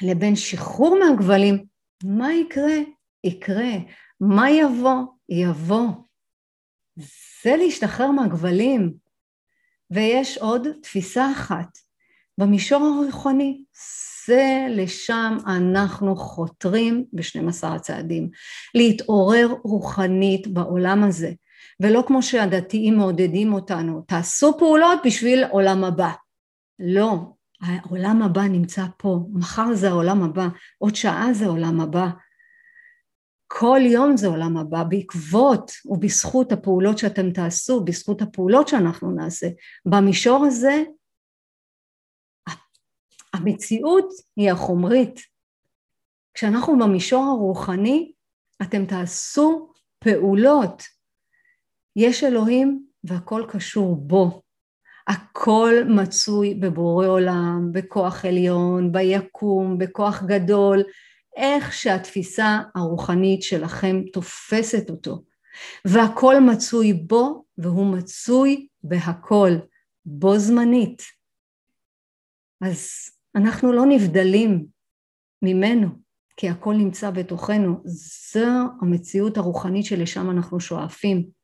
לבין 0.01 0.35
שחרור 0.35 0.99
מהגבלים, 0.99 1.65
מה 2.03 2.33
יקרה? 2.33 2.75
יקרה. 3.23 3.71
מה 4.21 4.51
יבוא? 4.51 5.03
יבוא. 5.29 5.87
זה 7.43 7.55
להשתחרר 7.55 8.11
מהגבלים. 8.11 8.93
ויש 9.91 10.37
עוד 10.37 10.67
תפיסה 10.81 11.31
אחת, 11.31 11.77
במישור 12.37 12.83
הרוחני, 12.85 13.63
זה 14.27 14.67
לשם 14.69 15.37
אנחנו 15.47 16.15
חותרים 16.15 17.05
ב-12 17.13 17.67
הצעדים, 17.67 18.29
להתעורר 18.75 19.47
רוחנית 19.63 20.47
בעולם 20.47 21.03
הזה, 21.03 21.31
ולא 21.79 22.03
כמו 22.07 22.23
שהדתיים 22.23 22.95
מעודדים 22.95 23.53
אותנו, 23.53 24.01
תעשו 24.01 24.57
פעולות 24.57 24.99
בשביל 25.05 25.43
עולם 25.43 25.83
הבא. 25.83 26.11
לא, 26.79 27.19
העולם 27.61 28.21
הבא 28.21 28.41
נמצא 28.41 28.83
פה, 28.97 29.19
מחר 29.33 29.73
זה 29.73 29.89
העולם 29.89 30.23
הבא, 30.23 30.47
עוד 30.77 30.95
שעה 30.95 31.33
זה 31.33 31.45
עולם 31.45 31.81
הבא. 31.81 32.07
כל 33.47 33.79
יום 33.83 34.17
זה 34.17 34.27
עולם 34.27 34.57
הבא, 34.57 34.83
בעקבות 34.83 35.71
ובזכות 35.85 36.51
הפעולות 36.51 36.97
שאתם 36.97 37.31
תעשו, 37.31 37.83
בזכות 37.83 38.21
הפעולות 38.21 38.67
שאנחנו 38.67 39.11
נעשה. 39.11 39.47
במישור 39.85 40.45
הזה, 40.45 40.83
המציאות 43.33 44.09
היא 44.35 44.51
החומרית. 44.51 45.19
כשאנחנו 46.33 46.79
במישור 46.79 47.23
הרוחני, 47.23 48.11
אתם 48.61 48.85
תעשו 48.85 49.73
פעולות. 49.99 50.83
יש 51.97 52.23
אלוהים 52.23 52.85
והכל 53.03 53.43
קשור 53.49 53.95
בו. 53.95 54.41
הכל 55.07 55.73
מצוי 55.89 56.53
בבורא 56.53 57.07
עולם, 57.07 57.69
בכוח 57.71 58.25
עליון, 58.25 58.91
ביקום, 58.91 59.77
בכוח 59.77 60.23
גדול, 60.23 60.83
איך 61.35 61.73
שהתפיסה 61.73 62.59
הרוחנית 62.75 63.43
שלכם 63.43 64.01
תופסת 64.13 64.89
אותו. 64.89 65.23
והכל 65.85 66.39
מצוי 66.39 66.93
בו 66.93 67.45
והוא 67.57 67.85
מצוי 67.97 68.67
בהכל, 68.83 69.51
בו 70.05 70.39
זמנית. 70.39 71.01
אז 72.61 72.89
אנחנו 73.35 73.71
לא 73.71 73.85
נבדלים 73.85 74.65
ממנו, 75.41 75.87
כי 76.37 76.49
הכל 76.49 76.73
נמצא 76.73 77.11
בתוכנו. 77.11 77.81
זו 77.85 78.47
המציאות 78.81 79.37
הרוחנית 79.37 79.85
שלשם 79.85 80.29
אנחנו 80.29 80.59
שואפים. 80.59 81.36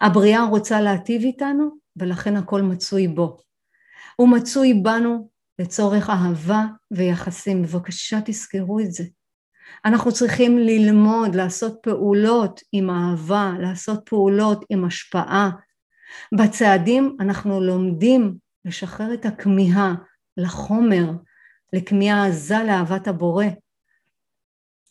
הבריאה 0.00 0.44
רוצה 0.44 0.80
להטיב 0.80 1.22
איתנו, 1.22 1.70
ולכן 1.96 2.36
הכל 2.36 2.62
מצוי 2.62 3.08
בו. 3.08 3.36
הוא 4.16 4.28
מצוי 4.28 4.74
בנו 4.74 5.28
לצורך 5.58 6.10
אהבה 6.10 6.64
ויחסים. 6.90 7.62
בבקשה 7.62 8.18
תזכרו 8.24 8.80
את 8.80 8.92
זה. 8.92 9.04
אנחנו 9.84 10.12
צריכים 10.12 10.58
ללמוד, 10.58 11.34
לעשות 11.34 11.78
פעולות 11.82 12.60
עם 12.72 12.90
אהבה, 12.90 13.52
לעשות 13.60 14.02
פעולות 14.04 14.64
עם 14.68 14.84
השפעה. 14.84 15.50
בצעדים 16.38 17.16
אנחנו 17.20 17.60
לומדים 17.60 18.36
לשחרר 18.64 19.14
את 19.14 19.26
הכמיהה 19.26 19.94
לחומר, 20.36 21.10
לכמיהה 21.72 22.26
עזה 22.26 22.58
לאהבת 22.66 23.08
הבורא. 23.08 23.46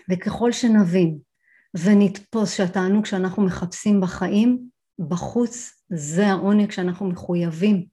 וככל 0.09 0.51
שנבין 0.51 1.17
ונתפוס 1.77 2.53
שהתענוג 2.53 3.05
שאנחנו 3.05 3.43
מחפשים 3.43 4.01
בחיים, 4.01 4.70
בחוץ 5.07 5.83
זה 5.89 6.27
העונג 6.27 6.71
שאנחנו 6.71 7.05
מחויבים. 7.05 7.85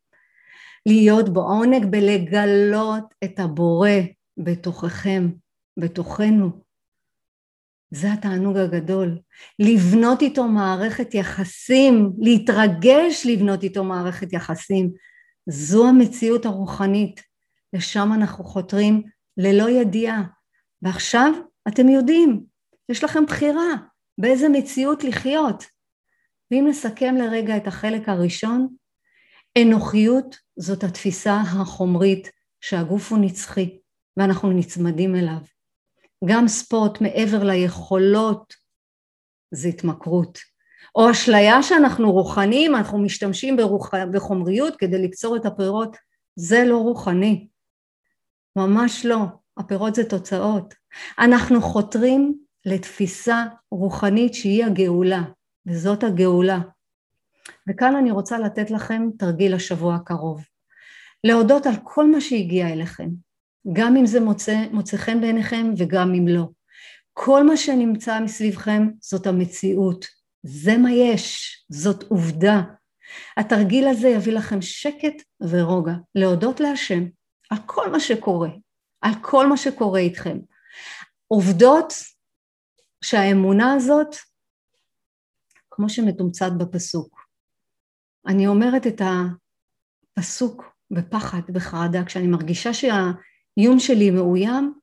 להיות 0.86 1.28
בעונג 1.28 1.86
בלגלות 1.86 3.14
את 3.24 3.40
הבורא 3.40 3.90
בתוככם, 4.36 5.28
בתוכנו. 5.76 6.50
זה 7.90 8.12
התענוג 8.12 8.56
הגדול. 8.56 9.18
לבנות 9.58 10.22
איתו 10.22 10.48
מערכת 10.48 11.14
יחסים, 11.14 12.12
להתרגש 12.18 13.26
לבנות 13.26 13.62
איתו 13.62 13.84
מערכת 13.84 14.32
יחסים. 14.32 14.90
זו 15.46 15.88
המציאות 15.88 16.46
הרוחנית. 16.46 17.22
לשם 17.72 18.12
אנחנו 18.14 18.44
חותרים 18.44 19.02
ללא 19.36 19.70
ידיעה. 19.70 20.22
ועכשיו 20.82 21.32
אתם 21.68 21.88
יודעים, 21.88 22.44
יש 22.88 23.04
לכם 23.04 23.26
בחירה 23.26 23.74
באיזה 24.18 24.48
מציאות 24.48 25.04
לחיות. 25.04 25.77
ואם 26.50 26.66
נסכם 26.68 27.14
לרגע 27.14 27.56
את 27.56 27.66
החלק 27.66 28.08
הראשון, 28.08 28.68
אנוכיות 29.62 30.36
זאת 30.56 30.84
התפיסה 30.84 31.40
החומרית 31.40 32.30
שהגוף 32.60 33.12
הוא 33.12 33.18
נצחי 33.18 33.78
ואנחנו 34.16 34.50
נצמדים 34.50 35.14
אליו. 35.14 35.40
גם 36.24 36.48
ספורט 36.48 37.00
מעבר 37.00 37.44
ליכולות 37.44 38.54
זה 39.50 39.68
התמכרות. 39.68 40.38
או 40.94 41.10
אשליה 41.10 41.62
שאנחנו 41.62 42.12
רוחניים, 42.12 42.74
אנחנו 42.74 42.98
משתמשים 42.98 43.56
ברוח... 43.56 43.90
בחומריות 44.12 44.76
כדי 44.76 45.02
לקצור 45.02 45.36
את 45.36 45.46
הפירות, 45.46 45.96
זה 46.36 46.64
לא 46.64 46.76
רוחני. 46.76 47.48
ממש 48.56 49.06
לא. 49.06 49.24
הפירות 49.56 49.94
זה 49.94 50.04
תוצאות. 50.04 50.74
אנחנו 51.18 51.60
חותרים 51.62 52.38
לתפיסה 52.66 53.44
רוחנית 53.70 54.34
שהיא 54.34 54.64
הגאולה, 54.64 55.22
וזאת 55.68 56.04
הגאולה. 56.04 56.58
וכאן 57.68 57.96
אני 57.96 58.10
רוצה 58.10 58.38
לתת 58.38 58.70
לכם 58.70 59.02
תרגיל 59.18 59.54
השבוע 59.54 59.94
הקרוב. 59.94 60.44
להודות 61.24 61.66
על 61.66 61.74
כל 61.84 62.10
מה 62.10 62.20
שהגיע 62.20 62.68
אליכם, 62.68 63.08
גם 63.72 63.96
אם 63.96 64.06
זה 64.06 64.20
מוצא, 64.20 64.56
מוצא 64.72 64.96
חן 64.96 65.20
בעיניכם 65.20 65.70
וגם 65.78 66.14
אם 66.14 66.28
לא. 66.28 66.48
כל 67.12 67.46
מה 67.46 67.56
שנמצא 67.56 68.20
מסביבכם 68.20 68.88
זאת 69.00 69.26
המציאות, 69.26 70.06
זה 70.42 70.76
מה 70.76 70.92
יש, 70.92 71.56
זאת 71.68 72.02
עובדה. 72.02 72.62
התרגיל 73.36 73.88
הזה 73.88 74.08
יביא 74.08 74.32
לכם 74.32 74.62
שקט 74.62 75.22
ורוגע, 75.40 75.92
להודות 76.14 76.60
להשם 76.60 77.04
על 77.50 77.58
כל 77.66 77.90
מה 77.90 78.00
שקורה, 78.00 78.48
על 79.00 79.12
כל 79.22 79.46
מה 79.46 79.56
שקורה 79.56 80.00
איתכם. 80.00 80.38
עובדות 81.28 81.92
שהאמונה 83.04 83.72
הזאת, 83.72 84.16
כמו 85.78 85.88
שמתומצת 85.88 86.52
בפסוק, 86.58 87.26
אני 88.26 88.46
אומרת 88.46 88.86
את 88.86 89.02
הפסוק 90.16 90.64
בפחד, 90.90 91.40
בחרדה, 91.52 92.04
כשאני 92.04 92.26
מרגישה 92.26 92.74
שהאיום 92.74 93.78
שלי 93.78 94.10
מאוים, 94.10 94.74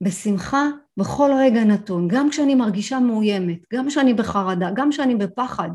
בשמחה 0.00 0.62
בכל 0.96 1.30
רגע 1.38 1.64
נתון, 1.64 2.08
גם 2.08 2.30
כשאני 2.30 2.54
מרגישה 2.54 2.98
מאוימת, 2.98 3.58
גם 3.72 3.88
כשאני 3.88 4.14
בחרדה, 4.14 4.70
גם 4.74 4.90
כשאני 4.90 5.14
בפחד, 5.14 5.68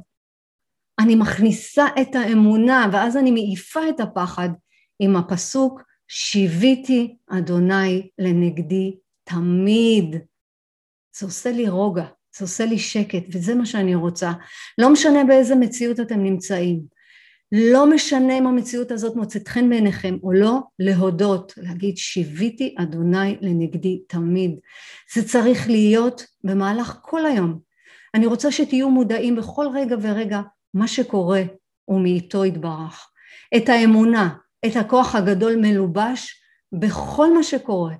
אני 0.99 1.15
מכניסה 1.15 1.85
את 2.01 2.15
האמונה 2.15 2.89
ואז 2.93 3.17
אני 3.17 3.31
מעיפה 3.31 3.89
את 3.89 3.99
הפחד 3.99 4.49
עם 4.99 5.15
הפסוק 5.15 5.81
שיוויתי 6.07 7.17
אדוני 7.27 8.09
לנגדי 8.17 8.97
תמיד. 9.23 10.15
זה 11.17 11.25
עושה 11.25 11.51
לי 11.51 11.69
רוגע, 11.69 12.07
זה 12.39 12.45
עושה 12.45 12.65
לי 12.65 12.79
שקט, 12.79 13.23
וזה 13.31 13.55
מה 13.55 13.65
שאני 13.65 13.95
רוצה. 13.95 14.31
לא 14.77 14.89
משנה 14.89 15.23
באיזה 15.23 15.55
מציאות 15.55 15.99
אתם 15.99 16.23
נמצאים. 16.23 16.97
לא 17.51 17.89
משנה 17.89 18.37
אם 18.37 18.47
המציאות 18.47 18.91
הזאת 18.91 19.15
מוצאת 19.15 19.47
חן 19.47 19.69
בעיניכם 19.69 20.17
או 20.23 20.31
לא, 20.33 20.59
להודות, 20.79 21.53
להגיד 21.57 21.97
שיוויתי 21.97 22.75
אדוני 22.77 23.37
לנגדי 23.41 24.01
תמיד. 24.07 24.59
זה 25.15 25.27
צריך 25.27 25.69
להיות 25.69 26.25
במהלך 26.43 26.97
כל 27.01 27.25
היום. 27.25 27.59
אני 28.15 28.25
רוצה 28.25 28.51
שתהיו 28.51 28.89
מודעים 28.89 29.35
בכל 29.35 29.65
רגע 29.73 29.95
ורגע 30.01 30.41
מה 30.73 30.87
שקורה 30.87 31.43
ומאיתו 31.87 32.45
יתברך. 32.45 33.09
את 33.57 33.69
האמונה, 33.69 34.29
את 34.65 34.75
הכוח 34.75 35.15
הגדול 35.15 35.55
מלובש 35.55 36.41
בכל 36.71 37.33
מה 37.33 37.43
שקורה, 37.43 37.93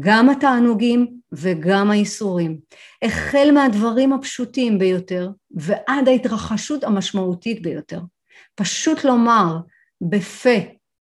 גם 0.00 0.30
התענוגים 0.30 1.20
וגם 1.32 1.90
האיסורים. 1.90 2.58
החל 3.02 3.50
מהדברים 3.54 4.12
הפשוטים 4.12 4.78
ביותר 4.78 5.30
ועד 5.50 6.08
ההתרחשות 6.08 6.84
המשמעותית 6.84 7.62
ביותר. 7.62 8.00
פשוט 8.54 9.04
לומר 9.04 9.56
בפה, 10.00 10.58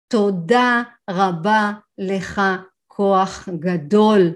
תודה 0.08 0.82
רבה 1.10 1.72
לך 1.98 2.40
כוח 2.86 3.48
גדול. 3.58 4.32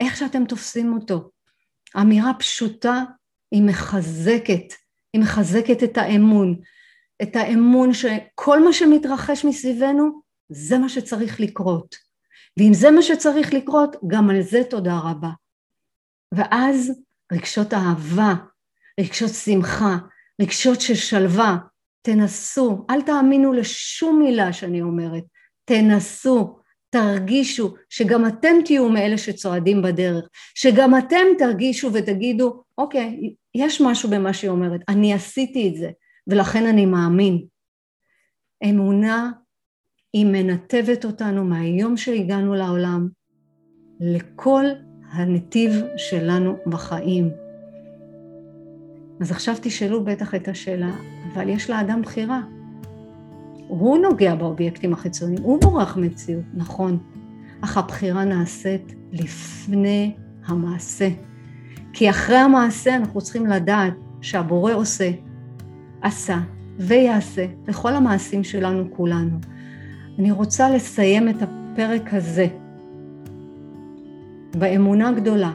איך 0.00 0.16
שאתם 0.16 0.44
תופסים 0.44 0.92
אותו. 0.92 1.30
אמירה 2.00 2.32
פשוטה 2.38 3.02
היא 3.50 3.62
מחזקת, 3.62 4.74
היא 5.12 5.22
מחזקת 5.22 5.82
את 5.84 5.98
האמון, 5.98 6.60
את 7.22 7.36
האמון 7.36 7.92
שכל 7.92 8.64
מה 8.64 8.72
שמתרחש 8.72 9.44
מסביבנו 9.44 10.22
זה 10.48 10.78
מה 10.78 10.88
שצריך 10.88 11.40
לקרות. 11.40 12.03
ואם 12.58 12.74
זה 12.74 12.90
מה 12.90 13.02
שצריך 13.02 13.54
לקרות, 13.54 13.96
גם 14.06 14.30
על 14.30 14.42
זה 14.42 14.62
תודה 14.70 14.98
רבה. 14.98 15.30
ואז 16.34 16.92
רגשות 17.32 17.74
אהבה, 17.74 18.34
רגשות 19.00 19.30
שמחה, 19.30 19.96
רגשות 20.42 20.80
של 20.80 20.94
שלווה, 20.94 21.56
תנסו, 22.02 22.86
אל 22.90 23.02
תאמינו 23.02 23.52
לשום 23.52 24.18
מילה 24.18 24.52
שאני 24.52 24.82
אומרת, 24.82 25.24
תנסו, 25.64 26.58
תרגישו, 26.90 27.74
שגם 27.88 28.26
אתם 28.26 28.56
תהיו 28.64 28.88
מאלה 28.88 29.18
שצועדים 29.18 29.82
בדרך, 29.82 30.24
שגם 30.54 30.98
אתם 30.98 31.26
תרגישו 31.38 31.92
ותגידו, 31.92 32.62
אוקיי, 32.78 33.34
יש 33.54 33.80
משהו 33.80 34.10
במה 34.10 34.32
שהיא 34.32 34.50
אומרת, 34.50 34.80
אני 34.88 35.14
עשיתי 35.14 35.68
את 35.68 35.76
זה, 35.76 35.90
ולכן 36.26 36.66
אני 36.66 36.86
מאמין. 36.86 37.44
אמונה 38.64 39.30
היא 40.14 40.26
מנתבת 40.26 41.04
אותנו 41.04 41.44
מהיום 41.44 41.96
שהגענו 41.96 42.54
לעולם 42.54 43.08
לכל 44.00 44.64
הנתיב 45.12 45.72
שלנו 45.96 46.56
בחיים. 46.66 47.30
אז 49.20 49.30
עכשיו 49.30 49.54
תשאלו 49.62 50.04
בטח 50.04 50.34
את 50.34 50.48
השאלה, 50.48 50.90
אבל 51.32 51.48
יש 51.48 51.70
לאדם 51.70 52.02
בחירה. 52.02 52.40
הוא 53.68 53.98
נוגע 53.98 54.34
באובייקטים 54.34 54.92
החיצוניים, 54.92 55.42
הוא 55.42 55.60
בורח 55.60 55.96
מציאות, 55.96 56.44
נכון. 56.54 56.98
אך 57.60 57.78
הבחירה 57.78 58.24
נעשית 58.24 58.94
לפני 59.12 60.14
המעשה. 60.46 61.08
כי 61.92 62.10
אחרי 62.10 62.36
המעשה 62.36 62.96
אנחנו 62.96 63.20
צריכים 63.20 63.46
לדעת 63.46 63.94
שהבורא 64.20 64.72
עושה, 64.72 65.10
עשה 66.02 66.38
ויעשה 66.78 67.46
לכל 67.68 67.94
המעשים 67.94 68.44
שלנו 68.44 68.84
כולנו. 68.96 69.38
אני 70.18 70.30
רוצה 70.30 70.70
לסיים 70.70 71.28
את 71.28 71.36
הפרק 71.42 72.14
הזה 72.14 72.46
באמונה 74.58 75.12
גדולה 75.12 75.52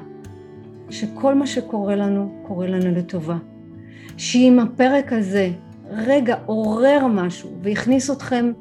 שכל 0.89 1.35
מה 1.35 1.47
שקורה 1.47 1.95
לנו, 1.95 2.43
קורה 2.47 2.67
לנו 2.67 2.91
לטובה. 2.95 3.37
שאם 4.17 4.59
הפרק 4.59 5.13
הזה 5.13 5.51
רגע 5.91 6.35
עורר 6.45 7.07
משהו 7.07 7.49
והכניס 7.61 8.11
אתכם 8.11 8.51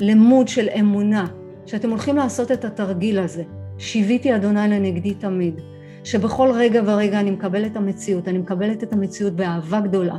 למוד 0.00 0.48
של 0.48 0.68
אמונה, 0.80 1.26
שאתם 1.66 1.90
הולכים 1.90 2.16
לעשות 2.16 2.52
את 2.52 2.64
התרגיל 2.64 3.18
הזה, 3.18 3.42
שיוויתי 3.78 4.36
אדוני 4.36 4.68
לנגדי 4.68 5.14
תמיד, 5.14 5.60
שבכל 6.04 6.50
רגע 6.54 6.82
ורגע 6.86 7.20
אני 7.20 7.30
מקבלת 7.30 7.72
את 7.72 7.76
המציאות, 7.76 8.28
אני 8.28 8.38
מקבלת 8.38 8.82
את 8.82 8.92
המציאות 8.92 9.32
באהבה 9.32 9.80
גדולה. 9.80 10.16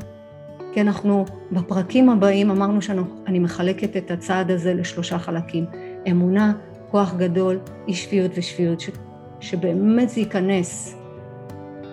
כי 0.80 0.84
אנחנו 0.84 1.26
בפרקים 1.52 2.10
הבאים 2.10 2.52
אמרנו 2.52 2.82
שאני 2.82 3.40
מחלקת 3.40 3.98
את 3.98 4.12
הצעד 4.12 4.52
הזה 4.52 4.74
לשלושה 4.74 5.20
חלקים. 5.20 5.66
אמונה, 6.12 6.54
כוח 6.92 7.14
גדול, 7.18 7.60
אי 7.88 7.94
שפיות 7.94 8.32
ושפיות, 8.36 8.80
ש, 8.80 8.90
שבאמת 9.40 10.10
זה 10.10 10.20
ייכנס. 10.20 10.96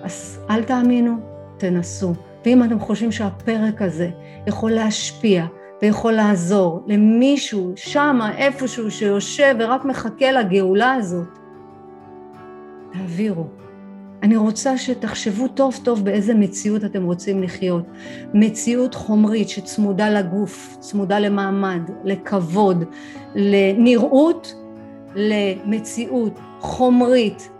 אז 0.02 0.40
אל 0.50 0.62
תאמינו, 0.62 1.16
תנסו. 1.56 2.12
ואם 2.44 2.64
אתם 2.64 2.80
חושבים 2.80 3.12
שהפרק 3.12 3.82
הזה 3.82 4.10
יכול 4.46 4.70
להשפיע 4.70 5.46
ויכול 5.82 6.12
לעזור 6.12 6.84
למישהו 6.86 7.72
שמה 7.76 8.36
איפשהו 8.36 8.90
שיושב 8.90 9.54
ורק 9.58 9.84
מחכה 9.84 10.32
לגאולה 10.32 10.92
הזאת, 10.92 11.38
תעבירו. 12.92 13.46
אני 14.26 14.36
רוצה 14.36 14.78
שתחשבו 14.78 15.48
טוב 15.48 15.80
טוב 15.82 16.04
באיזה 16.04 16.34
מציאות 16.34 16.84
אתם 16.84 17.04
רוצים 17.04 17.42
לחיות. 17.42 17.84
מציאות 18.34 18.94
חומרית 18.94 19.48
שצמודה 19.48 20.10
לגוף, 20.10 20.76
צמודה 20.80 21.18
למעמד, 21.18 21.80
לכבוד, 22.04 22.84
לנראות, 23.34 24.54
למציאות 25.14 26.38
חומרית 26.60 27.50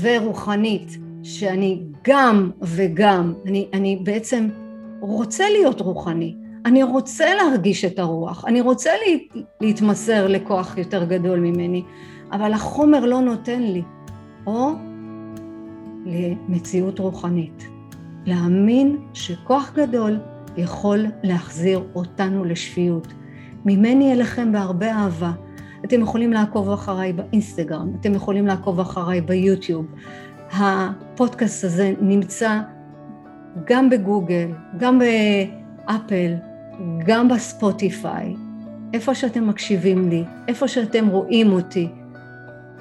ורוחנית, 0.00 0.98
שאני 1.22 1.82
גם 2.04 2.50
וגם, 2.62 3.34
אני, 3.46 3.68
אני 3.72 3.96
בעצם 4.02 4.48
רוצה 5.00 5.44
להיות 5.50 5.80
רוחני, 5.80 6.34
אני 6.66 6.82
רוצה 6.82 7.34
להרגיש 7.34 7.84
את 7.84 7.98
הרוח, 7.98 8.44
אני 8.44 8.60
רוצה 8.60 8.90
לה, 8.90 9.40
להתמסר 9.60 10.26
לכוח 10.26 10.78
יותר 10.78 11.04
גדול 11.04 11.38
ממני, 11.38 11.82
אבל 12.32 12.52
החומר 12.52 13.04
לא 13.04 13.20
נותן 13.20 13.62
לי. 13.62 13.82
או 14.46 14.70
למציאות 16.06 16.98
רוחנית. 16.98 17.68
להאמין 18.26 18.96
שכוח 19.14 19.72
גדול 19.74 20.18
יכול 20.56 21.06
להחזיר 21.22 21.82
אותנו 21.94 22.44
לשפיות. 22.44 23.08
ממני 23.64 24.12
אליכם 24.12 24.52
בהרבה 24.52 24.92
אהבה. 24.92 25.32
אתם 25.84 26.00
יכולים 26.00 26.32
לעקוב 26.32 26.70
אחריי 26.70 27.12
באינסטגרם, 27.12 27.92
אתם 28.00 28.14
יכולים 28.14 28.46
לעקוב 28.46 28.80
אחריי 28.80 29.20
ביוטיוב. 29.20 29.86
הפודקאסט 30.52 31.64
הזה 31.64 31.94
נמצא 32.00 32.60
גם 33.64 33.90
בגוגל, 33.90 34.48
גם 34.78 34.98
באפל, 34.98 36.34
גם 37.06 37.28
בספוטיפיי, 37.28 38.34
איפה 38.94 39.14
שאתם 39.14 39.48
מקשיבים 39.48 40.08
לי, 40.08 40.24
איפה 40.48 40.68
שאתם 40.68 41.06
רואים 41.06 41.52
אותי. 41.52 41.88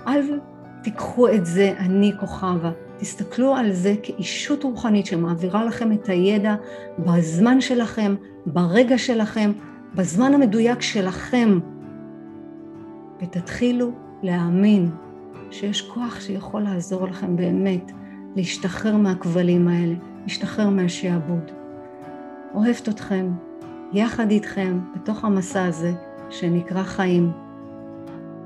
אל 0.08 0.40
תיקחו 0.82 1.28
את 1.28 1.46
זה, 1.46 1.74
אני 1.80 2.12
כוכבה. 2.20 2.72
תסתכלו 2.98 3.56
על 3.56 3.72
זה 3.72 3.96
כאישות 4.04 4.64
רוחנית 4.64 5.06
שמעבירה 5.06 5.66
לכם 5.66 5.92
את 5.92 6.10
הידע 6.10 6.56
בזמן 7.00 7.62
שלכם, 7.62 8.16
ברגע 8.46 8.98
שלכם, 8.98 9.52
בזמן 9.96 10.34
המדויק 10.34 10.82
שלכם, 10.82 11.60
ותתחילו 13.22 13.92
להאמין 14.24 14.90
שיש 15.52 15.82
כוח 15.82 16.20
שיכול 16.20 16.62
לעזור 16.62 17.08
לכם 17.08 17.36
באמת 17.36 17.92
להשתחרר 18.36 18.98
מהכבלים 18.98 19.68
האלה, 19.68 19.96
להשתחרר 20.24 20.70
מהשעבוד. 20.70 21.52
אוהבת 22.54 22.90
אתכם, 22.90 23.32
יחד 23.94 24.32
איתכם, 24.32 24.80
בתוך 24.96 25.26
המסע 25.26 25.66
הזה 25.66 25.94
שנקרא 26.30 26.84
חיים. 26.84 27.32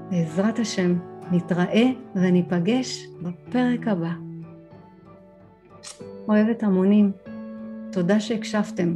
בעזרת 0.09 0.59
השם, 0.59 0.95
נתראה 1.31 1.91
וניפגש 2.15 3.07
בפרק 3.21 3.87
הבא. 3.87 4.30
אוהבת 6.27 6.63
המונים, 6.63 7.11
תודה 7.91 8.19
שהקשבתם, 8.19 8.95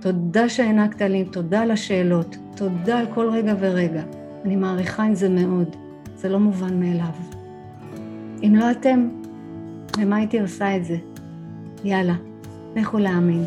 תודה 0.00 0.48
שהענקת 0.48 1.02
לי, 1.02 1.24
תודה 1.24 1.60
על 1.60 1.70
השאלות, 1.70 2.36
תודה 2.56 2.98
על 2.98 3.06
כל 3.14 3.30
רגע 3.30 3.54
ורגע. 3.60 4.02
אני 4.44 4.56
מעריכה 4.56 5.08
את 5.10 5.16
זה 5.16 5.28
מאוד, 5.28 5.76
זה 6.16 6.28
לא 6.28 6.40
מובן 6.40 6.80
מאליו. 6.80 7.12
אם 8.42 8.54
לא 8.56 8.70
אתם, 8.70 9.08
למה 9.98 10.16
הייתי 10.16 10.40
עושה 10.40 10.76
את 10.76 10.84
זה? 10.84 10.96
יאללה, 11.84 12.14
לכו 12.76 12.98
להאמין. 12.98 13.44